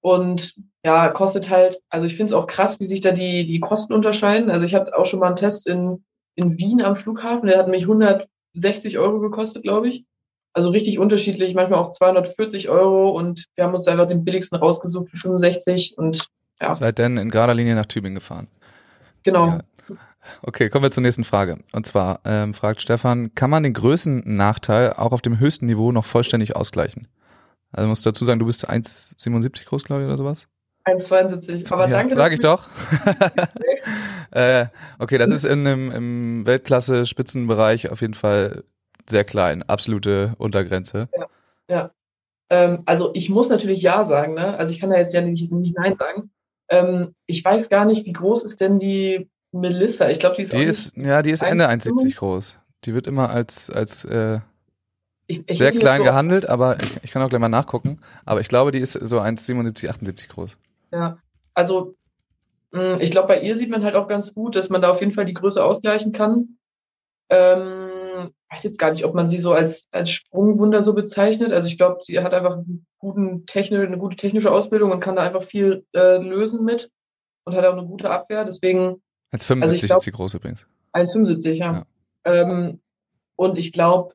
Und 0.00 0.54
ja, 0.84 1.08
kostet 1.10 1.48
halt, 1.48 1.80
also 1.88 2.06
ich 2.06 2.16
finde 2.16 2.32
es 2.32 2.38
auch 2.38 2.48
krass, 2.48 2.80
wie 2.80 2.84
sich 2.84 3.00
da 3.00 3.12
die, 3.12 3.46
die 3.46 3.60
Kosten 3.60 3.92
unterscheiden. 3.92 4.50
Also 4.50 4.64
ich 4.64 4.74
hatte 4.74 4.98
auch 4.98 5.06
schon 5.06 5.20
mal 5.20 5.28
einen 5.28 5.36
Test 5.36 5.66
in, 5.66 6.04
in 6.34 6.58
Wien 6.58 6.82
am 6.82 6.96
Flughafen, 6.96 7.46
der 7.46 7.58
hat 7.58 7.68
mich 7.68 7.82
160 7.82 8.98
Euro 8.98 9.20
gekostet, 9.20 9.62
glaube 9.62 9.88
ich. 9.88 10.04
Also 10.54 10.70
richtig 10.70 10.98
unterschiedlich, 10.98 11.54
manchmal 11.54 11.78
auch 11.78 11.92
240 11.92 12.68
Euro 12.68 13.10
und 13.10 13.46
wir 13.54 13.64
haben 13.64 13.74
uns 13.74 13.86
einfach 13.86 14.06
den 14.06 14.24
billigsten 14.24 14.58
rausgesucht 14.58 15.08
für 15.08 15.16
65 15.16 15.96
und 15.96 16.26
ja. 16.60 16.74
Seid 16.74 16.98
denn 16.98 17.16
in 17.16 17.30
gerader 17.30 17.54
Linie 17.54 17.74
nach 17.74 17.86
Tübingen 17.86 18.16
gefahren? 18.16 18.48
Genau. 19.22 19.46
Ja. 19.46 19.60
Okay, 20.42 20.68
kommen 20.68 20.84
wir 20.84 20.90
zur 20.90 21.02
nächsten 21.02 21.24
Frage. 21.24 21.58
Und 21.72 21.86
zwar 21.86 22.20
ähm, 22.24 22.54
fragt 22.54 22.80
Stefan, 22.80 23.34
kann 23.34 23.50
man 23.50 23.62
den 23.62 23.72
Größennachteil 23.72 24.94
auch 24.94 25.12
auf 25.12 25.22
dem 25.22 25.38
höchsten 25.38 25.66
Niveau 25.66 25.92
noch 25.92 26.04
vollständig 26.04 26.54
ausgleichen? 26.54 27.08
Also 27.72 27.88
musst 27.88 28.04
du 28.06 28.10
dazu 28.10 28.24
sagen, 28.24 28.38
du 28.38 28.46
bist 28.46 28.68
1,77 28.68 29.66
groß, 29.66 29.84
glaube 29.84 30.02
ich, 30.02 30.06
oder 30.06 30.18
sowas? 30.18 30.48
1,72. 30.84 31.72
Aber 31.72 31.84
ja, 31.84 31.90
danke. 31.90 32.14
Sag 32.14 32.32
ich 32.32 32.40
doch. 32.40 32.68
äh, 34.32 34.66
okay, 34.98 35.18
das 35.18 35.30
ist 35.30 35.44
in 35.44 35.66
einem, 35.66 35.90
im 35.90 36.46
Weltklasse-Spitzenbereich 36.46 37.90
auf 37.90 38.00
jeden 38.00 38.14
Fall 38.14 38.64
sehr 39.08 39.24
klein. 39.24 39.62
Absolute 39.62 40.34
Untergrenze. 40.38 41.08
Ja. 41.16 41.26
ja. 41.68 41.90
Ähm, 42.50 42.82
also 42.84 43.10
ich 43.14 43.28
muss 43.28 43.48
natürlich 43.48 43.80
Ja 43.80 44.04
sagen, 44.04 44.34
ne? 44.34 44.56
Also 44.58 44.72
ich 44.72 44.80
kann 44.80 44.90
da 44.90 44.96
jetzt 44.96 45.14
ja 45.14 45.20
nicht, 45.20 45.50
nicht 45.52 45.76
Nein 45.76 45.96
sagen. 45.98 46.30
Ähm, 46.72 47.14
ich 47.26 47.44
weiß 47.44 47.68
gar 47.68 47.84
nicht, 47.84 48.06
wie 48.06 48.14
groß 48.14 48.44
ist 48.44 48.62
denn 48.62 48.78
die 48.78 49.28
Melissa? 49.52 50.08
Ich 50.08 50.18
glaube, 50.18 50.36
die 50.36 50.42
ist 50.42 50.54
die 50.54 50.62
ist 50.62 50.96
Ja, 50.96 51.20
die 51.20 51.30
ist 51.30 51.42
Ende 51.42 51.68
1,70 51.68 52.16
groß. 52.16 52.58
Die 52.84 52.94
wird 52.94 53.06
immer 53.06 53.28
als, 53.28 53.68
als 53.68 54.06
äh, 54.06 54.40
ich, 55.26 55.44
ich 55.46 55.58
sehr 55.58 55.72
klein 55.72 55.98
so 55.98 56.04
gehandelt, 56.04 56.48
aber 56.48 56.82
ich, 56.82 56.98
ich, 57.02 57.10
kann 57.10 57.20
auch 57.22 57.28
gleich 57.28 57.42
mal 57.42 57.50
nachgucken. 57.50 58.00
Aber 58.24 58.40
ich 58.40 58.48
glaube, 58.48 58.70
die 58.70 58.80
ist 58.80 58.92
so 58.92 59.20
1,77, 59.20 59.90
78 59.90 60.30
groß. 60.30 60.56
Ja, 60.92 61.18
also 61.52 61.94
mh, 62.72 62.94
hm, 62.94 63.00
ich 63.02 63.10
glaube, 63.10 63.28
bei 63.28 63.42
ihr 63.42 63.54
sieht 63.54 63.68
man 63.68 63.84
halt 63.84 63.94
auch 63.94 64.08
ganz 64.08 64.32
gut, 64.32 64.56
dass 64.56 64.70
man 64.70 64.80
da 64.80 64.90
auf 64.90 65.00
jeden 65.00 65.12
Fall 65.12 65.26
die 65.26 65.34
Größe 65.34 65.62
ausgleichen 65.62 66.12
kann. 66.12 66.56
Ähm, 67.28 67.91
weiß 68.52 68.62
jetzt 68.64 68.78
gar 68.78 68.90
nicht, 68.90 69.04
ob 69.04 69.14
man 69.14 69.28
sie 69.28 69.38
so 69.38 69.52
als, 69.52 69.88
als 69.92 70.10
Sprungwunder 70.10 70.84
so 70.84 70.92
bezeichnet. 70.94 71.52
Also 71.52 71.68
ich 71.68 71.78
glaube, 71.78 71.98
sie 72.02 72.20
hat 72.20 72.34
einfach 72.34 72.52
einen 72.52 72.86
guten 72.98 73.46
Techni 73.46 73.78
eine 73.78 73.98
gute 73.98 74.16
technische 74.16 74.50
Ausbildung 74.50 74.92
und 74.92 75.00
kann 75.00 75.16
da 75.16 75.22
einfach 75.22 75.42
viel 75.42 75.86
äh, 75.94 76.18
lösen 76.18 76.64
mit 76.64 76.90
und 77.44 77.56
hat 77.56 77.64
auch 77.64 77.72
eine 77.72 77.86
gute 77.86 78.10
Abwehr. 78.10 78.44
Deswegen. 78.44 79.02
Als 79.30 79.44
75 79.44 79.82
also 79.82 79.86
glaub, 79.86 79.98
ist 79.98 80.04
sie 80.04 80.12
groß 80.12 80.34
übrigens. 80.34 80.66
Als 80.92 81.10
75, 81.12 81.58
ja. 81.58 81.72
ja. 81.72 81.86
Ähm, 82.24 82.80
und 83.36 83.58
ich 83.58 83.72
glaube, 83.72 84.14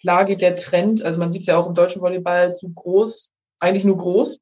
klar 0.00 0.24
geht 0.24 0.40
der 0.40 0.56
Trend, 0.56 1.02
also 1.02 1.18
man 1.18 1.30
sieht 1.30 1.42
es 1.42 1.46
ja 1.46 1.58
auch 1.58 1.66
im 1.66 1.74
deutschen 1.74 2.00
Volleyball 2.00 2.52
zu 2.52 2.72
groß, 2.72 3.30
eigentlich 3.60 3.84
nur 3.84 3.98
groß 3.98 4.40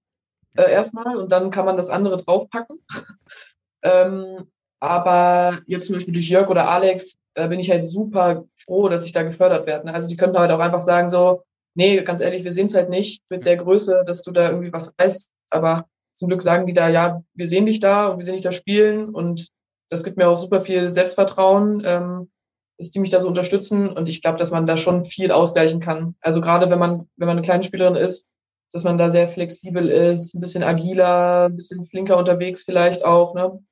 äh, 0.57 0.71
erstmal 0.71 1.17
und 1.17 1.33
dann 1.33 1.51
kann 1.51 1.67
man 1.67 1.77
das 1.77 1.91
andere 1.91 2.17
draufpacken. 2.17 2.79
ähm, 3.83 4.49
aber 4.79 5.61
jetzt 5.67 5.87
zum 5.87 5.97
Beispiel 5.97 6.15
durch 6.15 6.29
Jörg 6.29 6.49
oder 6.49 6.71
Alex 6.71 7.19
äh, 7.37 7.49
bin 7.49 7.61
ich 7.61 7.71
halt 7.71 7.85
super 7.85 8.45
froh, 8.57 8.89
dass 8.89 9.05
ich 9.05 9.13
da 9.13 9.23
gefördert 9.23 9.67
werde. 9.67 9.87
Ne? 9.87 9.95
Also 9.95 10.09
die 10.09 10.17
könnten 10.17 10.39
halt 10.39 10.51
auch 10.51 10.59
einfach 10.59 10.81
sagen 10.81 11.09
so, 11.09 11.43
nee, 11.75 12.03
ganz 12.03 12.21
ehrlich, 12.21 12.45
wir 12.45 12.53
sehen 12.53 12.67
es 12.67 12.75
halt 12.75 12.89
nicht 12.89 13.23
mit 13.29 13.47
der 13.47 13.59
Größe, 13.59 14.03
dass 14.07 14.23
du 14.23 14.33
da 14.33 14.49
irgendwie 14.49 14.73
was 14.73 14.95
reißt. 14.99 15.31
Aber 15.51 15.87
zum 16.15 16.29
Glück 16.29 16.43
sagen 16.43 16.67
die 16.67 16.73
da, 16.73 16.89
ja, 16.89 17.23
wir 17.35 17.47
sehen 17.47 17.67
dich 17.67 17.79
da 17.79 18.09
und 18.09 18.19
wir 18.19 18.25
sehen 18.25 18.35
dich 18.35 18.43
da 18.43 18.53
spielen 18.53 19.15
und 19.15 19.51
das 19.91 20.03
gibt 20.03 20.17
mir 20.17 20.29
auch 20.29 20.39
super 20.39 20.61
viel 20.61 20.93
Selbstvertrauen, 20.93 21.83
ähm, 21.85 22.31
dass 22.79 22.91
die 22.91 22.99
mich 22.99 23.11
da 23.11 23.21
so 23.21 23.29
unterstützen. 23.29 23.89
Und 23.89 24.09
ich 24.09 24.23
glaube, 24.23 24.39
dass 24.39 24.51
man 24.51 24.67
da 24.67 24.77
schon 24.77 25.05
viel 25.05 25.31
ausgleichen 25.31 25.81
kann. 25.81 26.17
Also 26.21 26.41
gerade 26.41 26.71
wenn 26.71 26.79
man, 26.79 27.09
wenn 27.17 27.27
man 27.27 27.37
eine 27.37 27.45
kleine 27.45 27.63
Spielerin 27.63 27.95
ist, 27.95 28.27
dass 28.73 28.83
man 28.83 28.99
da 28.99 29.11
sehr 29.11 29.29
flexibel 29.29 29.89
ist, 29.89 30.35
ein 30.35 30.41
bisschen 30.41 30.65
agiler, 30.65 31.45
ein 31.45 31.57
bisschen 31.57 31.85
flinker 31.85 32.17
unterwegs 32.17 32.65
vielleicht 32.65 33.05
auch. 33.05 33.35
Ne? 33.35 33.63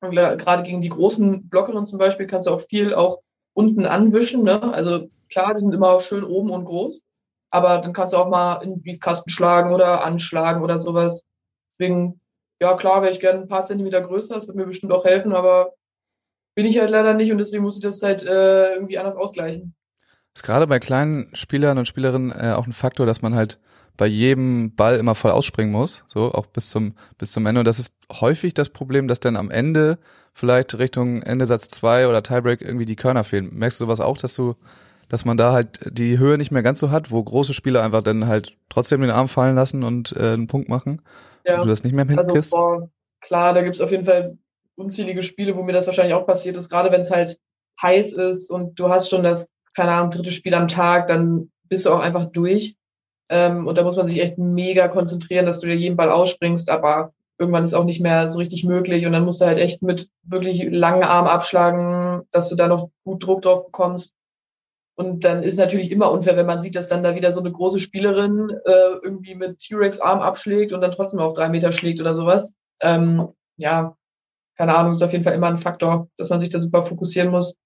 Und 0.00 0.12
gerade 0.12 0.62
gegen 0.62 0.80
die 0.80 0.88
großen 0.88 1.48
Blockerinnen 1.48 1.86
zum 1.86 1.98
Beispiel 1.98 2.26
kannst 2.26 2.46
du 2.46 2.52
auch 2.52 2.62
viel 2.62 2.94
auch 2.94 3.20
unten 3.52 3.86
anwischen. 3.86 4.42
Ne? 4.44 4.62
Also 4.72 5.08
klar, 5.28 5.54
die 5.54 5.60
sind 5.60 5.74
immer 5.74 6.00
schön 6.00 6.24
oben 6.24 6.50
und 6.50 6.64
groß, 6.64 7.02
aber 7.50 7.78
dann 7.78 7.92
kannst 7.92 8.14
du 8.14 8.18
auch 8.18 8.28
mal 8.28 8.62
in 8.62 8.70
den 8.70 8.82
Briefkasten 8.82 9.30
schlagen 9.30 9.72
oder 9.72 10.04
anschlagen 10.04 10.62
oder 10.62 10.78
sowas. 10.78 11.24
Deswegen, 11.72 12.20
ja 12.62 12.74
klar, 12.76 13.02
wäre 13.02 13.12
ich 13.12 13.20
gerne 13.20 13.40
ein 13.40 13.48
paar 13.48 13.64
Zentimeter 13.64 14.00
größer, 14.00 14.34
das 14.34 14.46
würde 14.46 14.58
mir 14.58 14.66
bestimmt 14.66 14.92
auch 14.92 15.04
helfen, 15.04 15.32
aber 15.32 15.74
bin 16.54 16.66
ich 16.66 16.78
halt 16.78 16.90
leider 16.90 17.14
nicht 17.14 17.30
und 17.30 17.38
deswegen 17.38 17.62
muss 17.62 17.76
ich 17.76 17.82
das 17.82 18.02
halt 18.02 18.22
äh, 18.22 18.74
irgendwie 18.74 18.98
anders 18.98 19.16
ausgleichen. 19.16 19.74
Ist 20.34 20.44
gerade 20.44 20.66
bei 20.66 20.78
kleinen 20.78 21.30
Spielern 21.34 21.78
und 21.78 21.88
Spielerinnen 21.88 22.32
äh, 22.32 22.52
auch 22.52 22.66
ein 22.66 22.72
Faktor, 22.72 23.06
dass 23.06 23.22
man 23.22 23.34
halt 23.34 23.58
bei 23.96 24.06
jedem 24.06 24.74
Ball 24.74 24.96
immer 24.96 25.14
voll 25.14 25.30
ausspringen 25.30 25.72
muss, 25.72 26.04
so 26.06 26.32
auch 26.32 26.46
bis 26.46 26.70
zum 26.70 26.94
bis 27.18 27.32
zum 27.32 27.46
Ende. 27.46 27.60
Und 27.60 27.66
das 27.66 27.78
ist 27.78 27.94
häufig 28.12 28.54
das 28.54 28.68
Problem, 28.68 29.08
dass 29.08 29.20
dann 29.20 29.36
am 29.36 29.50
Ende 29.50 29.98
vielleicht 30.32 30.78
Richtung 30.78 31.22
Ende 31.22 31.46
Satz 31.46 31.68
zwei 31.68 32.08
oder 32.08 32.22
Tiebreak 32.22 32.60
irgendwie 32.60 32.86
die 32.86 32.96
Körner 32.96 33.24
fehlen. 33.24 33.50
Merkst 33.52 33.80
du 33.80 33.84
sowas 33.84 34.00
auch, 34.00 34.16
dass 34.18 34.34
du 34.34 34.54
dass 35.08 35.24
man 35.24 35.36
da 35.36 35.52
halt 35.52 35.80
die 35.90 36.18
Höhe 36.18 36.38
nicht 36.38 36.52
mehr 36.52 36.62
ganz 36.62 36.78
so 36.78 36.90
hat, 36.90 37.10
wo 37.10 37.22
große 37.22 37.52
Spieler 37.52 37.82
einfach 37.82 38.02
dann 38.02 38.28
halt 38.28 38.56
trotzdem 38.68 39.00
den 39.00 39.10
Arm 39.10 39.26
fallen 39.26 39.56
lassen 39.56 39.82
und 39.82 40.14
äh, 40.16 40.34
einen 40.34 40.46
Punkt 40.46 40.68
machen? 40.68 41.02
Ja. 41.44 41.56
Und 41.56 41.64
du 41.64 41.68
das 41.68 41.82
nicht 41.82 41.92
mehr 41.92 42.06
hinkriegst? 42.06 42.54
Also, 42.54 42.88
klar, 43.20 43.52
da 43.52 43.62
gibt's 43.62 43.80
auf 43.80 43.90
jeden 43.90 44.04
Fall 44.04 44.38
unzählige 44.76 45.22
Spiele, 45.22 45.56
wo 45.56 45.62
mir 45.62 45.72
das 45.72 45.86
wahrscheinlich 45.86 46.14
auch 46.14 46.26
passiert 46.26 46.56
ist, 46.56 46.70
gerade 46.70 46.92
wenn 46.92 47.00
es 47.00 47.10
halt 47.10 47.38
heiß 47.82 48.12
ist 48.12 48.50
und 48.50 48.78
du 48.78 48.88
hast 48.88 49.10
schon 49.10 49.24
das, 49.24 49.50
keine 49.74 49.92
Ahnung, 49.92 50.10
dritte 50.10 50.32
Spiel 50.32 50.54
am 50.54 50.68
Tag, 50.68 51.08
dann 51.08 51.50
bist 51.64 51.86
du 51.86 51.90
auch 51.90 52.00
einfach 52.00 52.26
durch. 52.26 52.76
Ähm, 53.30 53.68
und 53.68 53.78
da 53.78 53.84
muss 53.84 53.96
man 53.96 54.08
sich 54.08 54.20
echt 54.20 54.38
mega 54.38 54.88
konzentrieren, 54.88 55.46
dass 55.46 55.60
du 55.60 55.68
dir 55.68 55.76
jeden 55.76 55.96
Ball 55.96 56.10
ausspringst, 56.10 56.68
aber 56.68 57.12
irgendwann 57.38 57.64
ist 57.64 57.74
auch 57.74 57.84
nicht 57.84 58.00
mehr 58.00 58.28
so 58.28 58.38
richtig 58.38 58.64
möglich 58.64 59.06
und 59.06 59.12
dann 59.12 59.24
musst 59.24 59.40
du 59.40 59.46
halt 59.46 59.58
echt 59.58 59.82
mit 59.82 60.10
wirklich 60.24 60.66
langen 60.70 61.04
Arm 61.04 61.26
abschlagen, 61.26 62.26
dass 62.32 62.48
du 62.50 62.56
da 62.56 62.68
noch 62.68 62.90
gut 63.04 63.24
Druck 63.24 63.42
drauf 63.42 63.66
bekommst. 63.66 64.12
Und 64.96 65.24
dann 65.24 65.42
ist 65.42 65.56
natürlich 65.56 65.90
immer 65.90 66.10
unfair, 66.10 66.36
wenn 66.36 66.44
man 66.44 66.60
sieht, 66.60 66.76
dass 66.76 66.88
dann 66.88 67.02
da 67.02 67.14
wieder 67.14 67.32
so 67.32 67.40
eine 67.40 67.52
große 67.52 67.78
Spielerin 67.78 68.50
äh, 68.66 68.98
irgendwie 69.02 69.34
mit 69.34 69.58
T-Rex 69.60 70.00
Arm 70.00 70.20
abschlägt 70.20 70.72
und 70.72 70.82
dann 70.82 70.90
trotzdem 70.90 71.20
auf 71.20 71.32
drei 71.32 71.48
Meter 71.48 71.72
schlägt 71.72 72.00
oder 72.00 72.14
sowas. 72.14 72.54
Ähm, 72.82 73.28
ja, 73.56 73.96
keine 74.58 74.74
Ahnung, 74.74 74.92
ist 74.92 75.02
auf 75.02 75.12
jeden 75.12 75.24
Fall 75.24 75.32
immer 75.32 75.46
ein 75.46 75.56
Faktor, 75.56 76.08
dass 76.18 76.28
man 76.28 76.40
sich 76.40 76.50
da 76.50 76.58
super 76.58 76.82
fokussieren 76.82 77.30
muss. 77.30 77.56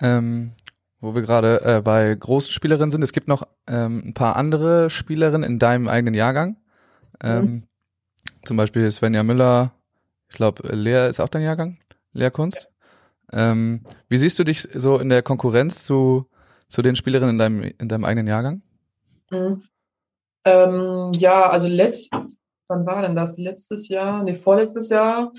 Ähm, 0.00 0.52
wo 1.06 1.14
wir 1.14 1.22
gerade 1.22 1.60
äh, 1.62 1.80
bei 1.80 2.14
großen 2.14 2.52
Spielerinnen 2.52 2.90
sind, 2.90 3.02
es 3.02 3.12
gibt 3.12 3.28
noch 3.28 3.46
ähm, 3.66 4.02
ein 4.06 4.14
paar 4.14 4.36
andere 4.36 4.90
Spielerinnen 4.90 5.48
in 5.48 5.58
deinem 5.58 5.88
eigenen 5.88 6.14
Jahrgang. 6.14 6.56
Ähm, 7.22 7.42
mhm. 7.44 7.62
Zum 8.44 8.56
Beispiel 8.56 8.90
Svenja 8.90 9.22
Müller, 9.22 9.72
ich 10.28 10.36
glaube, 10.36 10.68
Lea 10.74 11.08
ist 11.08 11.20
auch 11.20 11.28
dein 11.28 11.42
Jahrgang, 11.42 11.78
Lehrkunst. 12.12 12.68
Ähm, 13.32 13.82
wie 14.08 14.18
siehst 14.18 14.38
du 14.38 14.44
dich 14.44 14.62
so 14.74 14.98
in 14.98 15.08
der 15.08 15.22
Konkurrenz 15.22 15.84
zu, 15.84 16.26
zu 16.68 16.82
den 16.82 16.96
Spielerinnen 16.96 17.34
in 17.34 17.38
deinem, 17.38 17.62
in 17.78 17.88
deinem 17.88 18.04
eigenen 18.04 18.26
Jahrgang? 18.26 18.62
Mhm. 19.30 19.62
Ähm, 20.44 21.12
ja, 21.14 21.48
also 21.48 21.68
letzt, 21.68 22.10
wann 22.68 22.86
war 22.86 23.02
denn 23.02 23.16
das? 23.16 23.38
Letztes 23.38 23.88
Jahr, 23.88 24.22
nee, 24.22 24.34
vorletztes 24.34 24.88
Jahr, 24.88 25.32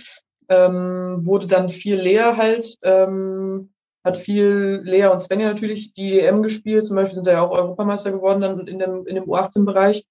ähm, 0.49 1.25
wurde 1.25 1.47
dann 1.47 1.69
viel 1.69 1.95
Lea 1.95 2.34
halt, 2.36 2.77
ähm, 2.84 3.69
hat 4.07 4.17
viel 4.17 4.81
Lea 4.83 5.07
und 5.07 5.21
Svenja 5.21 5.47
natürlich 5.47 5.93
die 5.93 6.19
EM 6.19 6.43
gespielt. 6.43 6.85
Zum 6.85 6.95
Beispiel 6.95 7.15
sind 7.15 7.27
da 7.27 7.33
ja 7.33 7.41
auch 7.41 7.51
Europameister 7.51 8.11
geworden 8.11 8.41
dann 8.41 8.67
in 8.67 8.79
dem, 8.79 9.05
in 9.05 9.15
dem 9.15 9.25
U18-Bereich. 9.25 10.05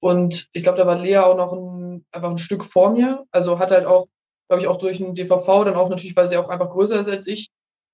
Und 0.00 0.48
ich 0.52 0.62
glaube, 0.62 0.78
da 0.78 0.86
war 0.86 0.98
Lea 0.98 1.18
auch 1.18 1.36
noch 1.36 1.52
ein, 1.52 2.04
einfach 2.12 2.30
ein 2.30 2.38
Stück 2.38 2.64
vor 2.64 2.90
mir. 2.90 3.24
Also 3.32 3.58
hat 3.58 3.70
halt 3.70 3.86
auch 3.86 4.06
glaube 4.48 4.62
ich, 4.62 4.68
auch 4.68 4.78
durch 4.78 4.98
den 4.98 5.14
DVV, 5.14 5.64
dann 5.64 5.76
auch 5.76 5.88
natürlich, 5.88 6.16
weil 6.16 6.28
sie 6.28 6.36
auch 6.36 6.48
einfach 6.48 6.70
größer 6.70 6.98
ist 6.98 7.08
als 7.08 7.26
ich 7.26 7.50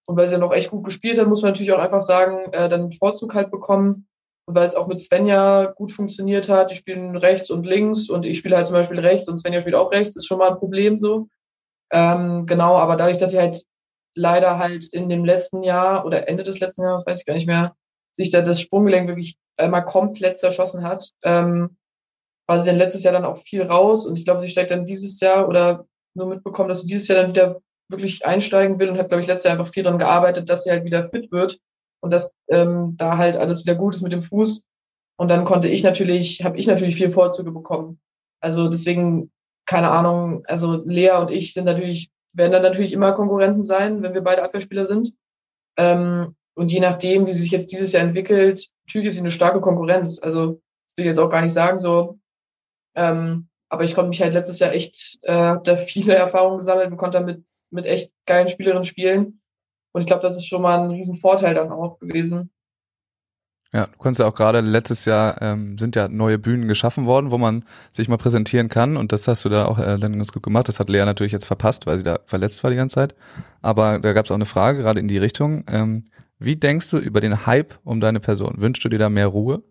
und 0.07 0.17
weil 0.17 0.29
sie 0.29 0.39
noch 0.39 0.53
echt 0.53 0.71
gut 0.71 0.85
gespielt 0.85 1.19
hat, 1.19 1.27
muss 1.27 1.43
man 1.43 1.51
natürlich 1.51 1.73
auch 1.73 1.81
einfach 1.81 2.01
sagen, 2.01 2.53
äh, 2.53 2.69
dann 2.69 2.93
Vorzug 2.93 3.35
halt 3.35 3.51
bekommen. 3.51 4.07
Und 4.47 4.55
weil 4.55 4.67
es 4.67 4.75
auch 4.75 4.87
mit 4.87 5.01
Svenja 5.01 5.73
gut 5.75 5.91
funktioniert 5.91 6.51
hat, 6.51 6.71
die 6.71 6.75
spielen 6.75 7.17
rechts 7.17 7.51
und 7.51 7.65
links 7.65 8.11
und 8.11 8.25
ich 8.25 8.39
spiele 8.39 8.57
halt 8.57 8.67
zum 8.67 8.75
Beispiel 8.75 8.99
rechts 8.99 9.29
und 9.29 9.39
Svenja 9.39 9.61
spielt 9.61 9.75
auch 9.75 9.91
rechts, 9.91 10.17
ist 10.17 10.27
schon 10.27 10.39
mal 10.39 10.51
ein 10.51 10.59
Problem 10.59 11.01
so. 11.01 11.29
Ähm, 11.91 12.45
genau, 12.47 12.77
aber 12.77 12.97
dadurch, 12.97 13.17
dass 13.17 13.31
sie 13.31 13.39
halt 13.39 13.65
leider 14.15 14.59
halt 14.59 14.87
in 14.89 15.09
dem 15.09 15.25
letzten 15.25 15.63
Jahr 15.63 16.05
oder 16.05 16.29
Ende 16.29 16.45
des 16.45 16.61
letzten 16.61 16.83
Jahres, 16.83 17.07
weiß 17.07 17.21
ich 17.21 17.27
gar 17.27 17.35
nicht 17.35 17.47
mehr, 17.47 17.75
sich 18.15 18.31
da 18.31 18.43
das 18.43 18.61
Sprunggelenk 18.61 19.09
wirklich 19.09 19.37
einmal 19.57 19.85
komplett 19.85 20.39
zerschossen 20.39 20.83
hat, 20.83 21.11
ähm, 21.23 21.77
war 22.47 22.61
sie 22.61 22.67
dann 22.67 22.79
letztes 22.79 23.03
Jahr 23.03 23.13
dann 23.13 23.25
auch 23.25 23.39
viel 23.39 23.63
raus 23.63 24.07
und 24.07 24.19
ich 24.19 24.25
glaube, 24.25 24.41
sie 24.41 24.49
steigt 24.49 24.71
dann 24.71 24.87
dieses 24.87 25.21
Jahr 25.21 25.49
oder 25.49 25.87
nur 26.15 26.27
mitbekommen, 26.27 26.69
dass 26.69 26.83
sie 26.83 26.87
dieses 26.87 27.09
Jahr 27.09 27.23
dann 27.23 27.31
wieder 27.31 27.61
wirklich 27.91 28.25
einsteigen 28.25 28.79
will 28.79 28.89
und 28.89 28.99
hat, 28.99 29.09
glaube 29.09 29.23
ich, 29.23 29.27
letztes 29.27 29.45
Jahr 29.45 29.59
einfach 29.59 29.73
viel 29.73 29.83
daran 29.83 29.99
gearbeitet, 29.99 30.49
dass 30.49 30.65
sie 30.65 30.71
halt 30.71 30.85
wieder 30.85 31.05
fit 31.07 31.31
wird 31.33 31.59
und 32.01 32.13
dass 32.13 32.33
ähm, 32.49 32.97
da 32.97 33.17
halt 33.17 33.37
alles 33.37 33.63
wieder 33.63 33.75
gut 33.75 33.95
ist 33.95 34.03
mit 34.03 34.13
dem 34.13 34.23
Fuß. 34.23 34.63
Und 35.17 35.29
dann 35.29 35.45
konnte 35.45 35.69
ich 35.69 35.83
natürlich, 35.83 36.43
habe 36.45 36.59
ich 36.59 36.67
natürlich 36.67 36.97
viel 36.97 37.11
Vorzüge 37.11 37.53
bekommen. 37.53 38.01
Also 38.41 38.69
deswegen, 38.69 39.31
keine 39.67 39.91
Ahnung, 39.91 40.45
also 40.47 40.83
Lea 40.85 41.13
und 41.13 41.31
ich 41.31 41.55
sind 41.55 41.65
natürlich, 41.65 42.11
werden 42.35 42.53
dann 42.53 42.63
natürlich 42.63 42.93
immer 42.93 43.13
Konkurrenten 43.13 43.65
sein, 43.65 44.03
wenn 44.03 44.15
wir 44.15 44.23
beide 44.23 44.43
Abwehrspieler 44.43 44.87
sind. 44.87 45.13
Ähm, 45.77 46.37
und 46.55 46.71
je 46.71 46.81
nachdem, 46.81 47.27
wie 47.27 47.33
sie 47.33 47.43
sich 47.43 47.51
jetzt 47.51 47.73
dieses 47.73 47.93
Jahr 47.93 48.05
entwickelt, 48.05 48.69
natürlich 48.87 49.09
ist 49.09 49.15
sie 49.15 49.21
eine 49.21 49.31
starke 49.31 49.61
Konkurrenz. 49.61 50.21
Also 50.23 50.61
das 50.87 50.97
will 50.97 51.05
ich 51.05 51.09
jetzt 51.09 51.19
auch 51.19 51.31
gar 51.31 51.43
nicht 51.43 51.53
sagen, 51.53 51.81
so 51.81 52.19
ähm, 52.95 53.49
aber 53.69 53.85
ich 53.85 53.95
konnte 53.95 54.11
mich 54.11 54.23
halt 54.23 54.35
letztes 54.35 54.61
Jahr 54.61 54.73
echt, 54.73 55.19
äh, 55.23 55.33
habe 55.33 55.63
da 55.65 55.77
viele 55.77 56.15
Erfahrungen 56.15 56.59
gesammelt 56.59 56.91
und 56.91 56.97
konnte 56.97 57.19
damit 57.19 57.45
mit 57.71 57.87
echt 57.87 58.13
geilen 58.27 58.49
Spielerinnen 58.49 58.85
spielen. 58.85 59.41
Und 59.93 60.01
ich 60.01 60.07
glaube, 60.07 60.23
das 60.23 60.37
ist 60.37 60.47
schon 60.47 60.63
mal 60.63 60.79
ein 60.81 60.91
riesen 60.91 61.17
Vorteil 61.17 61.55
dann 61.55 61.73
auch 61.73 61.99
gewesen. 61.99 62.53
Ja, 63.75 63.87
du 63.87 63.99
konntest 63.99 64.21
ja 64.21 64.27
auch 64.27 64.37
gerade 64.37 64.61
letztes 64.61 65.05
Jahr 65.05 65.43
ähm, 65.43 65.77
sind 65.79 65.97
ja 65.97 66.07
neue 66.07 66.39
Bühnen 66.39 66.69
geschaffen 66.69 67.07
worden, 67.07 67.33
wo 67.33 67.39
man 67.39 67.65
sich 67.91 68.09
mal 68.09 68.19
präsentieren 68.19 68.69
kann 68.69 68.97
und 68.97 69.11
das 69.11 69.27
hast 69.27 69.45
du 69.45 69.49
da 69.49 69.65
auch 69.67 69.81
äh, 69.81 69.99
dann 69.99 70.17
ganz 70.17 70.33
gut 70.33 70.45
gemacht. 70.45 70.69
Das 70.69 70.79
hat 70.79 70.89
Lea 70.89 71.05
natürlich 71.05 71.33
jetzt 71.33 71.45
verpasst, 71.45 71.85
weil 71.85 71.99
sie 71.99 72.05
da 72.05 72.21
verletzt 72.25 72.63
war 72.63 72.71
die 72.71 72.77
ganze 72.77 72.95
Zeit. 72.95 73.17
Aber 73.63 73.99
da 73.99 74.13
gab 74.13 74.27
es 74.27 74.31
auch 74.31 74.37
eine 74.37 74.47
Frage 74.47 74.79
gerade 74.79 75.01
in 75.01 75.09
die 75.09 75.19
Richtung. 75.19 75.65
Ähm, 75.67 76.05
wie 76.39 76.55
denkst 76.55 76.89
du 76.91 76.99
über 76.99 77.21
den 77.21 77.47
Hype 77.47 77.75
um 77.83 78.01
deine 78.01 78.21
Person? 78.21 78.55
Wünschst 78.59 78.85
du 78.85 78.89
dir 78.89 78.99
da 78.99 79.09
mehr 79.09 79.27
Ruhe? 79.27 79.65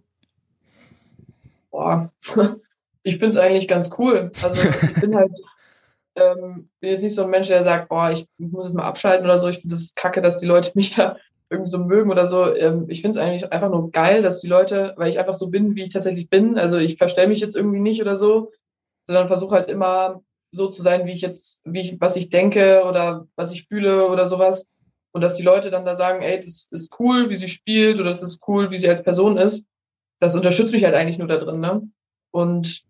Boah, 1.71 2.11
ich 3.03 3.13
finde 3.13 3.27
es 3.27 3.37
eigentlich 3.37 3.69
ganz 3.69 3.89
cool. 3.97 4.33
Also 4.41 4.61
ich 4.61 4.99
bin 4.99 5.15
halt 5.15 5.31
ähm, 6.15 6.67
jetzt 6.81 7.03
nicht 7.03 7.15
so 7.15 7.23
ein 7.23 7.29
Mensch, 7.29 7.47
der 7.47 7.63
sagt, 7.63 7.87
boah, 7.87 8.11
ich 8.11 8.27
muss 8.37 8.65
es 8.65 8.73
mal 8.73 8.83
abschalten 8.83 9.23
oder 9.23 9.39
so. 9.39 9.47
Ich 9.47 9.59
finde 9.59 9.75
das 9.75 9.95
kacke, 9.95 10.21
dass 10.21 10.41
die 10.41 10.45
Leute 10.45 10.71
mich 10.75 10.93
da 10.93 11.15
irgendwie 11.53 11.71
so 11.71 11.79
mögen 11.79 12.11
oder 12.11 12.27
so. 12.27 12.53
Ähm, 12.53 12.85
ich 12.89 13.01
finde 13.01 13.17
es 13.17 13.23
eigentlich 13.23 13.51
einfach 13.51 13.69
nur 13.69 13.91
geil, 13.91 14.21
dass 14.21 14.41
die 14.41 14.47
Leute, 14.47 14.93
weil 14.97 15.09
ich 15.09 15.19
einfach 15.19 15.35
so 15.35 15.47
bin, 15.47 15.75
wie 15.75 15.83
ich 15.83 15.89
tatsächlich 15.89 16.29
bin. 16.29 16.57
Also 16.57 16.77
ich 16.77 16.97
verstelle 16.97 17.27
mich 17.27 17.39
jetzt 17.39 17.55
irgendwie 17.55 17.79
nicht 17.79 18.01
oder 18.01 18.15
so, 18.15 18.51
sondern 19.07 19.27
versuche 19.27 19.55
halt 19.55 19.69
immer 19.69 20.21
so 20.51 20.67
zu 20.67 20.81
sein, 20.81 21.05
wie 21.05 21.11
ich 21.11 21.21
jetzt, 21.21 21.61
wie 21.63 21.79
ich, 21.79 21.99
was 21.99 22.15
ich 22.15 22.29
denke 22.29 22.83
oder 22.85 23.27
was 23.35 23.51
ich 23.51 23.67
fühle 23.67 24.07
oder 24.07 24.27
sowas. 24.27 24.67
Und 25.11 25.21
dass 25.21 25.35
die 25.35 25.43
Leute 25.43 25.69
dann 25.69 25.85
da 25.85 25.95
sagen, 25.95 26.21
ey, 26.21 26.39
das 26.43 26.67
ist 26.71 26.99
cool, 26.99 27.29
wie 27.29 27.35
sie 27.35 27.47
spielt 27.47 27.99
oder 27.99 28.09
das 28.09 28.23
ist 28.23 28.47
cool, 28.47 28.71
wie 28.71 28.77
sie 28.77 28.89
als 28.89 29.03
Person 29.03 29.37
ist. 29.37 29.65
Das 30.19 30.35
unterstützt 30.35 30.73
mich 30.73 30.83
halt 30.83 30.95
eigentlich 30.95 31.17
nur 31.17 31.27
da 31.27 31.37
drin, 31.37 31.59
ne? 31.59 31.81
Und 32.31 32.83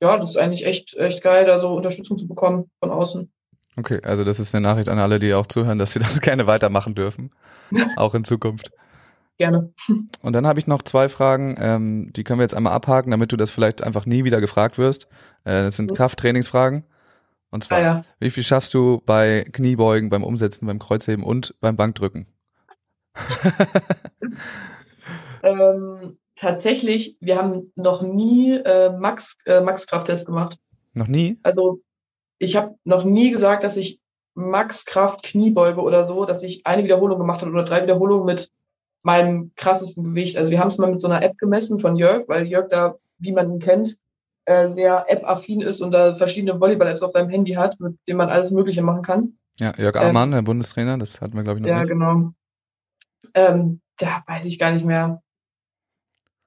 ja, 0.00 0.18
das 0.18 0.30
ist 0.30 0.36
eigentlich 0.36 0.66
echt, 0.66 0.94
echt 0.96 1.22
geil, 1.22 1.44
da 1.44 1.60
so 1.60 1.72
Unterstützung 1.72 2.18
zu 2.18 2.26
bekommen 2.26 2.70
von 2.80 2.90
außen. 2.90 3.30
Okay, 3.76 4.00
also 4.02 4.24
das 4.24 4.38
ist 4.38 4.54
eine 4.54 4.66
Nachricht 4.66 4.88
an 4.88 4.98
alle, 4.98 5.18
die 5.18 5.32
auch 5.32 5.46
zuhören, 5.46 5.78
dass 5.78 5.92
sie 5.92 6.00
das 6.00 6.20
gerne 6.20 6.46
weitermachen 6.46 6.94
dürfen, 6.94 7.30
auch 7.96 8.14
in 8.14 8.24
Zukunft. 8.24 8.70
Gerne. 9.38 9.72
Und 10.22 10.34
dann 10.34 10.46
habe 10.46 10.58
ich 10.58 10.66
noch 10.66 10.82
zwei 10.82 11.08
Fragen, 11.08 11.56
ähm, 11.58 12.12
die 12.12 12.22
können 12.22 12.38
wir 12.38 12.44
jetzt 12.44 12.54
einmal 12.54 12.74
abhaken, 12.74 13.10
damit 13.10 13.32
du 13.32 13.36
das 13.36 13.50
vielleicht 13.50 13.82
einfach 13.82 14.06
nie 14.06 14.24
wieder 14.24 14.40
gefragt 14.40 14.78
wirst. 14.78 15.08
Äh, 15.44 15.64
das 15.64 15.76
sind 15.76 15.90
mhm. 15.90 15.94
Krafttrainingsfragen. 15.94 16.84
Und 17.50 17.64
zwar, 17.64 17.78
ah, 17.78 17.82
ja. 17.82 18.00
wie 18.18 18.30
viel 18.30 18.42
schaffst 18.42 18.72
du 18.72 19.02
bei 19.04 19.44
Kniebeugen, 19.52 20.10
beim 20.10 20.24
Umsetzen, 20.24 20.66
beim 20.66 20.78
Kreuzheben 20.78 21.24
und 21.24 21.54
beim 21.60 21.76
Bankdrücken? 21.76 22.26
ähm, 25.42 26.18
tatsächlich, 26.36 27.16
wir 27.20 27.36
haben 27.36 27.72
noch 27.76 28.00
nie 28.00 28.52
äh, 28.52 28.96
Max, 28.96 29.36
äh, 29.44 29.60
Max-Kraft-Test 29.60 30.26
gemacht. 30.26 30.58
Noch 30.94 31.08
nie? 31.08 31.38
Also 31.42 31.80
ich 32.38 32.56
habe 32.56 32.76
noch 32.84 33.04
nie 33.04 33.30
gesagt, 33.30 33.64
dass 33.64 33.76
ich 33.76 34.00
Max-Kraft 34.34 35.22
Kniebeuge 35.22 35.80
oder 35.80 36.04
so, 36.04 36.24
dass 36.24 36.42
ich 36.42 36.66
eine 36.66 36.84
Wiederholung 36.84 37.18
gemacht 37.18 37.42
habe 37.42 37.52
oder 37.52 37.64
drei 37.64 37.82
Wiederholungen 37.82 38.26
mit 38.26 38.50
meinem 39.02 39.52
krassesten 39.56 40.04
Gewicht. 40.04 40.36
Also 40.36 40.50
wir 40.50 40.60
haben 40.60 40.68
es 40.68 40.78
mal 40.78 40.90
mit 40.90 41.00
so 41.00 41.06
einer 41.06 41.22
App 41.22 41.36
gemessen 41.38 41.78
von 41.78 41.96
Jörg, 41.96 42.28
weil 42.28 42.46
Jörg 42.46 42.68
da, 42.68 42.96
wie 43.18 43.32
man 43.32 43.50
ihn 43.50 43.58
kennt, 43.58 43.96
äh, 44.44 44.68
sehr 44.68 45.04
App-affin 45.08 45.60
ist 45.60 45.80
und 45.80 45.92
da 45.92 46.16
verschiedene 46.16 46.60
Volleyball-Apps 46.60 47.02
auf 47.02 47.12
deinem 47.12 47.30
Handy 47.30 47.52
hat, 47.52 47.78
mit 47.80 47.96
denen 48.08 48.18
man 48.18 48.28
alles 48.28 48.50
Mögliche 48.50 48.82
machen 48.82 49.02
kann. 49.02 49.38
Ja, 49.58 49.74
Jörg 49.76 49.96
Amann, 49.96 50.30
ähm, 50.30 50.32
der 50.32 50.42
Bundestrainer, 50.42 50.98
das 50.98 51.20
hatten 51.20 51.34
wir, 51.34 51.42
glaube 51.42 51.58
ich, 51.58 51.62
noch 51.62 51.68
ja, 51.68 51.80
nicht. 51.80 51.88
Ja, 51.88 51.94
genau. 51.94 52.32
Ähm, 53.34 53.80
da 53.98 54.22
weiß 54.26 54.44
ich 54.46 54.58
gar 54.58 54.72
nicht 54.72 54.84
mehr. 54.84 55.21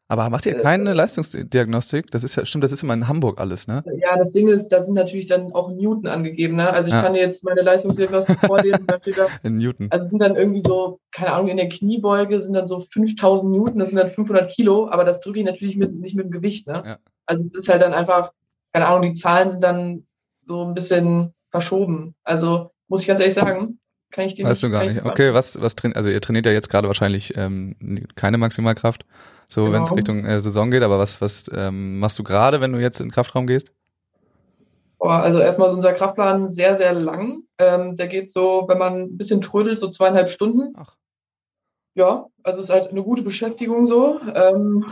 Aber 0.07 0.29
macht 0.29 0.45
ihr 0.45 0.57
äh, 0.57 0.61
keine 0.61 0.91
äh, 0.91 0.93
Leistungsdiagnostik? 0.93 2.11
Das 2.11 2.23
ist 2.23 2.35
ja, 2.35 2.45
stimmt, 2.45 2.63
das 2.63 2.71
ist 2.71 2.83
immer 2.83 2.93
in 2.93 3.07
Hamburg 3.07 3.39
alles, 3.39 3.67
ne? 3.67 3.83
Ja, 3.99 4.17
das 4.17 4.31
Ding 4.31 4.47
ist, 4.49 4.67
da 4.67 4.83
sind 4.83 4.93
natürlich 4.93 5.27
dann 5.27 5.51
auch 5.53 5.71
Newton 5.71 6.07
angegeben, 6.07 6.55
ne? 6.57 6.69
Also 6.69 6.89
ich 6.89 6.93
ja. 6.93 7.01
kann 7.01 7.13
dir 7.13 7.21
jetzt 7.21 7.43
meine 7.43 7.61
Leistungsdiagnostik 7.61 8.39
vorlesen, 8.39 8.85
da 8.85 8.99
steht 8.99 9.17
da, 9.17 9.27
in 9.43 9.55
Newton. 9.55 9.87
Also 9.89 10.07
sind 10.09 10.19
dann 10.19 10.35
irgendwie 10.35 10.61
so, 10.65 10.99
keine 11.11 11.31
Ahnung, 11.31 11.47
in 11.47 11.57
der 11.57 11.69
Kniebeuge 11.69 12.41
sind 12.41 12.53
dann 12.53 12.67
so 12.67 12.85
5000 12.91 13.51
Newton, 13.51 13.79
das 13.79 13.89
sind 13.89 13.97
dann 13.97 14.09
500 14.09 14.51
Kilo, 14.51 14.89
aber 14.89 15.05
das 15.05 15.21
drücke 15.21 15.39
ich 15.39 15.45
natürlich 15.45 15.75
mit, 15.75 15.95
nicht 15.95 16.15
mit 16.15 16.25
dem 16.25 16.31
Gewicht, 16.31 16.67
ne? 16.67 16.83
Ja. 16.85 16.97
Also 17.25 17.43
das 17.43 17.61
ist 17.61 17.69
halt 17.69 17.81
dann 17.81 17.93
einfach, 17.93 18.31
keine 18.73 18.85
Ahnung, 18.85 19.01
die 19.01 19.13
Zahlen 19.13 19.49
sind 19.49 19.63
dann 19.63 20.05
so 20.41 20.63
ein 20.63 20.75
bisschen 20.75 21.33
verschoben. 21.49 22.13
Also 22.23 22.69
muss 22.87 23.01
ich 23.01 23.07
ganz 23.07 23.19
ehrlich 23.19 23.33
sagen, 23.33 23.79
kann 24.11 24.25
ich 24.25 24.35
dir 24.35 24.45
weißt 24.45 24.63
nicht. 24.63 24.63
Weißt 24.63 24.63
du 24.63 24.69
gar 24.69 24.85
nicht. 24.85 25.03
Okay, 25.03 25.33
was, 25.33 25.59
was 25.59 25.75
trainiert, 25.75 25.97
also 25.97 26.11
ihr 26.11 26.21
trainiert 26.21 26.45
ja 26.45 26.51
jetzt 26.51 26.69
gerade 26.69 26.87
wahrscheinlich 26.87 27.35
ähm, 27.35 27.75
keine 28.15 28.37
Maximalkraft 28.37 29.03
so 29.47 29.63
genau. 29.63 29.73
wenn 29.73 29.83
es 29.83 29.95
Richtung 29.95 30.25
äh, 30.25 30.39
Saison 30.41 30.71
geht. 30.71 30.83
Aber 30.83 30.99
was, 30.99 31.21
was 31.21 31.49
ähm, 31.53 31.99
machst 31.99 32.17
du 32.19 32.23
gerade, 32.23 32.61
wenn 32.61 32.73
du 32.73 32.79
jetzt 32.79 32.99
in 32.99 33.07
den 33.07 33.11
Kraftraum 33.11 33.47
gehst? 33.47 33.71
Also 34.99 35.39
erstmal 35.39 35.67
ist 35.67 35.75
unser 35.75 35.93
Kraftplan 35.93 36.49
sehr, 36.49 36.75
sehr 36.75 36.93
lang. 36.93 37.43
Ähm, 37.57 37.97
der 37.97 38.07
geht 38.07 38.29
so, 38.29 38.65
wenn 38.67 38.77
man 38.77 39.01
ein 39.01 39.17
bisschen 39.17 39.41
trödelt, 39.41 39.77
so 39.77 39.87
zweieinhalb 39.87 40.29
Stunden. 40.29 40.73
Ach. 40.77 40.95
Ja, 41.95 42.27
also 42.43 42.61
ist 42.61 42.69
halt 42.69 42.89
eine 42.89 43.03
gute 43.03 43.21
Beschäftigung 43.21 43.85
so. 43.85 44.19
Ähm, 44.33 44.85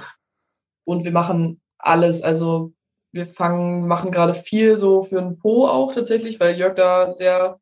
und 0.86 1.04
wir 1.04 1.12
machen 1.12 1.62
alles. 1.78 2.22
Also 2.22 2.74
wir 3.12 3.28
fangen, 3.28 3.88
machen 3.88 4.12
gerade 4.12 4.34
viel 4.34 4.78
so 4.78 5.04
für 5.04 5.22
den 5.22 5.38
Po 5.38 5.68
auch 5.68 5.94
tatsächlich, 5.94 6.40
weil 6.40 6.58
Jörg 6.58 6.76
da 6.76 7.14
sehr 7.14 7.60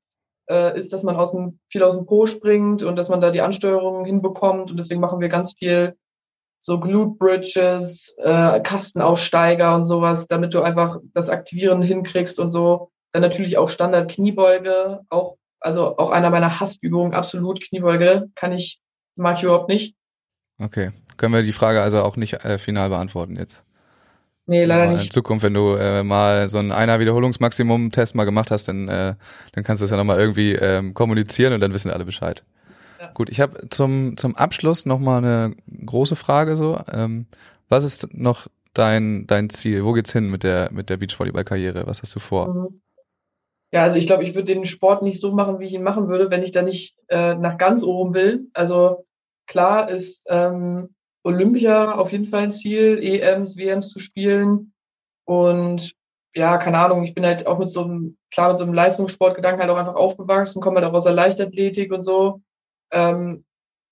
äh, 0.49 0.77
ist, 0.77 0.93
dass 0.93 1.03
man 1.03 1.15
aus 1.15 1.31
dem, 1.31 1.59
viel 1.69 1.83
aus 1.83 1.95
dem 1.95 2.05
Po 2.05 2.25
springt 2.25 2.83
und 2.83 2.95
dass 2.95 3.09
man 3.09 3.21
da 3.21 3.31
die 3.31 3.41
Ansteuerung 3.41 4.05
hinbekommt. 4.05 4.71
Und 4.71 4.77
deswegen 4.77 5.01
machen 5.01 5.19
wir 5.19 5.29
ganz 5.29 5.53
viel 5.53 5.97
so 6.61 6.79
Glute 6.79 7.17
Bridges, 7.17 8.15
äh, 8.17 8.59
Kastenaufsteiger 8.61 9.75
und 9.75 9.85
sowas, 9.85 10.27
damit 10.27 10.53
du 10.53 10.61
einfach 10.61 10.99
das 11.13 11.29
Aktivieren 11.29 11.81
hinkriegst 11.81 12.39
und 12.39 12.49
so. 12.49 12.91
Dann 13.11 13.23
natürlich 13.23 13.57
auch 13.57 13.67
Standard 13.67 14.09
Kniebeuge, 14.09 15.01
auch, 15.09 15.35
also 15.59 15.97
auch 15.97 16.11
einer 16.11 16.29
meiner 16.29 16.59
Hassübungen, 16.59 17.13
absolut 17.13 17.61
Kniebeuge, 17.61 18.29
kann 18.35 18.53
ich, 18.53 18.79
mag 19.15 19.37
ich 19.37 19.43
überhaupt 19.43 19.69
nicht. 19.69 19.95
Okay. 20.59 20.91
Können 21.17 21.33
wir 21.33 21.41
die 21.41 21.51
Frage 21.51 21.81
also 21.81 22.03
auch 22.03 22.15
nicht 22.15 22.33
äh, 22.45 22.57
final 22.57 22.89
beantworten 22.89 23.35
jetzt? 23.35 23.65
Nee, 24.45 24.65
leider 24.65 24.91
nicht. 24.91 25.05
In 25.05 25.11
Zukunft, 25.11 25.43
wenn 25.43 25.53
du 25.53 25.75
äh, 25.75 26.03
mal 26.03 26.47
so 26.49 26.59
einen 26.59 26.71
einer 26.71 26.99
Wiederholungsmaximum-Test 26.99 28.15
mal 28.15 28.25
gemacht 28.25 28.51
hast, 28.51 28.67
dann, 28.67 28.87
äh, 28.87 29.15
dann 29.53 29.63
kannst 29.63 29.81
du 29.81 29.83
das 29.83 29.91
ja 29.91 29.97
nochmal 29.97 30.19
irgendwie 30.19 30.53
ähm, 30.53 30.93
kommunizieren 30.93 31.53
und 31.53 31.59
dann 31.59 31.73
wissen 31.73 31.91
alle 31.91 32.05
Bescheid. 32.05 32.43
Gut, 33.13 33.29
ich 33.29 33.39
habe 33.39 33.69
zum, 33.69 34.17
zum 34.17 34.35
Abschluss 34.35 34.85
noch 34.85 34.99
mal 34.99 35.17
eine 35.17 35.55
große 35.85 36.15
Frage 36.15 36.55
so. 36.55 36.79
Ähm, 36.91 37.27
was 37.69 37.83
ist 37.83 38.13
noch 38.13 38.47
dein, 38.73 39.27
dein 39.27 39.49
Ziel? 39.49 39.85
Wo 39.85 39.93
geht's 39.93 40.13
hin 40.13 40.29
mit 40.29 40.43
der, 40.43 40.71
mit 40.71 40.89
der 40.89 40.97
Beachvolleyball-Karriere? 40.97 41.87
Was 41.87 42.01
hast 42.01 42.15
du 42.15 42.19
vor? 42.19 42.53
Mhm. 42.53 42.81
Ja, 43.73 43.83
also 43.83 43.97
ich 43.97 44.05
glaube, 44.05 44.23
ich 44.23 44.35
würde 44.35 44.53
den 44.53 44.65
Sport 44.65 45.01
nicht 45.01 45.19
so 45.19 45.31
machen, 45.31 45.59
wie 45.59 45.65
ich 45.65 45.73
ihn 45.73 45.83
machen 45.83 46.09
würde, 46.09 46.29
wenn 46.29 46.43
ich 46.43 46.51
da 46.51 46.61
nicht 46.61 46.97
äh, 47.07 47.35
nach 47.35 47.57
ganz 47.57 47.83
oben 47.83 48.13
will. 48.13 48.49
Also 48.53 49.05
klar 49.47 49.89
ist 49.89 50.23
ähm, 50.27 50.93
Olympia 51.23 51.93
auf 51.93 52.11
jeden 52.11 52.25
Fall 52.25 52.43
ein 52.43 52.51
Ziel, 52.51 52.99
EMs, 53.01 53.55
WMs 53.55 53.89
zu 53.89 53.99
spielen. 53.99 54.73
Und 55.25 55.93
ja, 56.33 56.57
keine 56.57 56.79
Ahnung, 56.79 57.03
ich 57.03 57.13
bin 57.13 57.25
halt 57.25 57.47
auch 57.47 57.59
mit 57.59 57.69
so 57.69 57.83
einem, 57.83 58.17
klar, 58.29 58.49
mit 58.49 58.57
so 58.57 58.65
einem 58.65 58.73
Leistungssportgedanken 58.73 59.61
halt 59.61 59.71
auch 59.71 59.77
einfach 59.77 59.95
aufgewachsen, 59.95 60.61
komme 60.61 60.77
halt 60.81 60.89
auch 60.89 60.93
aus 60.93 61.05
der 61.05 61.13
Leichtathletik 61.13 61.93
und 61.93 62.03
so. 62.03 62.41
Ähm, 62.91 63.45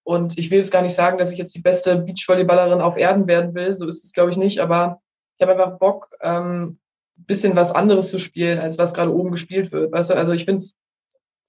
und 0.03 0.37
ich 0.37 0.49
will 0.49 0.59
jetzt 0.59 0.71
gar 0.71 0.81
nicht 0.81 0.95
sagen, 0.95 1.17
dass 1.17 1.31
ich 1.31 1.37
jetzt 1.37 1.53
die 1.55 1.61
beste 1.61 1.97
Beachvolleyballerin 1.97 2.81
auf 2.81 2.97
Erden 2.97 3.27
werden 3.27 3.53
will. 3.53 3.75
So 3.75 3.87
ist 3.87 4.03
es, 4.03 4.13
glaube 4.13 4.31
ich, 4.31 4.37
nicht. 4.37 4.59
Aber 4.59 5.01
ich 5.37 5.41
habe 5.41 5.51
einfach 5.51 5.77
Bock, 5.77 6.09
ähm, 6.21 6.79
bisschen 7.27 7.55
was 7.55 7.71
anderes 7.71 8.09
zu 8.09 8.17
spielen, 8.17 8.59
als 8.59 8.77
was 8.77 8.93
gerade 8.93 9.13
oben 9.13 9.31
gespielt 9.31 9.71
wird. 9.71 9.91
Weißt 9.91 10.09
du, 10.09 10.15
also 10.15 10.33
ich 10.33 10.45
finde 10.45 10.57
es 10.57 10.75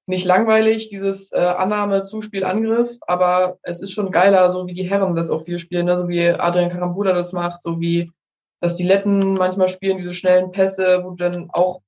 nicht 0.06 0.24
langweilig, 0.24 0.88
dieses 0.88 1.32
äh, 1.32 1.38
Annahme, 1.38 2.02
Zuspiel, 2.02 2.44
Angriff, 2.44 2.98
aber 3.06 3.58
es 3.62 3.80
ist 3.80 3.92
schon 3.92 4.10
geiler, 4.10 4.50
so 4.50 4.66
wie 4.66 4.72
die 4.72 4.88
Herren 4.88 5.14
das 5.14 5.30
auch 5.30 5.44
viel 5.44 5.58
spielen, 5.58 5.86
ne? 5.86 5.96
so 5.96 6.08
wie 6.08 6.28
Adrian 6.28 6.70
Karambula 6.70 7.12
das 7.12 7.32
macht, 7.32 7.62
so 7.62 7.80
wie 7.80 8.10
das 8.60 8.74
die 8.74 8.86
Letten 8.86 9.34
manchmal 9.34 9.68
spielen, 9.68 9.98
diese 9.98 10.12
schnellen 10.12 10.50
Pässe, 10.50 11.02
wo 11.04 11.10
du 11.10 11.16
dann 11.16 11.50
auch, 11.50 11.80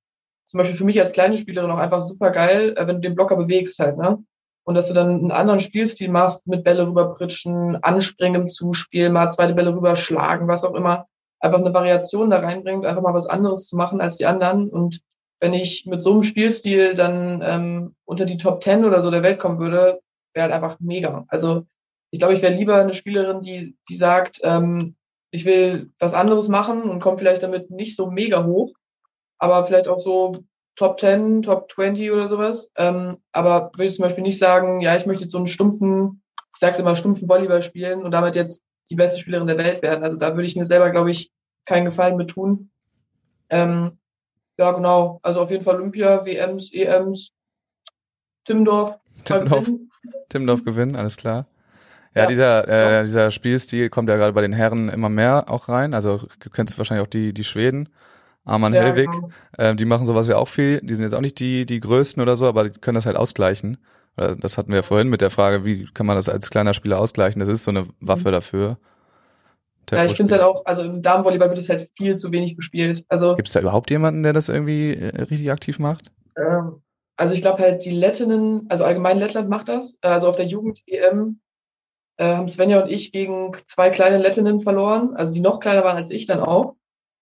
zum 0.47 0.59
Beispiel 0.59 0.77
für 0.77 0.85
mich 0.85 1.01
als 1.01 1.13
kleine 1.13 1.37
Spielerin 1.37 1.71
auch 1.71 1.79
einfach 1.79 2.03
super 2.03 2.31
geil, 2.31 2.75
äh, 2.77 2.87
wenn 2.87 2.97
du 2.97 3.03
den 3.03 3.15
Blocker 3.15 3.37
bewegst 3.37 3.79
halt, 3.79 3.99
ne? 3.99 4.23
Und 4.65 4.75
dass 4.75 4.89
du 4.89 4.95
dann 4.95 5.11
einen 5.11 5.31
anderen 5.33 5.61
Spielstil 5.61 6.09
machst, 6.11 6.47
mit 6.47 6.65
Bälle 6.65 6.87
rüberpritschen, 6.87 7.83
anspringen 7.83 8.43
im 8.43 8.49
Zuspiel, 8.49 9.11
mal 9.11 9.31
zweite 9.31 9.55
Bälle 9.55 9.75
rüberschlagen, 9.75 10.49
was 10.49 10.65
auch 10.65 10.75
immer, 10.75 11.07
einfach 11.41 11.59
eine 11.59 11.75
Variation 11.75 12.31
da 12.31 12.39
reinbringt, 12.39 12.85
einfach 12.85 13.03
mal 13.03 13.15
was 13.15 13.27
anderes 13.27 13.67
zu 13.67 13.77
machen 13.77 14.01
als 14.01 14.17
die 14.17 14.27
anderen. 14.27 14.69
Und 14.69 15.01
wenn 15.41 15.53
ich 15.53 15.87
mit 15.87 16.01
so 16.01 16.13
einem 16.13 16.23
Spielstil 16.23 16.95
dann 16.95 17.43
ähm, 17.45 17.95
unter 18.05 18.25
die 18.25 18.37
Top 18.37 18.61
Ten 18.61 18.85
oder 18.85 19.03
so 19.03 19.11
der 19.11 19.25
Welt 19.25 19.41
kommen 19.41 19.59
würde, 19.59 20.01
wäre 20.35 20.45
halt 20.45 20.53
einfach 20.53 20.79
mega. 20.79 21.25
Also 21.29 21.67
ich 22.11 22.21
glaube, 22.21 22.35
ich 22.35 22.43
wäre 22.43 22.55
lieber 22.55 22.77
eine 22.77 22.95
Spielerin, 22.95 23.41
die, 23.41 23.77
die 23.89 23.97
sagt, 23.97 24.39
ähm, 24.45 24.95
ich 25.33 25.45
will 25.45 25.91
was 25.99 26.15
anderes 26.15 26.49
machen 26.49 26.83
und 26.83 27.01
komme 27.01 27.19
vielleicht 27.19 27.43
damit 27.43 27.71
nicht 27.71 27.97
so 27.97 28.11
mega 28.11 28.45
hoch, 28.45 28.73
aber 29.39 29.65
vielleicht 29.65 29.89
auch 29.89 29.99
so 29.99 30.45
Top 30.77 30.99
10, 30.99 31.43
Top 31.43 31.71
20 31.71 32.11
oder 32.11 32.29
sowas. 32.29 32.71
Ähm, 32.77 33.19
aber 33.33 33.71
würde 33.75 33.87
ich 33.87 33.95
zum 33.95 34.05
Beispiel 34.05 34.25
nicht 34.25 34.39
sagen, 34.39 34.81
ja, 34.81 34.97
ich 34.97 35.07
möchte 35.07 35.25
jetzt 35.25 35.33
so 35.33 35.39
einen 35.39 35.47
stumpfen, 35.47 36.23
ich 36.55 36.61
sag's 36.61 36.79
immer, 36.79 36.97
stumpfen 36.97 37.29
Volleyball 37.29 37.63
spielen 37.63 38.03
und 38.03 38.11
damit 38.11 38.37
jetzt 38.37 38.63
die 38.91 38.97
beste 38.97 39.19
Spielerin 39.19 39.47
der 39.47 39.59
Welt 39.59 39.83
werden. 39.83 40.03
Also 40.03 40.17
da 40.17 40.35
würde 40.35 40.47
ich 40.47 40.57
mir 40.57 40.65
selber, 40.65 40.91
glaube 40.91 41.11
ich, 41.11 41.31
keinen 41.65 41.85
Gefallen 41.85 42.17
mit 42.17 42.31
tun. 42.31 42.71
Ähm, 43.51 43.99
ja, 44.59 44.73
genau. 44.73 45.21
Also 45.23 45.41
auf 45.41 45.51
jeden 45.51 45.63
Fall 45.65 45.77
Olympia, 45.77 46.25
WMs, 46.25 46.73
EMs, 46.73 47.33
Timdorf. 48.45 48.99
Timdorf, 49.25 49.71
Timdorf 50.29 50.65
gewinnen, 50.65 50.97
alles 50.97 51.17
klar. 51.17 51.47
Ja, 52.15 52.23
ja 52.23 52.29
dieser, 52.29 52.69
äh, 52.69 52.93
ja. 52.93 53.03
dieser 53.03 53.31
Spielstil 53.31 53.89
kommt 53.89 54.09
ja 54.09 54.17
gerade 54.17 54.33
bei 54.33 54.43
den 54.43 54.53
Herren 54.53 54.89
immer 54.89 55.09
mehr 55.09 55.47
auch 55.49 55.69
rein. 55.69 55.95
Also 55.95 56.27
du 56.41 56.51
kennst 56.51 56.77
wahrscheinlich 56.79 57.07
auch 57.07 57.11
die, 57.11 57.33
die 57.33 57.45
Schweden. 57.45 57.89
Arman 58.45 58.75
ja, 58.75 58.83
Hellwig, 58.83 59.11
genau. 59.11 59.31
äh, 59.57 59.75
die 59.75 59.85
machen 59.85 60.07
sowas 60.07 60.29
ja 60.29 60.37
auch 60.37 60.49
viel. 60.49 60.81
Die 60.83 60.95
sind 60.95 61.05
jetzt 61.05 61.15
auch 61.15 61.21
nicht 61.21 61.39
die, 61.39 61.65
die 61.67 61.81
größten 61.81 62.21
oder 62.23 62.37
so, 62.37 62.47
aber 62.47 62.69
die 62.69 62.81
können 62.81 62.97
das 62.97 63.07
halt 63.07 63.17
ausgleichen. 63.17 63.79
Das 64.17 64.59
hatten 64.59 64.69
wir 64.69 64.77
ja 64.77 64.83
vorhin 64.83 65.09
mit 65.09 65.23
der 65.23 65.31
Frage, 65.31 65.65
wie 65.65 65.87
kann 65.95 66.05
man 66.05 66.17
das 66.17 66.29
als 66.29 66.51
kleiner 66.51 66.75
Spieler 66.75 67.01
ausgleichen? 67.01 67.41
Das 67.41 67.49
ist 67.49 67.65
so 67.65 67.71
eine 67.71 67.87
Waffe 68.01 68.29
mhm. 68.29 68.33
dafür. 68.33 68.77
Ja, 69.91 70.05
ich 70.05 70.15
finde 70.15 70.33
es 70.33 70.33
halt 70.33 70.43
auch, 70.43 70.65
also 70.65 70.83
im 70.83 71.03
Damenvolleyball 71.03 71.49
wird 71.49 71.59
es 71.59 71.69
halt 71.69 71.91
viel 71.97 72.17
zu 72.17 72.31
wenig 72.31 72.57
gespielt. 72.57 73.05
Also 73.09 73.37
Gibt 73.37 73.49
es 73.49 73.55
da 73.55 73.61
überhaupt 73.61 73.91
jemanden, 73.91 74.23
der 74.23 74.33
das 74.33 74.49
irgendwie 74.49 74.95
äh, 74.95 75.23
richtig 75.23 75.51
aktiv 75.51 75.79
macht? 75.79 76.13
Ähm, 76.37 76.83
also 77.17 77.35
ich 77.35 77.43
glaube 77.43 77.63
halt 77.63 77.85
die 77.85 77.91
Lettinnen, 77.91 78.67
also 78.69 78.85
allgemein 78.85 79.19
Lettland 79.19 79.49
macht 79.49 79.69
das. 79.69 79.97
Also 80.01 80.29
auf 80.29 80.37
der 80.37 80.47
Jugend-EM 80.47 81.41
äh, 82.17 82.37
haben 82.37 82.49
Svenja 82.49 82.83
und 82.83 82.91
ich 82.91 83.13
gegen 83.13 83.53
zwei 83.67 83.91
kleine 83.91 84.19
Lettinnen 84.19 84.61
verloren, 84.61 85.15
also 85.17 85.33
die 85.33 85.41
noch 85.41 85.61
kleiner 85.61 85.85
waren 85.85 85.97
als 85.97 86.11
ich 86.11 86.27
dann 86.27 86.41
auch 86.41 86.77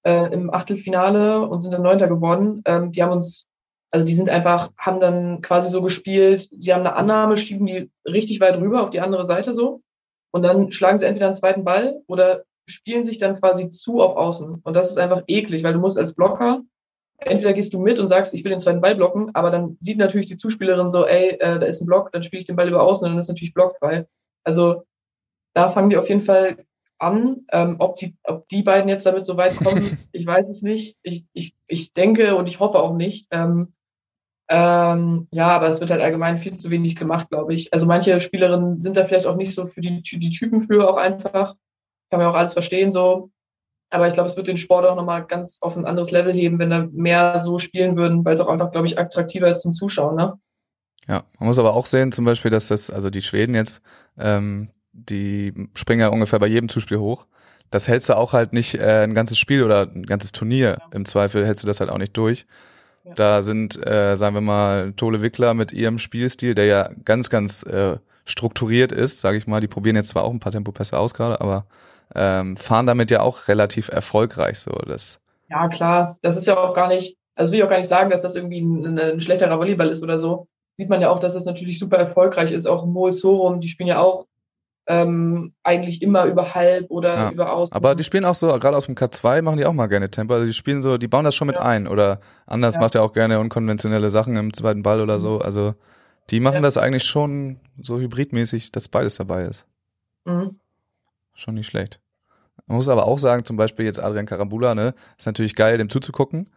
äh, 0.04 0.32
im 0.32 0.52
Achtelfinale 0.52 1.46
und 1.46 1.60
sind 1.60 1.72
dann 1.72 1.82
Neunter 1.82 2.08
geworden. 2.08 2.62
Ähm, 2.64 2.92
die 2.92 3.02
haben 3.02 3.12
uns, 3.12 3.46
also 3.90 4.04
die 4.04 4.14
sind 4.14 4.30
einfach, 4.30 4.70
haben 4.76 5.00
dann 5.00 5.42
quasi 5.42 5.70
so 5.70 5.82
gespielt, 5.82 6.48
sie 6.50 6.72
haben 6.72 6.80
eine 6.80 6.96
Annahme, 6.96 7.36
schieben 7.36 7.66
die 7.66 7.90
richtig 8.06 8.40
weit 8.40 8.58
rüber 8.58 8.82
auf 8.82 8.90
die 8.90 9.00
andere 9.00 9.26
Seite 9.26 9.54
so 9.54 9.82
und 10.32 10.42
dann 10.42 10.70
schlagen 10.70 10.98
sie 10.98 11.06
entweder 11.06 11.26
einen 11.26 11.34
zweiten 11.34 11.64
Ball 11.64 12.02
oder 12.06 12.44
spielen 12.66 13.04
sich 13.04 13.18
dann 13.18 13.36
quasi 13.36 13.68
zu 13.68 14.00
auf 14.00 14.16
Außen. 14.16 14.60
Und 14.62 14.74
das 14.74 14.90
ist 14.90 14.98
einfach 14.98 15.24
eklig, 15.26 15.64
weil 15.64 15.72
du 15.72 15.80
musst 15.80 15.98
als 15.98 16.14
Blocker, 16.14 16.62
entweder 17.18 17.52
gehst 17.52 17.74
du 17.74 17.80
mit 17.80 17.98
und 17.98 18.08
sagst, 18.08 18.32
ich 18.32 18.44
will 18.44 18.50
den 18.50 18.58
zweiten 18.58 18.80
Ball 18.80 18.94
blocken, 18.94 19.34
aber 19.34 19.50
dann 19.50 19.76
sieht 19.80 19.98
natürlich 19.98 20.28
die 20.28 20.36
Zuspielerin 20.36 20.88
so, 20.88 21.06
ey, 21.06 21.30
äh, 21.40 21.58
da 21.58 21.66
ist 21.66 21.80
ein 21.80 21.86
Block, 21.86 22.12
dann 22.12 22.22
spiele 22.22 22.40
ich 22.40 22.46
den 22.46 22.56
Ball 22.56 22.68
über 22.68 22.82
Außen 22.82 23.04
und 23.06 23.12
dann 23.12 23.18
ist 23.18 23.28
natürlich 23.28 23.54
blockfrei. 23.54 24.06
Also 24.44 24.84
da 25.54 25.68
fangen 25.68 25.90
die 25.90 25.96
auf 25.96 26.08
jeden 26.08 26.20
Fall 26.20 26.64
an. 27.00 27.46
Ähm, 27.52 27.76
ob, 27.78 27.96
die, 27.96 28.16
ob 28.24 28.48
die 28.48 28.62
beiden 28.62 28.88
jetzt 28.88 29.06
damit 29.06 29.26
so 29.26 29.36
weit 29.36 29.56
kommen, 29.56 29.98
ich 30.12 30.26
weiß 30.26 30.48
es 30.48 30.62
nicht. 30.62 30.96
Ich, 31.02 31.24
ich, 31.32 31.54
ich 31.66 31.92
denke 31.92 32.36
und 32.36 32.46
ich 32.46 32.60
hoffe 32.60 32.78
auch 32.78 32.94
nicht. 32.94 33.26
Ähm, 33.30 33.72
ähm, 34.48 35.28
ja, 35.30 35.48
aber 35.48 35.68
es 35.68 35.80
wird 35.80 35.90
halt 35.90 36.00
allgemein 36.00 36.38
viel 36.38 36.58
zu 36.58 36.70
wenig 36.70 36.96
gemacht, 36.96 37.28
glaube 37.30 37.54
ich. 37.54 37.72
Also 37.72 37.86
manche 37.86 38.18
Spielerinnen 38.18 38.78
sind 38.78 38.96
da 38.96 39.04
vielleicht 39.04 39.26
auch 39.26 39.36
nicht 39.36 39.54
so 39.54 39.64
für 39.64 39.80
die, 39.80 40.02
die 40.02 40.30
Typen 40.30 40.60
für 40.60 40.88
auch 40.88 40.96
einfach. 40.96 41.54
Kann 42.10 42.18
man 42.18 42.26
auch 42.28 42.34
alles 42.34 42.54
verstehen 42.54 42.90
so. 42.90 43.30
Aber 43.90 44.06
ich 44.06 44.14
glaube, 44.14 44.28
es 44.28 44.36
wird 44.36 44.48
den 44.48 44.56
Sport 44.56 44.86
auch 44.86 44.96
nochmal 44.96 45.24
ganz 45.26 45.58
auf 45.60 45.76
ein 45.76 45.84
anderes 45.84 46.10
Level 46.10 46.32
heben, 46.32 46.58
wenn 46.58 46.70
da 46.70 46.88
mehr 46.92 47.38
so 47.38 47.58
spielen 47.58 47.96
würden, 47.96 48.24
weil 48.24 48.34
es 48.34 48.40
auch 48.40 48.48
einfach, 48.48 48.70
glaube 48.70 48.86
ich, 48.86 48.98
attraktiver 48.98 49.48
ist 49.48 49.62
zum 49.62 49.72
Zuschauen, 49.72 50.16
ne? 50.16 50.38
Ja, 51.08 51.24
man 51.38 51.48
muss 51.48 51.58
aber 51.58 51.74
auch 51.74 51.86
sehen, 51.86 52.12
zum 52.12 52.24
Beispiel, 52.24 52.50
dass 52.52 52.68
das, 52.68 52.90
also 52.90 53.10
die 53.10 53.22
Schweden 53.22 53.54
jetzt, 53.54 53.82
ähm, 54.16 54.70
die 54.92 55.68
springen 55.74 56.00
ja 56.00 56.08
ungefähr 56.08 56.38
bei 56.38 56.46
jedem 56.46 56.68
Zuspiel 56.68 56.98
hoch. 56.98 57.26
das 57.70 57.86
hältst 57.88 58.08
du 58.08 58.16
auch 58.16 58.32
halt 58.32 58.52
nicht 58.52 58.74
äh, 58.74 59.04
ein 59.04 59.14
ganzes 59.14 59.38
Spiel 59.38 59.62
oder 59.62 59.82
ein 59.82 60.04
ganzes 60.04 60.32
Turnier. 60.32 60.78
Ja. 60.80 60.86
Im 60.92 61.04
Zweifel 61.04 61.46
hältst 61.46 61.62
du 61.62 61.66
das 61.66 61.80
halt 61.80 61.90
auch 61.90 61.98
nicht 61.98 62.16
durch. 62.16 62.46
Ja. 63.04 63.14
Da 63.14 63.42
sind, 63.42 63.84
äh, 63.86 64.16
sagen 64.16 64.34
wir 64.34 64.40
mal, 64.40 64.92
Tole 64.92 65.22
Wickler 65.22 65.54
mit 65.54 65.72
ihrem 65.72 65.98
Spielstil, 65.98 66.54
der 66.54 66.66
ja 66.66 66.90
ganz, 67.04 67.30
ganz 67.30 67.62
äh, 67.62 67.98
strukturiert 68.24 68.92
ist, 68.92 69.20
sage 69.20 69.38
ich 69.38 69.46
mal. 69.46 69.60
Die 69.60 69.68
probieren 69.68 69.96
jetzt 69.96 70.08
zwar 70.08 70.24
auch 70.24 70.32
ein 70.32 70.40
paar 70.40 70.52
Tempopässe 70.52 70.98
aus 70.98 71.14
gerade, 71.14 71.40
aber 71.40 71.66
ähm, 72.14 72.56
fahren 72.56 72.86
damit 72.86 73.10
ja 73.10 73.20
auch 73.20 73.48
relativ 73.48 73.88
erfolgreich 73.88 74.58
so. 74.58 74.72
Das 74.72 75.20
ja, 75.48 75.68
klar. 75.68 76.18
Das 76.22 76.36
ist 76.36 76.46
ja 76.46 76.56
auch 76.56 76.74
gar 76.74 76.88
nicht, 76.88 77.16
also 77.34 77.52
will 77.52 77.58
ich 77.58 77.64
auch 77.64 77.70
gar 77.70 77.78
nicht 77.78 77.88
sagen, 77.88 78.10
dass 78.10 78.22
das 78.22 78.36
irgendwie 78.36 78.60
ein, 78.60 78.98
ein 78.98 79.20
schlechterer 79.20 79.58
Volleyball 79.58 79.88
ist 79.88 80.02
oder 80.02 80.18
so. 80.18 80.46
Sieht 80.76 80.88
man 80.88 81.00
ja 81.00 81.10
auch, 81.10 81.18
dass 81.18 81.34
das 81.34 81.44
natürlich 81.44 81.78
super 81.78 81.96
erfolgreich 81.96 82.52
ist. 82.52 82.66
Auch 82.66 82.86
Moel 82.86 83.12
Sorum, 83.12 83.60
die 83.60 83.68
spielen 83.68 83.88
ja 83.88 84.00
auch 84.00 84.26
ähm, 84.90 85.52
eigentlich 85.62 86.02
immer 86.02 86.24
über 86.24 86.56
halb 86.56 86.90
oder 86.90 87.14
ja. 87.14 87.30
über 87.30 87.52
aus. 87.52 87.70
Aber 87.70 87.94
die 87.94 88.02
spielen 88.02 88.24
auch 88.24 88.34
so, 88.34 88.48
gerade 88.48 88.76
aus 88.76 88.86
dem 88.86 88.96
K2 88.96 89.40
machen 89.40 89.56
die 89.56 89.64
auch 89.64 89.72
mal 89.72 89.86
gerne 89.86 90.10
Tempo. 90.10 90.34
Also 90.34 90.46
die 90.46 90.52
spielen 90.52 90.82
so, 90.82 90.98
die 90.98 91.06
bauen 91.06 91.24
das 91.24 91.36
schon 91.36 91.46
mit 91.46 91.54
ja. 91.54 91.62
ein. 91.62 91.86
Oder 91.86 92.20
anders 92.44 92.74
ja. 92.74 92.80
macht 92.80 92.96
er 92.96 93.04
auch 93.04 93.12
gerne 93.12 93.38
unkonventionelle 93.38 94.10
Sachen 94.10 94.34
im 94.34 94.52
zweiten 94.52 94.82
Ball 94.82 95.00
oder 95.00 95.14
mhm. 95.14 95.20
so. 95.20 95.38
Also 95.38 95.74
die 96.30 96.40
machen 96.40 96.64
das 96.64 96.76
eigentlich 96.76 97.04
schon 97.04 97.60
so 97.80 98.00
hybridmäßig, 98.00 98.72
dass 98.72 98.88
beides 98.88 99.14
dabei 99.14 99.44
ist. 99.44 99.64
Mhm. 100.24 100.58
Schon 101.34 101.54
nicht 101.54 101.66
schlecht. 101.66 102.00
Man 102.66 102.74
muss 102.74 102.88
aber 102.88 103.06
auch 103.06 103.18
sagen, 103.18 103.44
zum 103.44 103.56
Beispiel 103.56 103.84
jetzt 103.84 104.02
Adrian 104.02 104.26
Karambula, 104.26 104.74
ne, 104.74 104.94
ist 105.16 105.26
natürlich 105.26 105.54
geil, 105.54 105.78
dem 105.78 105.88
zuzugucken. 105.88 106.50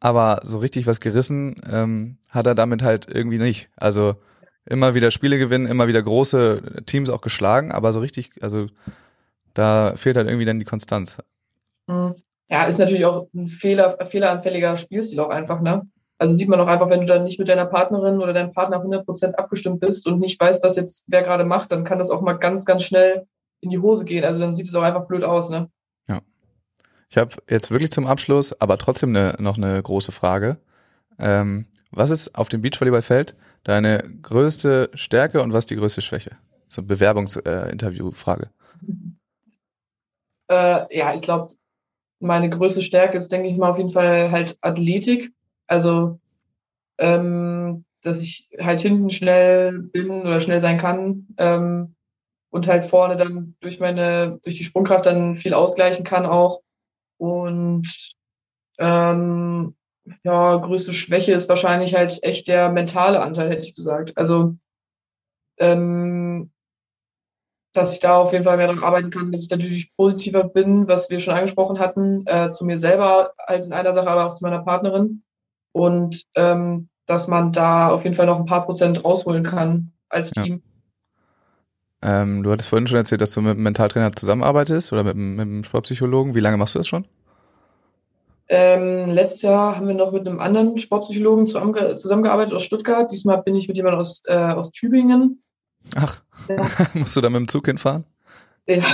Aber 0.00 0.40
so 0.42 0.58
richtig 0.58 0.88
was 0.88 0.98
gerissen 0.98 1.60
ähm, 1.70 2.18
hat 2.28 2.48
er 2.48 2.56
damit 2.56 2.82
halt 2.82 3.06
irgendwie 3.08 3.38
nicht. 3.38 3.70
Also 3.76 4.16
immer 4.66 4.94
wieder 4.94 5.10
Spiele 5.10 5.38
gewinnen, 5.38 5.66
immer 5.66 5.88
wieder 5.88 6.02
große 6.02 6.84
Teams 6.86 7.10
auch 7.10 7.20
geschlagen, 7.20 7.72
aber 7.72 7.92
so 7.92 8.00
richtig, 8.00 8.30
also 8.40 8.66
da 9.54 9.94
fehlt 9.96 10.16
halt 10.16 10.28
irgendwie 10.28 10.44
dann 10.44 10.58
die 10.58 10.64
Konstanz. 10.64 11.18
Mhm. 11.88 12.14
Ja, 12.48 12.64
ist 12.64 12.78
natürlich 12.78 13.06
auch 13.06 13.28
ein 13.34 13.48
Fehler, 13.48 14.04
fehleranfälliger 14.04 14.76
Spielstil 14.76 15.20
auch 15.20 15.30
einfach, 15.30 15.60
ne? 15.60 15.88
Also 16.18 16.34
sieht 16.34 16.48
man 16.48 16.60
auch 16.60 16.68
einfach, 16.68 16.88
wenn 16.88 17.00
du 17.00 17.06
dann 17.06 17.24
nicht 17.24 17.38
mit 17.38 17.48
deiner 17.48 17.66
Partnerin 17.66 18.20
oder 18.20 18.32
deinem 18.32 18.52
Partner 18.52 18.76
100% 18.76 19.34
abgestimmt 19.34 19.80
bist 19.80 20.06
und 20.06 20.20
nicht 20.20 20.38
weißt, 20.38 20.62
was 20.62 20.76
jetzt 20.76 21.04
wer 21.08 21.22
gerade 21.22 21.44
macht, 21.44 21.72
dann 21.72 21.84
kann 21.84 21.98
das 21.98 22.10
auch 22.10 22.20
mal 22.20 22.34
ganz, 22.34 22.64
ganz 22.64 22.84
schnell 22.84 23.26
in 23.60 23.70
die 23.70 23.78
Hose 23.78 24.04
gehen. 24.04 24.22
Also 24.22 24.40
dann 24.40 24.54
sieht 24.54 24.68
es 24.68 24.74
auch 24.74 24.82
einfach 24.82 25.06
blöd 25.06 25.24
aus, 25.24 25.50
ne? 25.50 25.68
Ja. 26.06 26.20
Ich 27.08 27.16
habe 27.16 27.34
jetzt 27.48 27.70
wirklich 27.70 27.90
zum 27.90 28.06
Abschluss, 28.06 28.52
aber 28.60 28.78
trotzdem 28.78 29.12
ne, 29.12 29.34
noch 29.38 29.56
eine 29.56 29.82
große 29.82 30.12
Frage. 30.12 30.58
Ähm, 31.18 31.66
was 31.90 32.10
ist 32.10 32.36
auf 32.36 32.48
dem 32.48 32.62
Beachvolleyballfeld 32.62 33.34
deine 33.64 34.02
größte 34.22 34.90
Stärke 34.94 35.42
und 35.42 35.52
was 35.52 35.66
die 35.66 35.76
größte 35.76 36.00
Schwäche? 36.00 36.36
So 36.68 36.80
eine 36.80 36.88
Bewerbungsinterviewfrage. 36.88 38.50
Äh, 40.50 40.96
ja, 40.96 41.14
ich 41.14 41.20
glaube, 41.22 41.54
meine 42.20 42.50
größte 42.50 42.82
Stärke 42.82 43.16
ist, 43.18 43.30
denke 43.32 43.48
ich 43.48 43.56
mal, 43.56 43.70
auf 43.70 43.78
jeden 43.78 43.90
Fall 43.90 44.30
halt 44.30 44.56
Athletik. 44.60 45.32
Also, 45.66 46.18
ähm, 46.98 47.84
dass 48.02 48.20
ich 48.20 48.48
halt 48.58 48.80
hinten 48.80 49.10
schnell 49.10 49.78
bin 49.78 50.10
oder 50.10 50.40
schnell 50.40 50.60
sein 50.60 50.78
kann 50.78 51.28
ähm, 51.38 51.94
und 52.50 52.66
halt 52.66 52.84
vorne 52.84 53.16
dann 53.16 53.54
durch 53.60 53.80
meine, 53.80 54.40
durch 54.42 54.56
die 54.56 54.64
Sprungkraft 54.64 55.06
dann 55.06 55.36
viel 55.36 55.54
ausgleichen 55.54 56.04
kann 56.04 56.26
auch. 56.26 56.62
Und 57.18 57.88
ähm, 58.78 59.74
ja, 60.24 60.56
größte 60.56 60.92
Schwäche 60.92 61.32
ist 61.32 61.48
wahrscheinlich 61.48 61.94
halt 61.94 62.22
echt 62.22 62.48
der 62.48 62.70
mentale 62.70 63.20
Anteil, 63.20 63.50
hätte 63.50 63.64
ich 63.64 63.74
gesagt. 63.74 64.12
Also, 64.16 64.56
ähm, 65.58 66.50
dass 67.72 67.94
ich 67.94 68.00
da 68.00 68.16
auf 68.16 68.32
jeden 68.32 68.44
Fall 68.44 68.56
mehr 68.56 68.66
daran 68.66 68.84
arbeiten 68.84 69.10
kann, 69.10 69.32
dass 69.32 69.42
ich 69.42 69.50
natürlich 69.50 69.92
positiver 69.96 70.44
bin, 70.44 70.88
was 70.88 71.08
wir 71.08 71.20
schon 71.20 71.34
angesprochen 71.34 71.78
hatten, 71.78 72.26
äh, 72.26 72.50
zu 72.50 72.64
mir 72.64 72.76
selber 72.76 73.32
halt 73.38 73.64
in 73.64 73.72
einer 73.72 73.94
Sache, 73.94 74.10
aber 74.10 74.26
auch 74.26 74.34
zu 74.34 74.44
meiner 74.44 74.62
Partnerin. 74.62 75.22
Und 75.72 76.24
ähm, 76.34 76.88
dass 77.06 77.28
man 77.28 77.52
da 77.52 77.88
auf 77.88 78.04
jeden 78.04 78.14
Fall 78.14 78.26
noch 78.26 78.38
ein 78.38 78.46
paar 78.46 78.64
Prozent 78.66 79.04
rausholen 79.04 79.44
kann 79.44 79.92
als 80.08 80.30
Team. 80.30 80.62
Ja. 82.02 82.22
Ähm, 82.22 82.42
du 82.42 82.50
hattest 82.50 82.68
vorhin 82.68 82.86
schon 82.86 82.98
erzählt, 82.98 83.22
dass 83.22 83.32
du 83.32 83.40
mit 83.40 83.52
einem 83.52 83.62
Mentaltrainer 83.62 84.12
zusammenarbeitest 84.12 84.92
oder 84.92 85.04
mit, 85.04 85.16
mit 85.16 85.40
einem 85.40 85.64
Sportpsychologen. 85.64 86.34
Wie 86.34 86.40
lange 86.40 86.56
machst 86.56 86.74
du 86.74 86.80
das 86.80 86.88
schon? 86.88 87.06
Ähm, 88.48 89.10
letztes 89.10 89.42
Jahr 89.42 89.76
haben 89.76 89.88
wir 89.88 89.94
noch 89.94 90.12
mit 90.12 90.26
einem 90.26 90.40
anderen 90.40 90.78
Sportpsychologen 90.78 91.46
zusammengearbeitet 91.46 92.52
aus 92.54 92.64
Stuttgart. 92.64 93.10
Diesmal 93.10 93.42
bin 93.42 93.54
ich 93.54 93.68
mit 93.68 93.76
jemandem 93.76 94.00
aus, 94.00 94.22
äh, 94.26 94.34
aus 94.34 94.72
Tübingen. 94.72 95.42
Ach, 95.94 96.22
ja. 96.48 96.66
musst 96.94 97.16
du 97.16 97.20
da 97.20 97.30
mit 97.30 97.40
dem 97.40 97.48
Zug 97.48 97.66
hinfahren? 97.66 98.04
Ja, 98.66 98.84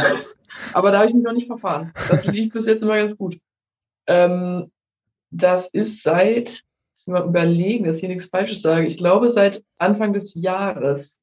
aber 0.73 0.91
da 0.91 0.99
habe 0.99 1.09
ich 1.09 1.15
mich 1.15 1.25
noch 1.25 1.33
nicht 1.33 1.47
verfahren. 1.47 1.93
Das 2.09 2.25
lief 2.25 2.53
bis 2.53 2.67
jetzt 2.67 2.83
immer 2.83 2.97
ganz 2.97 3.17
gut. 3.17 3.39
Ähm, 4.07 4.71
das 5.31 5.69
ist 5.69 6.03
seit, 6.03 6.63
muss 6.95 7.03
ich 7.03 7.07
mal 7.09 7.27
überlegen, 7.27 7.85
dass 7.85 7.97
ich 7.97 8.01
hier 8.01 8.09
nichts 8.09 8.27
Falsches 8.27 8.63
sage. 8.63 8.87
Ich 8.87 8.97
glaube 8.97 9.29
seit 9.29 9.63
Anfang 9.77 10.13
des 10.13 10.35
Jahres 10.35 11.21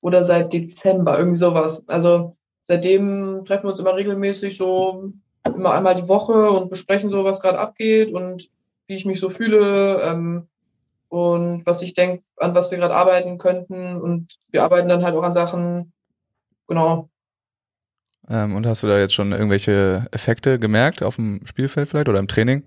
oder 0.00 0.24
seit 0.24 0.52
Dezember, 0.52 1.18
irgendwie 1.18 1.38
sowas. 1.38 1.86
Also 1.88 2.36
seitdem 2.62 3.44
treffen 3.46 3.64
wir 3.64 3.70
uns 3.70 3.80
immer 3.80 3.96
regelmäßig 3.96 4.56
so 4.56 5.12
immer 5.54 5.72
einmal 5.72 5.94
die 5.94 6.08
Woche 6.08 6.50
und 6.50 6.70
besprechen 6.70 7.10
so, 7.10 7.24
was 7.24 7.40
gerade 7.40 7.58
abgeht 7.58 8.12
und 8.12 8.48
wie 8.86 8.96
ich 8.96 9.04
mich 9.04 9.20
so 9.20 9.28
fühle 9.28 10.00
ähm, 10.02 10.48
und 11.08 11.64
was 11.66 11.82
ich 11.82 11.94
denke, 11.94 12.24
an 12.36 12.54
was 12.54 12.70
wir 12.70 12.78
gerade 12.78 12.94
arbeiten 12.94 13.38
könnten. 13.38 14.00
Und 14.00 14.38
wir 14.50 14.62
arbeiten 14.62 14.88
dann 14.88 15.04
halt 15.04 15.14
auch 15.14 15.22
an 15.22 15.32
Sachen, 15.32 15.92
genau. 16.66 17.08
Ähm, 18.28 18.56
und 18.56 18.66
hast 18.66 18.82
du 18.82 18.86
da 18.86 18.98
jetzt 18.98 19.14
schon 19.14 19.32
irgendwelche 19.32 20.06
Effekte 20.10 20.58
gemerkt 20.58 21.02
auf 21.02 21.16
dem 21.16 21.40
Spielfeld 21.46 21.88
vielleicht 21.88 22.08
oder 22.08 22.18
im 22.18 22.28
Training? 22.28 22.64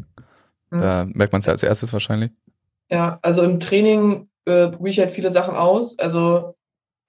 Mhm. 0.70 0.82
Da 0.82 1.06
merkt 1.06 1.34
man 1.34 1.40
es 1.40 1.46
ja 1.46 1.52
als 1.52 1.64
erstes 1.64 1.92
wahrscheinlich. 1.92 2.32
Ja, 2.90 3.20
also 3.22 3.44
im 3.44 3.60
Training 3.60 4.30
äh, 4.46 4.70
probiere 4.70 4.90
ich 4.90 5.00
halt 5.00 5.12
viele 5.12 5.32
Sachen 5.32 5.56
aus. 5.56 6.00
Also 6.00 6.56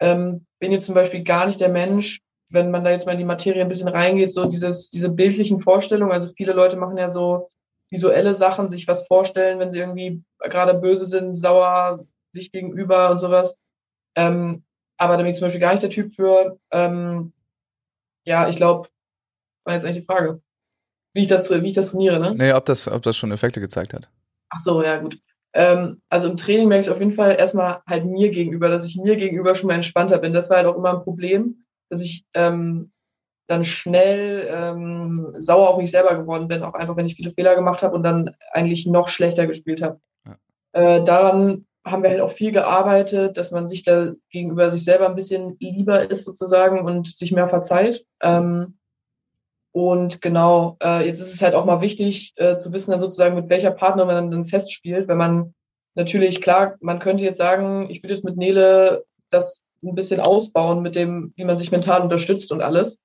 ähm, 0.00 0.46
bin 0.58 0.72
jetzt 0.72 0.86
zum 0.86 0.94
Beispiel 0.94 1.22
gar 1.22 1.46
nicht 1.46 1.60
der 1.60 1.68
Mensch, 1.68 2.20
wenn 2.50 2.70
man 2.70 2.84
da 2.84 2.90
jetzt 2.90 3.06
mal 3.06 3.12
in 3.12 3.18
die 3.18 3.24
Materie 3.24 3.62
ein 3.62 3.68
bisschen 3.68 3.88
reingeht, 3.88 4.32
so 4.32 4.44
dieses, 4.44 4.90
diese 4.90 5.08
bildlichen 5.08 5.60
Vorstellungen, 5.60 6.12
also 6.12 6.28
viele 6.28 6.52
Leute 6.52 6.76
machen 6.76 6.96
ja 6.96 7.08
so 7.10 7.50
visuelle 7.90 8.34
Sachen, 8.34 8.70
sich 8.70 8.86
was 8.88 9.06
vorstellen, 9.06 9.58
wenn 9.58 9.72
sie 9.72 9.78
irgendwie 9.78 10.22
gerade 10.40 10.74
böse 10.74 11.06
sind, 11.06 11.34
sauer, 11.34 12.04
sich 12.32 12.52
gegenüber 12.52 13.10
und 13.10 13.18
sowas. 13.18 13.56
Ähm, 14.16 14.64
aber 14.96 15.16
da 15.16 15.22
bin 15.22 15.30
ich 15.30 15.38
zum 15.38 15.46
Beispiel 15.46 15.60
gar 15.60 15.72
nicht 15.72 15.82
der 15.82 15.90
Typ 15.90 16.12
für. 16.14 16.58
Ähm, 16.72 17.32
ja, 18.24 18.48
ich 18.48 18.56
glaube, 18.56 18.88
war 19.64 19.74
jetzt 19.74 19.84
eigentlich 19.84 19.98
die 19.98 20.04
Frage, 20.04 20.40
wie 21.14 21.22
ich 21.22 21.28
das, 21.28 21.50
wie 21.50 21.66
ich 21.66 21.72
das 21.72 21.90
trainiere, 21.90 22.20
ne? 22.20 22.34
Nee, 22.34 22.52
ob 22.52 22.64
das, 22.66 22.86
ob 22.86 23.02
das 23.02 23.16
schon 23.16 23.32
Effekte 23.32 23.60
gezeigt 23.60 23.94
hat. 23.94 24.08
Ach 24.50 24.60
so, 24.60 24.82
ja, 24.82 24.98
gut. 24.98 25.18
Ähm, 25.52 26.00
also 26.08 26.28
im 26.28 26.36
Training 26.36 26.68
merke 26.68 26.84
ich 26.84 26.90
auf 26.90 27.00
jeden 27.00 27.12
Fall 27.12 27.36
erstmal 27.36 27.80
halt 27.86 28.04
mir 28.04 28.30
gegenüber, 28.30 28.68
dass 28.68 28.86
ich 28.86 28.96
mir 28.96 29.16
gegenüber 29.16 29.54
schon 29.54 29.68
mal 29.68 29.74
entspannter 29.74 30.18
bin. 30.18 30.32
Das 30.32 30.50
war 30.50 30.58
halt 30.58 30.66
auch 30.66 30.76
immer 30.76 30.94
ein 30.94 31.02
Problem 31.02 31.59
dass 31.90 32.00
ich 32.00 32.24
ähm, 32.34 32.92
dann 33.46 33.64
schnell 33.64 34.48
ähm, 34.48 35.34
sauer 35.38 35.70
auf 35.70 35.76
mich 35.76 35.90
selber 35.90 36.16
geworden 36.16 36.48
bin, 36.48 36.62
auch 36.62 36.74
einfach, 36.74 36.96
wenn 36.96 37.06
ich 37.06 37.16
viele 37.16 37.32
Fehler 37.32 37.56
gemacht 37.56 37.82
habe 37.82 37.94
und 37.94 38.04
dann 38.04 38.34
eigentlich 38.52 38.86
noch 38.86 39.08
schlechter 39.08 39.46
gespielt 39.46 39.82
habe. 39.82 40.00
Ja. 40.24 40.36
Äh, 40.72 41.04
daran 41.04 41.66
haben 41.84 42.02
wir 42.02 42.10
halt 42.10 42.20
auch 42.20 42.30
viel 42.30 42.52
gearbeitet, 42.52 43.36
dass 43.36 43.50
man 43.50 43.66
sich 43.66 43.82
da 43.82 44.12
gegenüber 44.30 44.70
sich 44.70 44.84
selber 44.84 45.08
ein 45.08 45.16
bisschen 45.16 45.56
lieber 45.58 46.10
ist 46.10 46.24
sozusagen 46.24 46.84
und 46.84 47.08
sich 47.08 47.32
mehr 47.32 47.48
verzeiht. 47.48 48.04
Ähm, 48.22 48.78
und 49.72 50.20
genau, 50.20 50.76
äh, 50.82 51.06
jetzt 51.06 51.20
ist 51.20 51.32
es 51.32 51.42
halt 51.42 51.54
auch 51.54 51.64
mal 51.64 51.80
wichtig 51.80 52.32
äh, 52.36 52.56
zu 52.56 52.72
wissen, 52.72 52.90
dann 52.90 53.00
sozusagen, 53.00 53.36
mit 53.36 53.48
welcher 53.48 53.70
Partner 53.70 54.04
man 54.04 54.30
dann 54.30 54.44
festspielt. 54.44 55.08
Wenn 55.08 55.18
man 55.18 55.54
natürlich, 55.94 56.40
klar, 56.40 56.76
man 56.80 56.98
könnte 56.98 57.24
jetzt 57.24 57.38
sagen, 57.38 57.88
ich 57.88 58.02
will 58.02 58.10
jetzt 58.10 58.24
mit 58.24 58.36
Nele 58.36 59.04
das 59.30 59.64
ein 59.82 59.94
bisschen 59.94 60.20
ausbauen 60.20 60.82
mit 60.82 60.94
dem, 60.94 61.32
wie 61.36 61.44
man 61.44 61.58
sich 61.58 61.70
mental 61.70 62.02
unterstützt 62.02 62.52
und 62.52 62.60
alles. 62.60 62.98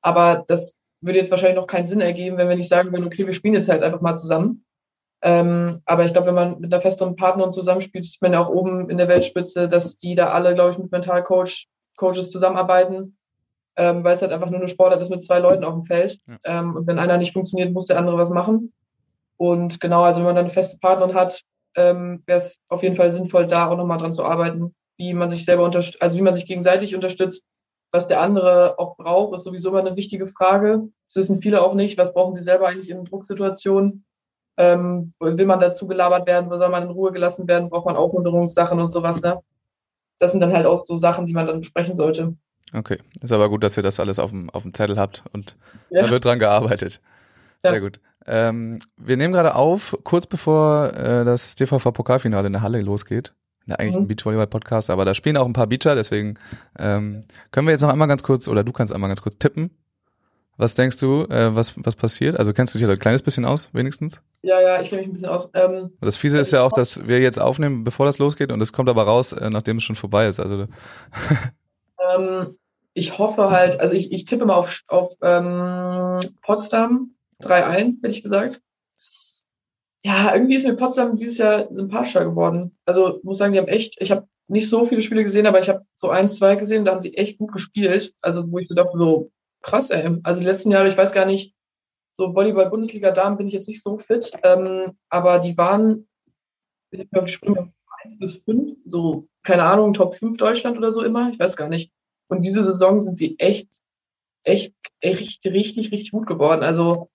Aber 0.00 0.44
das 0.46 0.76
würde 1.00 1.18
jetzt 1.18 1.30
wahrscheinlich 1.30 1.56
noch 1.56 1.66
keinen 1.66 1.86
Sinn 1.86 2.00
ergeben, 2.00 2.36
wenn 2.36 2.48
wir 2.48 2.56
nicht 2.56 2.68
sagen 2.68 2.92
würden, 2.92 3.06
okay, 3.06 3.26
wir 3.26 3.32
spielen 3.32 3.54
jetzt 3.54 3.68
halt 3.68 3.82
einfach 3.82 4.00
mal 4.00 4.14
zusammen. 4.14 4.64
Ähm, 5.22 5.82
aber 5.84 6.04
ich 6.04 6.12
glaube, 6.12 6.28
wenn 6.28 6.34
man 6.34 6.60
mit 6.60 6.72
einer 6.72 6.80
festeren 6.80 7.16
Partnerin 7.16 7.52
zusammenspielt, 7.52 8.04
sieht 8.04 8.22
man 8.22 8.32
ja 8.32 8.40
auch 8.40 8.48
oben 8.48 8.88
in 8.88 8.96
der 8.96 9.08
Weltspitze, 9.08 9.68
dass 9.68 9.98
die 9.98 10.14
da 10.14 10.30
alle, 10.30 10.54
glaube 10.54 10.72
ich, 10.72 10.78
mit 10.78 10.90
Mentalcoach, 10.90 11.66
Coaches 11.96 12.30
zusammenarbeiten, 12.30 13.18
ähm, 13.76 14.02
weil 14.02 14.14
es 14.14 14.22
halt 14.22 14.32
einfach 14.32 14.48
nur 14.48 14.58
eine 14.58 14.68
Sportart 14.68 15.00
ist 15.00 15.10
mit 15.10 15.22
zwei 15.22 15.38
Leuten 15.38 15.64
auf 15.64 15.74
dem 15.74 15.84
Feld. 15.84 16.18
Ja. 16.26 16.38
Ähm, 16.44 16.76
und 16.76 16.86
wenn 16.86 16.98
einer 16.98 17.18
nicht 17.18 17.34
funktioniert, 17.34 17.72
muss 17.72 17.86
der 17.86 17.98
andere 17.98 18.16
was 18.16 18.30
machen. 18.30 18.72
Und 19.36 19.80
genau, 19.80 20.02
also 20.02 20.20
wenn 20.20 20.26
man 20.26 20.36
dann 20.36 20.46
eine 20.46 20.52
feste 20.52 20.78
Partnerin 20.78 21.14
hat, 21.14 21.42
ähm, 21.74 22.22
wäre 22.26 22.38
es 22.38 22.60
auf 22.68 22.82
jeden 22.82 22.96
Fall 22.96 23.12
sinnvoll, 23.12 23.46
da 23.46 23.68
auch 23.68 23.76
nochmal 23.76 23.98
dran 23.98 24.12
zu 24.12 24.24
arbeiten, 24.24 24.74
wie 25.00 25.14
man 25.14 25.30
sich 25.30 25.46
selber 25.46 25.64
unterstützt, 25.64 26.02
also 26.02 26.18
wie 26.18 26.22
man 26.22 26.34
sich 26.34 26.44
gegenseitig 26.44 26.94
unterstützt. 26.94 27.42
Was 27.90 28.06
der 28.06 28.20
andere 28.20 28.78
auch 28.78 28.98
braucht, 28.98 29.34
ist 29.34 29.44
sowieso 29.44 29.70
immer 29.70 29.78
eine 29.78 29.96
wichtige 29.96 30.26
Frage. 30.26 30.88
Das 31.06 31.16
wissen 31.16 31.38
viele 31.40 31.62
auch 31.62 31.72
nicht. 31.72 31.96
Was 31.96 32.12
brauchen 32.12 32.34
sie 32.34 32.42
selber 32.42 32.68
eigentlich 32.68 32.90
in 32.90 33.06
Drucksituationen? 33.06 34.04
Ähm, 34.58 35.14
will 35.18 35.46
man 35.46 35.58
dazu 35.58 35.86
gelabert 35.86 36.26
werden? 36.28 36.50
Wo 36.50 36.58
soll 36.58 36.68
man 36.68 36.82
in 36.82 36.90
Ruhe 36.90 37.12
gelassen 37.12 37.48
werden? 37.48 37.70
Braucht 37.70 37.86
man 37.86 37.96
Aufmunterungssachen 37.96 38.78
und 38.78 38.88
sowas, 38.88 39.22
ne? 39.22 39.40
Das 40.18 40.32
sind 40.32 40.40
dann 40.40 40.52
halt 40.52 40.66
auch 40.66 40.84
so 40.84 40.96
Sachen, 40.96 41.24
die 41.24 41.32
man 41.32 41.46
dann 41.46 41.60
besprechen 41.60 41.96
sollte. 41.96 42.36
Okay, 42.74 42.98
ist 43.22 43.32
aber 43.32 43.48
gut, 43.48 43.64
dass 43.64 43.78
ihr 43.78 43.82
das 43.82 43.98
alles 43.98 44.18
auf 44.18 44.30
dem, 44.30 44.50
auf 44.50 44.64
dem 44.64 44.74
Zettel 44.74 44.98
habt 44.98 45.24
und 45.32 45.56
Ja. 45.88 46.02
da 46.02 46.10
wird 46.10 46.26
dran 46.26 46.38
gearbeitet. 46.38 47.00
Ja. 47.64 47.70
Sehr 47.70 47.80
gut. 47.80 48.00
Ähm, 48.26 48.80
wir 48.98 49.16
nehmen 49.16 49.32
gerade 49.32 49.54
auf, 49.54 49.96
kurz 50.04 50.26
bevor 50.26 50.92
äh, 50.92 51.24
das 51.24 51.56
DVV-Pokalfinale 51.56 52.48
in 52.48 52.52
der 52.52 52.62
Halle 52.62 52.82
losgeht. 52.82 53.32
Ja, 53.70 53.76
eigentlich 53.76 53.96
Mhm. 53.96 54.02
ein 54.02 54.08
Beachvolleyball-Podcast, 54.08 54.90
aber 54.90 55.04
da 55.04 55.14
spielen 55.14 55.36
auch 55.36 55.46
ein 55.46 55.52
paar 55.52 55.66
Beacher, 55.68 55.94
deswegen 55.94 56.34
ähm, 56.78 57.24
können 57.52 57.66
wir 57.66 57.72
jetzt 57.72 57.82
noch 57.82 57.88
einmal 57.88 58.08
ganz 58.08 58.22
kurz, 58.22 58.48
oder 58.48 58.64
du 58.64 58.72
kannst 58.72 58.92
einmal 58.92 59.08
ganz 59.08 59.22
kurz 59.22 59.38
tippen. 59.38 59.70
Was 60.56 60.74
denkst 60.74 60.98
du, 60.98 61.22
äh, 61.30 61.54
was, 61.54 61.74
was 61.76 61.96
passiert? 61.96 62.36
Also 62.36 62.52
kennst 62.52 62.74
du 62.74 62.78
dich 62.78 62.86
da 62.86 62.92
ein 62.92 62.98
kleines 62.98 63.22
bisschen 63.22 63.46
aus, 63.46 63.70
wenigstens? 63.72 64.20
Ja, 64.42 64.60
ja, 64.60 64.78
ich 64.80 64.90
kenne 64.90 65.00
mich 65.00 65.08
ein 65.08 65.12
bisschen 65.12 65.28
aus. 65.30 65.48
Ähm, 65.54 65.92
Das 66.02 66.18
Fiese 66.18 66.38
ist 66.38 66.52
ja 66.52 66.62
auch, 66.62 66.72
dass 66.72 67.06
wir 67.06 67.20
jetzt 67.20 67.40
aufnehmen, 67.40 67.82
bevor 67.82 68.04
das 68.04 68.18
losgeht 68.18 68.52
und 68.52 68.60
es 68.60 68.72
kommt 68.72 68.90
aber 68.90 69.04
raus, 69.04 69.32
äh, 69.32 69.48
nachdem 69.48 69.78
es 69.78 69.84
schon 69.84 69.96
vorbei 69.96 70.26
ist. 70.28 70.38
Also 70.38 70.66
ähm, 72.14 72.56
ich 72.92 73.18
hoffe 73.18 73.50
halt, 73.50 73.80
also 73.80 73.94
ich, 73.94 74.12
ich 74.12 74.24
tippe 74.24 74.44
mal 74.44 74.54
auf, 74.56 74.80
auf 74.88 75.14
ähm, 75.22 76.18
Potsdam 76.42 77.12
3-1, 77.42 77.96
hätte 78.02 78.08
ich 78.08 78.22
gesagt. 78.22 78.60
Ja, 80.04 80.34
irgendwie 80.34 80.54
ist 80.54 80.64
mir 80.64 80.76
Potsdam 80.76 81.16
dieses 81.16 81.38
Jahr 81.38 81.72
sympathischer 81.72 82.24
geworden. 82.24 82.76
Also 82.86 83.20
muss 83.22 83.38
sagen, 83.38 83.52
die 83.52 83.58
haben 83.58 83.68
echt, 83.68 84.00
ich 84.00 84.10
habe 84.10 84.26
nicht 84.48 84.68
so 84.68 84.84
viele 84.84 85.02
Spiele 85.02 85.22
gesehen, 85.22 85.46
aber 85.46 85.60
ich 85.60 85.68
habe 85.68 85.84
so 85.96 86.08
eins, 86.08 86.36
zwei 86.36 86.56
gesehen, 86.56 86.84
da 86.84 86.92
haben 86.92 87.02
sie 87.02 87.14
echt 87.14 87.38
gut 87.38 87.52
gespielt. 87.52 88.14
Also 88.22 88.50
wo 88.50 88.58
ich 88.58 88.68
gedacht 88.68 88.88
habe, 88.88 88.98
so 88.98 89.30
krass, 89.62 89.90
ey. 89.90 90.18
Also 90.22 90.40
die 90.40 90.46
letzten 90.46 90.70
Jahre, 90.70 90.88
ich 90.88 90.96
weiß 90.96 91.12
gar 91.12 91.26
nicht, 91.26 91.54
so 92.18 92.34
Volleyball-Bundesliga-Damen 92.34 93.36
bin 93.36 93.46
ich 93.46 93.52
jetzt 93.52 93.68
nicht 93.68 93.82
so 93.82 93.98
fit, 93.98 94.32
ähm, 94.42 94.98
aber 95.08 95.38
die 95.38 95.56
waren, 95.56 96.06
ich 96.90 97.08
glaube, 97.10 97.26
die 97.26 97.32
spielen 97.32 97.72
eins 98.02 98.18
bis 98.18 98.36
fünf, 98.36 98.76
so, 98.84 99.28
keine 99.42 99.64
Ahnung, 99.64 99.94
Top 99.94 100.14
5 100.14 100.36
Deutschland 100.36 100.76
oder 100.78 100.92
so 100.92 101.02
immer, 101.02 101.30
ich 101.30 101.38
weiß 101.38 101.56
gar 101.56 101.68
nicht. 101.68 101.92
Und 102.28 102.44
diese 102.44 102.62
Saison 102.64 103.00
sind 103.00 103.16
sie 103.16 103.38
echt, 103.38 103.68
echt, 104.44 104.74
echt 105.00 105.44
richtig, 105.46 105.92
richtig 105.92 106.12
gut 106.12 106.26
geworden. 106.26 106.62
Also 106.62 107.10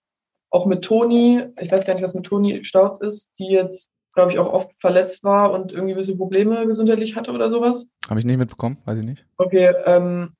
auch 0.55 0.65
mit 0.65 0.85
Toni, 0.85 1.43
ich 1.59 1.69
weiß 1.69 1.85
gar 1.85 1.93
nicht, 1.93 2.03
was 2.03 2.13
mit 2.13 2.25
Toni 2.25 2.63
Stauz 2.63 3.01
ist, 3.01 3.37
die 3.37 3.49
jetzt, 3.49 3.89
glaube 4.13 4.31
ich, 4.31 4.39
auch 4.39 4.47
oft 4.47 4.71
verletzt 4.79 5.25
war 5.25 5.51
und 5.51 5.73
irgendwie 5.73 5.93
ein 5.93 5.97
bisschen 5.97 6.17
Probleme 6.17 6.65
gesundheitlich 6.65 7.17
hatte 7.17 7.33
oder 7.33 7.49
sowas. 7.49 7.87
habe 8.09 8.21
ich 8.21 8.25
nicht 8.25 8.37
mitbekommen, 8.37 8.77
weiß 8.85 8.99
ich 8.99 9.05
nicht. 9.05 9.27
Okay, 9.37 9.73
ähm, 9.83 10.31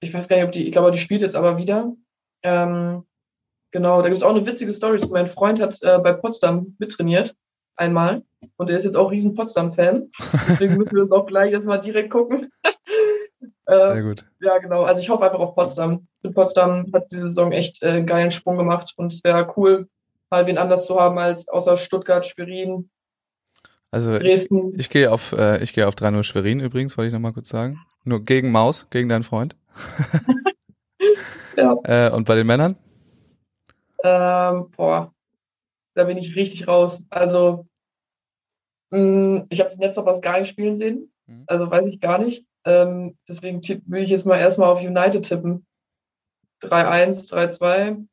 ich 0.00 0.14
weiß 0.14 0.28
gar 0.28 0.36
nicht, 0.36 0.46
ob 0.46 0.52
die, 0.52 0.66
ich 0.66 0.72
glaube, 0.72 0.90
die 0.92 0.98
spielt 0.98 1.20
jetzt 1.20 1.36
aber 1.36 1.58
wieder. 1.58 1.94
Ähm, 2.42 3.04
genau, 3.70 4.00
da 4.00 4.08
gibt 4.08 4.16
es 4.16 4.22
auch 4.22 4.34
eine 4.34 4.46
witzige 4.46 4.72
Story. 4.72 4.98
Mein 5.10 5.28
Freund 5.28 5.60
hat 5.60 5.76
äh, 5.82 5.98
bei 5.98 6.14
Potsdam 6.14 6.74
mittrainiert, 6.78 7.36
einmal. 7.76 8.22
Und 8.56 8.70
der 8.70 8.78
ist 8.78 8.84
jetzt 8.84 8.96
auch 8.96 9.10
riesen 9.10 9.34
Potsdam-Fan. 9.34 10.10
Deswegen 10.48 10.78
müssen 10.78 10.96
wir 10.96 11.02
das 11.02 11.12
auch 11.12 11.26
gleich 11.26 11.52
erstmal 11.52 11.82
direkt 11.82 12.08
gucken. 12.08 12.50
Sehr 13.70 13.96
äh, 13.96 14.02
gut. 14.02 14.24
ja, 14.40 14.58
genau. 14.58 14.82
Also 14.82 15.00
ich 15.00 15.08
hoffe 15.10 15.24
einfach 15.24 15.38
auf 15.38 15.54
Potsdam. 15.54 16.06
Ich 16.22 16.34
Potsdam 16.34 16.90
hat 16.92 17.10
diese 17.10 17.22
Saison 17.22 17.52
echt 17.52 17.82
äh, 17.82 17.88
einen 17.88 18.06
geilen 18.06 18.30
Sprung 18.30 18.58
gemacht 18.58 18.92
und 18.96 19.12
es 19.12 19.24
wäre 19.24 19.52
cool, 19.56 19.88
mal 20.30 20.46
wen 20.46 20.58
anders 20.58 20.86
zu 20.86 21.00
haben 21.00 21.18
als 21.18 21.48
außer 21.48 21.76
Stuttgart, 21.76 22.26
Schwerin, 22.26 22.90
Also 23.90 24.14
ich, 24.14 24.20
Dresden. 24.20 24.72
ich 24.78 24.90
gehe 24.90 25.10
auf, 25.10 25.32
äh, 25.32 25.62
ich 25.62 25.72
gehe 25.72 25.86
auf 25.86 25.94
3-0 25.94 26.22
Schwerin 26.22 26.60
übrigens, 26.60 26.96
wollte 26.98 27.08
ich 27.08 27.12
nochmal 27.12 27.32
kurz 27.32 27.48
sagen. 27.48 27.78
Nur 28.04 28.24
gegen 28.24 28.50
Maus, 28.50 28.86
gegen 28.90 29.08
deinen 29.08 29.24
Freund. 29.24 29.56
Ja. 31.56 31.76
Äh, 31.84 32.10
und 32.10 32.24
bei 32.24 32.36
den 32.36 32.46
Männern? 32.46 32.76
Ähm, 34.02 34.70
boah, 34.76 35.12
da 35.94 36.04
bin 36.04 36.16
ich 36.16 36.36
richtig 36.36 36.66
raus. 36.66 37.04
Also, 37.10 37.66
mh, 38.90 39.46
ich 39.50 39.60
habe 39.60 39.70
den 39.70 39.80
Netzhoppers 39.80 40.22
gar 40.22 40.38
nicht 40.38 40.48
spielen 40.48 40.74
sehen. 40.74 41.12
Mhm. 41.26 41.44
Also 41.46 41.70
weiß 41.70 41.86
ich 41.86 42.00
gar 42.00 42.18
nicht. 42.18 42.46
Ähm, 42.64 43.16
deswegen 43.28 43.60
tipp, 43.62 43.82
will 43.86 44.02
ich 44.02 44.10
jetzt 44.10 44.26
mal 44.26 44.38
erstmal 44.38 44.68
auf 44.70 44.80
United 44.80 45.24
tippen. 45.24 45.64
3-1, 46.62 47.30
3-2. 47.32 48.06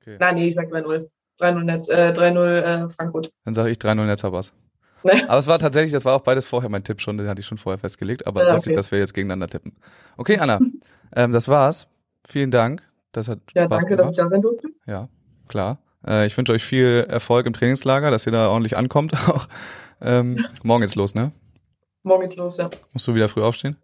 Okay. 0.00 0.16
Nein, 0.18 0.34
nee, 0.34 0.46
ich 0.46 0.54
sag 0.54 0.68
3-0. 0.70 1.08
3-0 1.40 1.62
Netz, 1.64 1.88
äh, 1.88 2.12
3-0 2.12 2.84
äh, 2.84 2.88
Frankfurt. 2.88 3.30
Dann 3.44 3.54
sage 3.54 3.70
ich 3.70 3.78
3-0 3.78 4.04
Netzhabers. 4.04 4.54
Nee. 5.02 5.22
Aber 5.28 5.38
es 5.38 5.46
war 5.46 5.58
tatsächlich, 5.58 5.92
das 5.92 6.04
war 6.04 6.14
auch 6.16 6.20
beides 6.22 6.44
vorher 6.44 6.68
mein 6.68 6.84
Tipp 6.84 7.00
schon, 7.00 7.16
den 7.16 7.28
hatte 7.28 7.40
ich 7.40 7.46
schon 7.46 7.56
vorher 7.56 7.78
festgelegt, 7.78 8.26
aber 8.26 8.44
Ja, 8.44 8.52
lustig, 8.52 8.72
okay. 8.72 8.76
dass 8.76 8.90
wir 8.92 8.98
jetzt 8.98 9.14
gegeneinander 9.14 9.48
tippen. 9.48 9.72
Okay, 10.18 10.38
Anna, 10.38 10.60
ähm, 11.16 11.32
das 11.32 11.48
war's. 11.48 11.88
Vielen 12.28 12.50
Dank. 12.50 12.82
Das 13.12 13.28
hat 13.28 13.38
Ja, 13.54 13.64
Spaß 13.64 13.80
danke, 13.84 13.96
dass 13.96 14.10
gemacht. 14.10 14.18
ich 14.18 14.24
da 14.24 14.28
sein 14.28 14.42
durfte. 14.42 14.68
Ja, 14.86 15.08
klar. 15.48 15.78
Äh, 16.06 16.26
ich 16.26 16.36
wünsche 16.36 16.52
euch 16.52 16.62
viel 16.62 17.06
Erfolg 17.08 17.46
im 17.46 17.54
Trainingslager, 17.54 18.10
dass 18.10 18.26
ihr 18.26 18.32
da 18.32 18.48
ordentlich 18.48 18.76
ankommt 18.76 19.14
auch. 19.28 19.48
Ähm, 20.02 20.44
morgen 20.62 20.82
geht's 20.82 20.94
los, 20.96 21.14
ne? 21.14 21.32
Morgen 22.02 22.22
geht's 22.22 22.36
los, 22.36 22.56
ja. 22.56 22.70
Musst 22.92 23.06
du 23.06 23.14
wieder 23.14 23.28
früh 23.28 23.42
aufstehen? 23.42 23.76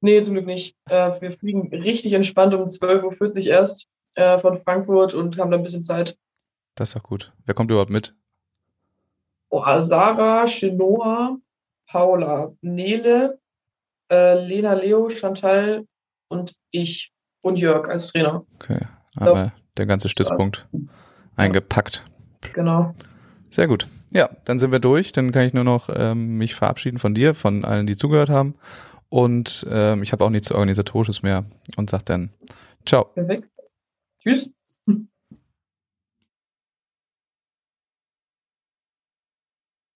Nee, 0.00 0.20
zum 0.22 0.34
Glück 0.34 0.46
nicht. 0.46 0.76
Äh, 0.86 1.12
wir 1.20 1.32
fliegen 1.32 1.68
richtig 1.74 2.12
entspannt 2.14 2.54
um 2.54 2.62
12.40 2.62 3.40
Uhr 3.40 3.46
erst 3.46 3.88
äh, 4.14 4.38
von 4.38 4.58
Frankfurt 4.60 5.14
und 5.14 5.38
haben 5.38 5.50
da 5.50 5.56
ein 5.56 5.62
bisschen 5.62 5.82
Zeit. 5.82 6.16
Das 6.74 6.88
ist 6.90 6.96
doch 6.96 7.02
gut. 7.02 7.32
Wer 7.44 7.54
kommt 7.54 7.70
überhaupt 7.70 7.90
mit? 7.90 8.14
Oh, 9.50 9.62
Sarah, 9.80 10.46
Chenoa, 10.46 11.36
Paula, 11.86 12.52
Nele, 12.62 13.38
äh, 14.10 14.34
Lena, 14.44 14.74
Leo, 14.74 15.10
Chantal 15.10 15.86
und 16.28 16.54
ich 16.70 17.12
und 17.42 17.56
Jörg 17.56 17.88
als 17.88 18.12
Trainer. 18.12 18.44
Okay, 18.56 18.86
einmal 19.16 19.52
der 19.76 19.86
ganze 19.86 20.08
Stützpunkt 20.08 20.68
eingepackt. 21.36 22.04
Genau. 22.52 22.94
Sehr 23.50 23.66
gut. 23.66 23.88
Ja, 24.12 24.30
dann 24.44 24.58
sind 24.58 24.72
wir 24.72 24.80
durch. 24.80 25.12
Dann 25.12 25.32
kann 25.32 25.46
ich 25.46 25.54
nur 25.54 25.64
noch 25.64 25.88
ähm, 25.94 26.36
mich 26.36 26.54
verabschieden 26.54 26.98
von 26.98 27.14
dir, 27.14 27.34
von 27.34 27.64
allen, 27.64 27.86
die 27.86 27.96
zugehört 27.96 28.28
haben. 28.28 28.54
Und 29.08 29.66
ähm, 29.68 30.02
ich 30.02 30.12
habe 30.12 30.24
auch 30.24 30.30
nichts 30.30 30.52
Organisatorisches 30.52 31.22
mehr 31.22 31.44
und 31.76 31.90
sag 31.90 32.04
dann 32.06 32.30
ciao. 32.86 33.04
Perfekt. 33.04 33.48
Tschüss. 34.22 34.50